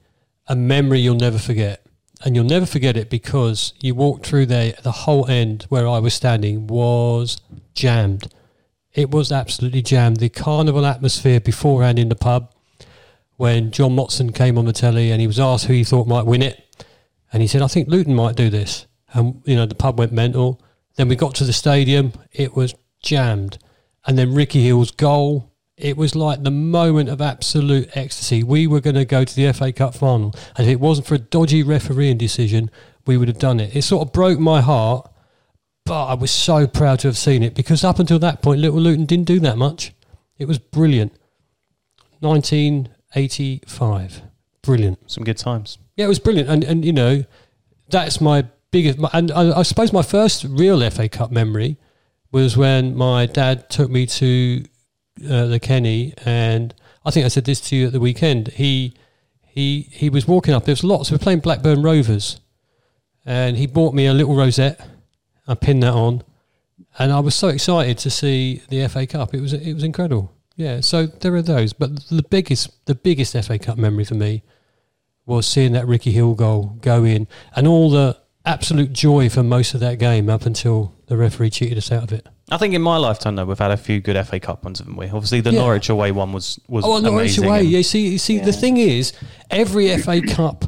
a 0.49 0.57
memory 0.57 1.01
you'll 1.01 1.15
never 1.15 1.39
forget. 1.39 1.87
And 2.25 2.37
you'll 2.37 2.45
never 2.45 2.67
forget 2.67 2.97
it 2.97 3.11
because 3.11 3.73
you 3.81 3.95
walked 3.95 4.27
through 4.27 4.47
there, 4.47 4.75
the 4.83 4.93
whole 4.93 5.29
end 5.29 5.67
where 5.69 5.89
I 5.89 5.99
was 5.99 6.15
standing 6.15 6.67
was 6.69 7.37
jammed. 7.75 8.33
It 8.95 9.11
was 9.11 9.33
absolutely 9.33 9.83
jammed. 9.83 10.19
The 10.19 10.29
carnival 10.29 10.87
atmosphere 10.87 11.41
beforehand 11.41 11.99
in 11.99 12.09
the 12.09 12.15
pub, 12.15 12.53
when 13.37 13.73
John 13.73 13.97
Motson 13.97 14.35
came 14.35 14.57
on 14.57 14.67
the 14.67 14.73
telly 14.73 15.11
and 15.11 15.21
he 15.21 15.27
was 15.27 15.41
asked 15.41 15.65
who 15.65 15.73
he 15.73 15.85
thought 15.85 16.07
might 16.07 16.27
win 16.27 16.43
it, 16.43 16.87
and 17.33 17.41
he 17.41 17.49
said, 17.49 17.63
"I 17.63 17.67
think 17.67 17.89
Luton 17.89 18.15
might 18.15 18.37
do 18.37 18.51
this." 18.51 18.87
And 19.15 19.43
you 19.45 19.57
know, 19.57 19.67
the 19.67 19.75
pub 19.75 19.99
went 19.99 20.13
mental. 20.13 20.61
Then 20.97 21.09
we 21.09 21.17
got 21.17 21.35
to 21.37 21.45
the 21.45 21.53
stadium; 21.53 22.13
it 22.33 22.55
was 22.55 22.75
jammed, 23.03 23.59
and 24.07 24.19
then 24.19 24.35
Ricky 24.35 24.63
Hill's 24.63 24.91
goal. 24.91 25.52
It 25.83 25.97
was 25.97 26.15
like 26.15 26.45
the 26.45 26.51
moment 26.51 27.09
of 27.09 27.21
absolute 27.21 27.97
ecstasy. 27.97 28.45
We 28.45 28.69
were 28.69 28.81
going 28.81 28.95
to 28.95 29.05
go 29.05 29.25
to 29.25 29.35
the 29.35 29.53
FA 29.53 29.73
Cup 29.73 29.97
final, 29.97 30.33
and 30.57 30.65
if 30.67 30.73
it 30.73 30.81
wasn't 30.81 31.09
for 31.09 31.17
a 31.17 31.19
dodgy 31.19 31.65
refereeing 31.65 32.19
decision, 32.19 32.71
we 33.05 33.17
would 33.17 33.27
have 33.27 33.41
done 33.41 33.59
it. 33.59 33.75
It 33.75 33.83
sort 33.83 34.07
of 34.07 34.13
broke 34.13 34.39
my 34.39 34.61
heart, 34.61 35.11
but 35.85 36.07
I 36.07 36.15
was 36.15 36.31
so 36.31 36.69
proud 36.69 37.01
to 37.01 37.09
have 37.09 37.19
seen 37.19 37.43
it 37.43 37.57
because 37.57 37.83
up 37.83 37.99
until 37.99 38.21
that 38.21 38.43
point, 38.43 38.61
Little 38.61 38.79
Luton 38.79 39.07
didn't 39.07 39.25
do 39.25 39.41
that 39.41 39.59
much. 39.59 39.93
It 40.39 40.47
was 40.47 40.61
brilliant. 40.61 41.15
1985. 42.21 44.23
Brilliant. 44.63 45.11
Some 45.11 45.25
good 45.25 45.39
times. 45.39 45.79
Yeah, 45.97 46.05
it 46.05 46.09
was 46.09 46.21
brilliant, 46.21 46.49
and 46.49 46.63
and 46.63 46.85
you 46.85 46.93
know, 46.93 47.25
that's 47.91 48.21
my 48.21 48.45
biggest. 48.71 48.99
My, 48.99 49.11
and 49.13 49.33
I, 49.33 49.59
I 49.59 49.63
suppose 49.63 49.93
my 49.93 50.03
first 50.03 50.45
real 50.45 50.89
FA 50.91 51.09
Cup 51.09 51.33
memory 51.33 51.77
was 52.31 52.57
when 52.57 52.97
my 52.97 53.27
dad 53.27 53.69
took 53.69 53.91
me 53.91 54.07
to 54.07 54.65
uh, 55.29 55.47
the 55.47 55.61
Kenny, 55.61 56.15
and 56.25 56.75
I 57.05 57.11
think 57.11 57.25
I 57.25 57.29
said 57.29 57.45
this 57.45 57.61
to 57.63 57.77
you 57.77 57.87
at 57.87 57.93
the 57.93 58.01
weekend. 58.01 58.49
He 58.49 58.95
he 59.43 59.89
he 59.91 60.09
was 60.09 60.27
walking 60.27 60.55
up. 60.55 60.65
There 60.65 60.73
was 60.73 60.85
lots. 60.85 61.11
We 61.11 61.17
were 61.17 61.23
playing 61.23 61.41
Blackburn 61.41 61.83
Rovers, 61.83 62.41
and 63.25 63.57
he 63.57 63.67
bought 63.67 63.95
me 63.95 64.07
a 64.07 64.15
little 64.15 64.35
rosette. 64.35 64.81
I 65.47 65.55
pinned 65.55 65.83
that 65.83 65.93
on, 65.93 66.23
and 66.99 67.13
I 67.13 67.21
was 67.21 67.35
so 67.35 67.49
excited 67.49 67.99
to 67.99 68.11
see 68.11 68.63
the 68.69 68.87
FA 68.89 69.07
Cup. 69.07 69.35
It 69.35 69.41
was 69.41 69.53
it 69.53 69.75
was 69.75 69.85
incredible. 69.85 70.33
Yeah, 70.57 70.81
so 70.81 71.07
there 71.07 71.35
are 71.35 71.43
those, 71.43 71.73
but 71.73 72.09
the 72.09 72.23
biggest 72.23 72.87
the 72.87 72.95
biggest 72.95 73.37
FA 73.45 73.59
Cup 73.59 73.79
memory 73.79 74.05
for 74.05 74.15
me 74.15 74.43
was 75.25 75.47
seeing 75.47 75.73
that 75.73 75.87
Ricky 75.87 76.13
Hill 76.13 76.35
goal 76.35 76.79
go 76.81 77.05
in, 77.05 77.29
and 77.55 77.67
all 77.67 77.91
the 77.91 78.19
absolute 78.45 78.93
joy 78.93 79.29
for 79.29 79.43
most 79.43 79.75
of 79.75 79.81
that 79.81 79.99
game 79.99 80.29
up 80.29 80.47
until 80.47 80.95
the 81.07 81.17
referee 81.17 81.51
cheated 81.51 81.79
us 81.79 81.93
out 81.93 82.03
of 82.03 82.13
it. 82.13 82.27
I 82.53 82.59
think 82.59 82.75
in 82.75 82.83
my 82.83 82.97
lifetime 82.99 83.35
though 83.37 83.45
we've 83.45 83.59
had 83.59 83.71
a 83.71 83.77
few 83.77 84.01
good 84.01 84.17
FA 84.27 84.39
Cup 84.39 84.63
ones, 84.65 84.79
haven't 84.79 84.97
we? 84.97 85.07
Obviously 85.07 85.41
the 85.41 85.53
Yeah. 85.53 85.61
Norwich 85.61 85.89
away 85.89 86.13
one 86.13 86.33
was 86.33 86.61
was 86.69 86.85
Oh, 86.85 86.99
no, 86.99 87.19
it's 87.19 87.37
amazing. 87.39 87.45
away. 87.45 87.61
and- 87.61 87.69
Yeah, 87.71 87.83
see, 87.83 88.09
you 88.09 88.19
see, 88.19 88.39
the 88.39 88.53
thing 88.53 88.77
is, 88.77 89.13
every 89.51 89.89
FA 89.97 90.21
Cup 90.21 90.67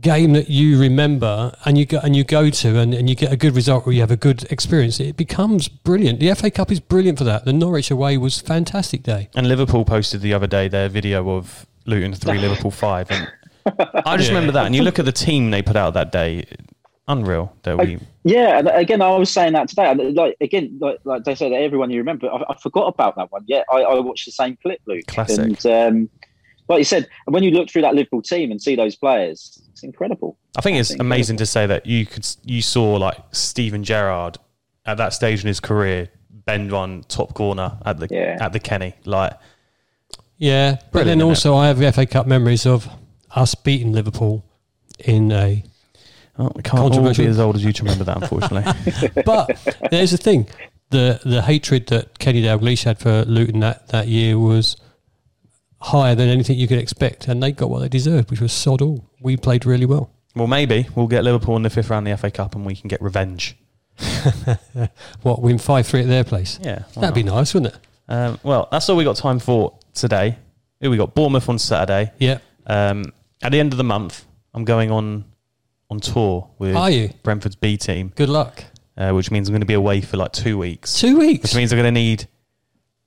game 0.00 0.32
that 0.32 0.48
you 0.48 0.78
remember 0.78 1.52
and 1.64 1.76
you 1.76 1.84
go 1.84 1.98
and 2.04 2.14
you 2.14 2.22
go 2.22 2.48
to 2.50 2.78
and, 2.78 2.94
and 2.94 3.10
you 3.10 3.16
get 3.16 3.32
a 3.32 3.36
good 3.36 3.56
result 3.56 3.84
or 3.84 3.92
you 3.92 4.00
have 4.00 4.12
a 4.12 4.16
good 4.16 4.44
experience, 4.50 5.00
it 5.00 5.16
becomes 5.16 5.66
brilliant. 5.66 6.20
The 6.20 6.32
FA 6.36 6.50
Cup 6.52 6.70
is 6.70 6.78
brilliant 6.78 7.18
for 7.18 7.24
that. 7.24 7.44
The 7.44 7.52
Norwich 7.52 7.90
away 7.90 8.16
was 8.16 8.40
fantastic 8.40 9.02
day. 9.02 9.28
And 9.34 9.48
Liverpool 9.48 9.84
posted 9.84 10.20
the 10.20 10.32
other 10.34 10.46
day 10.46 10.68
their 10.68 10.88
video 10.88 11.28
of 11.30 11.66
Luton 11.84 12.14
three, 12.14 12.38
Liverpool 12.46 12.70
five, 12.70 13.10
and 13.10 13.28
I 14.06 14.16
just 14.16 14.30
Yeah. 14.30 14.36
remember 14.36 14.52
that. 14.52 14.66
And 14.66 14.76
you 14.76 14.82
look 14.82 15.00
at 15.00 15.04
the 15.04 15.10
team 15.12 15.50
they 15.50 15.62
put 15.62 15.74
out 15.74 15.94
that 15.94 16.12
day, 16.12 16.44
unreal. 17.08 17.52
That 17.62 17.78
we 17.78 17.98
Yeah, 18.24 18.58
and 18.58 18.68
again, 18.68 19.02
I 19.02 19.10
was 19.16 19.30
saying 19.30 19.54
that 19.54 19.68
today. 19.68 19.90
And 19.90 20.14
like 20.14 20.36
again, 20.40 20.78
like, 20.80 20.98
like 21.04 21.24
they 21.24 21.34
said, 21.34 21.52
everyone 21.52 21.90
you 21.90 21.98
remember. 21.98 22.30
I, 22.30 22.42
I 22.48 22.56
forgot 22.58 22.86
about 22.86 23.16
that 23.16 23.32
one. 23.32 23.42
Yeah, 23.46 23.62
I, 23.70 23.78
I 23.78 24.00
watched 24.00 24.26
the 24.26 24.32
same 24.32 24.56
clip, 24.62 24.80
Luke. 24.86 25.06
Classic. 25.08 25.38
And 25.64 25.66
um, 25.66 26.10
like 26.68 26.78
you 26.78 26.84
said, 26.84 27.08
when 27.24 27.42
you 27.42 27.50
look 27.50 27.70
through 27.70 27.82
that 27.82 27.94
Liverpool 27.94 28.22
team 28.22 28.50
and 28.50 28.60
see 28.60 28.76
those 28.76 28.94
players, 28.94 29.60
it's 29.72 29.82
incredible. 29.82 30.38
I 30.56 30.60
think 30.60 30.78
it's 30.78 30.90
That's 30.90 31.00
amazing 31.00 31.38
to 31.38 31.46
say 31.46 31.66
that 31.66 31.86
you 31.86 32.06
could 32.06 32.26
you 32.44 32.62
saw 32.62 32.94
like 32.96 33.16
Steven 33.32 33.82
Gerrard 33.82 34.36
at 34.86 34.98
that 34.98 35.12
stage 35.14 35.40
in 35.40 35.48
his 35.48 35.60
career 35.60 36.08
bend 36.30 36.70
one 36.72 37.02
top 37.08 37.34
corner 37.34 37.78
at 37.84 37.98
the 37.98 38.08
Yeah. 38.10 38.36
at 38.40 38.52
the 38.52 38.60
Kenny. 38.60 38.94
Like 39.04 39.32
Yeah, 40.36 40.76
but 40.76 40.92
Brilliant, 40.92 41.18
then 41.20 41.26
innit? 41.26 41.30
also 41.30 41.56
I 41.56 41.68
have 41.68 41.94
FA 41.94 42.06
Cup 42.06 42.26
memories 42.26 42.66
of 42.66 42.88
us 43.34 43.54
beating 43.54 43.92
Liverpool 43.92 44.44
in 44.98 45.32
a. 45.32 45.64
oh, 46.38 46.52
we 46.54 46.62
can't 46.62 46.94
all 46.96 47.14
be 47.14 47.26
as 47.26 47.38
old 47.38 47.56
as 47.56 47.64
you 47.64 47.72
to 47.72 47.82
remember 47.82 48.04
that, 48.04 48.22
unfortunately. 48.22 49.22
But 49.24 49.58
there's 49.90 50.10
the 50.12 50.16
thing: 50.16 50.48
the 50.90 51.20
the 51.24 51.42
hatred 51.42 51.86
that 51.88 52.18
Kenny 52.18 52.42
Dalglish 52.42 52.84
had 52.84 52.98
for 52.98 53.24
Luton 53.24 53.60
that, 53.60 53.88
that 53.88 54.08
year 54.08 54.38
was 54.38 54.76
higher 55.80 56.14
than 56.14 56.28
anything 56.28 56.58
you 56.58 56.66
could 56.68 56.78
expect, 56.78 57.28
and 57.28 57.42
they 57.42 57.52
got 57.52 57.70
what 57.70 57.80
they 57.80 57.88
deserved, 57.88 58.30
which 58.30 58.40
was 58.40 58.52
sod 58.52 58.82
all. 58.82 59.04
We 59.20 59.36
played 59.36 59.64
really 59.66 59.86
well. 59.86 60.10
well, 60.34 60.46
maybe 60.46 60.86
we'll 60.94 61.06
get 61.08 61.24
Liverpool 61.24 61.56
in 61.56 61.62
the 61.62 61.70
fifth 61.70 61.90
round 61.90 62.06
of 62.08 62.12
the 62.12 62.28
FA 62.28 62.30
Cup 62.30 62.54
and 62.54 62.64
we 62.64 62.74
can 62.76 62.88
get 62.88 63.00
revenge. 63.02 63.56
What 65.22 65.42
win 65.42 65.58
five 65.58 65.86
three 65.86 66.00
at 66.02 66.06
their 66.06 66.24
place? 66.24 66.58
Yeah, 66.62 66.84
That'd 66.94 67.14
be 67.14 67.22
nice, 67.22 67.54
wouldn't 67.54 67.74
it? 67.74 67.80
Um, 68.08 68.38
well, 68.42 68.68
that's 68.70 68.88
all 68.88 68.96
we 68.96 69.04
got 69.04 69.16
time 69.16 69.38
for 69.38 69.76
today. 69.94 70.38
Who 70.80 70.90
we 70.90 70.96
got? 70.96 71.14
Bournemouth 71.14 71.48
on 71.48 71.58
Saturday. 71.58 72.12
Yeah. 72.18 72.38
Um, 72.66 73.12
at 73.42 73.52
the 73.52 73.60
end 73.60 73.72
of 73.72 73.76
the 73.78 73.84
month, 73.84 74.24
I'm 74.54 74.64
going 74.64 74.90
on 74.90 75.24
on 75.90 76.00
tour 76.00 76.48
with 76.58 76.76
Are 76.76 76.90
you? 76.90 77.10
Brentford's 77.22 77.56
B 77.56 77.76
team, 77.76 78.12
Good 78.14 78.28
luck. 78.28 78.64
uh, 78.96 79.10
which 79.12 79.30
means 79.30 79.48
I'm 79.48 79.52
going 79.52 79.60
to 79.60 79.66
be 79.66 79.74
away 79.74 80.00
for 80.00 80.16
like 80.16 80.32
two 80.32 80.58
weeks. 80.58 80.94
Two 81.00 81.18
weeks. 81.18 81.42
Which 81.44 81.54
means 81.56 81.72
I'm 81.72 81.78
going 81.78 81.92
to 81.94 82.00
need 82.00 82.28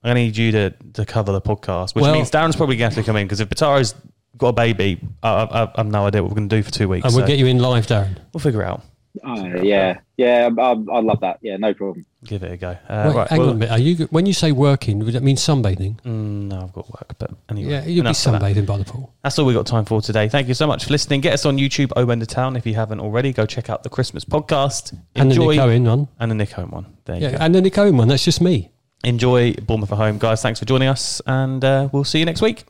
I'm 0.04 0.10
going 0.10 0.16
to 0.16 0.22
need 0.24 0.38
you 0.38 0.52
to, 0.54 0.70
to 0.94 1.06
cover 1.06 1.32
the 1.32 1.42
podcast. 1.42 1.94
Which 1.94 2.02
Well- 2.02 2.14
means 2.14 2.32
Darren's 2.32 2.56
probably 2.56 2.76
going 2.78 2.90
to 2.90 2.96
have 2.96 3.04
to 3.06 3.08
come 3.08 3.16
in 3.18 3.28
because 3.28 3.40
if 3.40 3.50
Bataro's 3.50 3.94
got 4.38 4.48
a 4.50 4.54
baby, 4.54 5.00
I, 5.22 5.30
I, 5.30 5.64
I 5.66 5.72
have 5.78 5.86
no 5.88 6.08
idea 6.08 6.24
what 6.24 6.32
we're 6.32 6.36
going 6.38 6.50
to 6.50 6.56
do 6.56 6.64
for 6.64 6.72
two 6.72 6.88
weeks. 6.90 7.06
and 7.06 7.14
we'll 7.14 7.24
so 7.24 7.28
get 7.28 7.38
you 7.38 7.46
in 7.46 7.60
live, 7.60 7.86
Darren. 7.86 8.18
we'll 8.34 8.42
figure 8.42 8.64
it 8.64 8.66
out. 8.66 8.84
Oh, 9.26 9.46
yeah, 9.62 10.00
yeah, 10.18 10.50
I, 10.58 10.70
I 10.72 11.00
love 11.02 11.20
that. 11.22 11.40
Yeah, 11.42 11.58
no 11.58 11.74
problem. 11.74 12.06
Give 12.24 12.44
it 12.44 12.52
a 12.54 12.58
go. 12.58 12.70
Uh, 12.88 13.04
Wait, 13.08 13.16
right, 13.16 13.28
hang 13.30 13.40
well- 13.40 13.50
on 13.50 13.56
a 13.56 13.60
minute. 13.60 13.72
Are 13.72 13.80
you 13.80 14.06
when 14.12 14.26
you 14.26 14.34
say 14.34 14.52
working? 14.52 15.00
Would 15.00 15.14
that 15.14 15.24
mean 15.24 15.36
sunbathing? 15.36 16.00
Mm, 16.04 16.48
no, 16.48 16.62
I've 16.62 16.74
got 16.74 16.88
work, 16.90 17.16
but 17.18 17.32
anyway. 17.50 17.72
Yeah, 17.72 17.80
you'll 17.86 18.04
be 18.04 18.10
enough 18.10 18.26
of 18.26 18.32
that. 18.34 18.42
sunbathing 18.42 18.66
by 18.66 18.78
the 18.78 18.86
pool. 18.86 19.14
That's 19.24 19.38
all 19.40 19.46
we 19.46 19.54
got 19.54 19.66
time 19.68 19.86
for 19.86 20.02
today. 20.02 20.30
Thank 20.30 20.48
you 20.48 20.54
so 20.54 20.66
much 20.68 20.86
for 20.86 20.92
listening. 20.92 21.22
Get 21.22 21.34
us 21.34 21.46
on 21.46 21.58
YouTube, 21.58 21.92
Owen 21.96 22.20
the 22.20 22.26
Town. 22.26 22.56
If 22.56 22.66
you 22.66 22.76
haven't 22.76 23.00
already, 23.02 23.34
go 23.34 23.46
check 23.46 23.70
out 23.70 23.84
the 23.84 23.90
Christmas 23.90 24.24
podcast. 24.24 24.94
And 25.16 25.30
the 25.30 25.36
Enjoy 25.36 25.52
Nick 25.56 25.60
Owen 25.62 25.84
one. 25.84 26.08
and 26.20 26.32
the 26.32 26.36
Nick 26.36 26.58
Owen 26.58 26.70
one. 26.72 26.86
There 27.06 27.16
you 27.18 27.22
Yeah, 27.24 27.32
go. 27.32 27.38
and 27.42 27.56
the 27.56 27.62
Nick 27.62 27.78
Owen 27.78 27.98
one. 27.98 28.08
That's 28.08 28.24
just 28.24 28.40
me. 28.42 28.72
Enjoy 29.04 29.54
Bournemouth 29.54 29.92
at 29.92 29.98
home, 29.98 30.20
guys. 30.20 30.42
Thanks 30.44 30.60
for 30.60 30.66
joining 30.66 30.88
us, 30.88 31.22
and 31.26 31.66
uh, 31.66 31.90
we'll 31.92 32.04
see 32.04 32.20
you 32.20 32.26
next 32.26 32.42
week. 32.42 32.66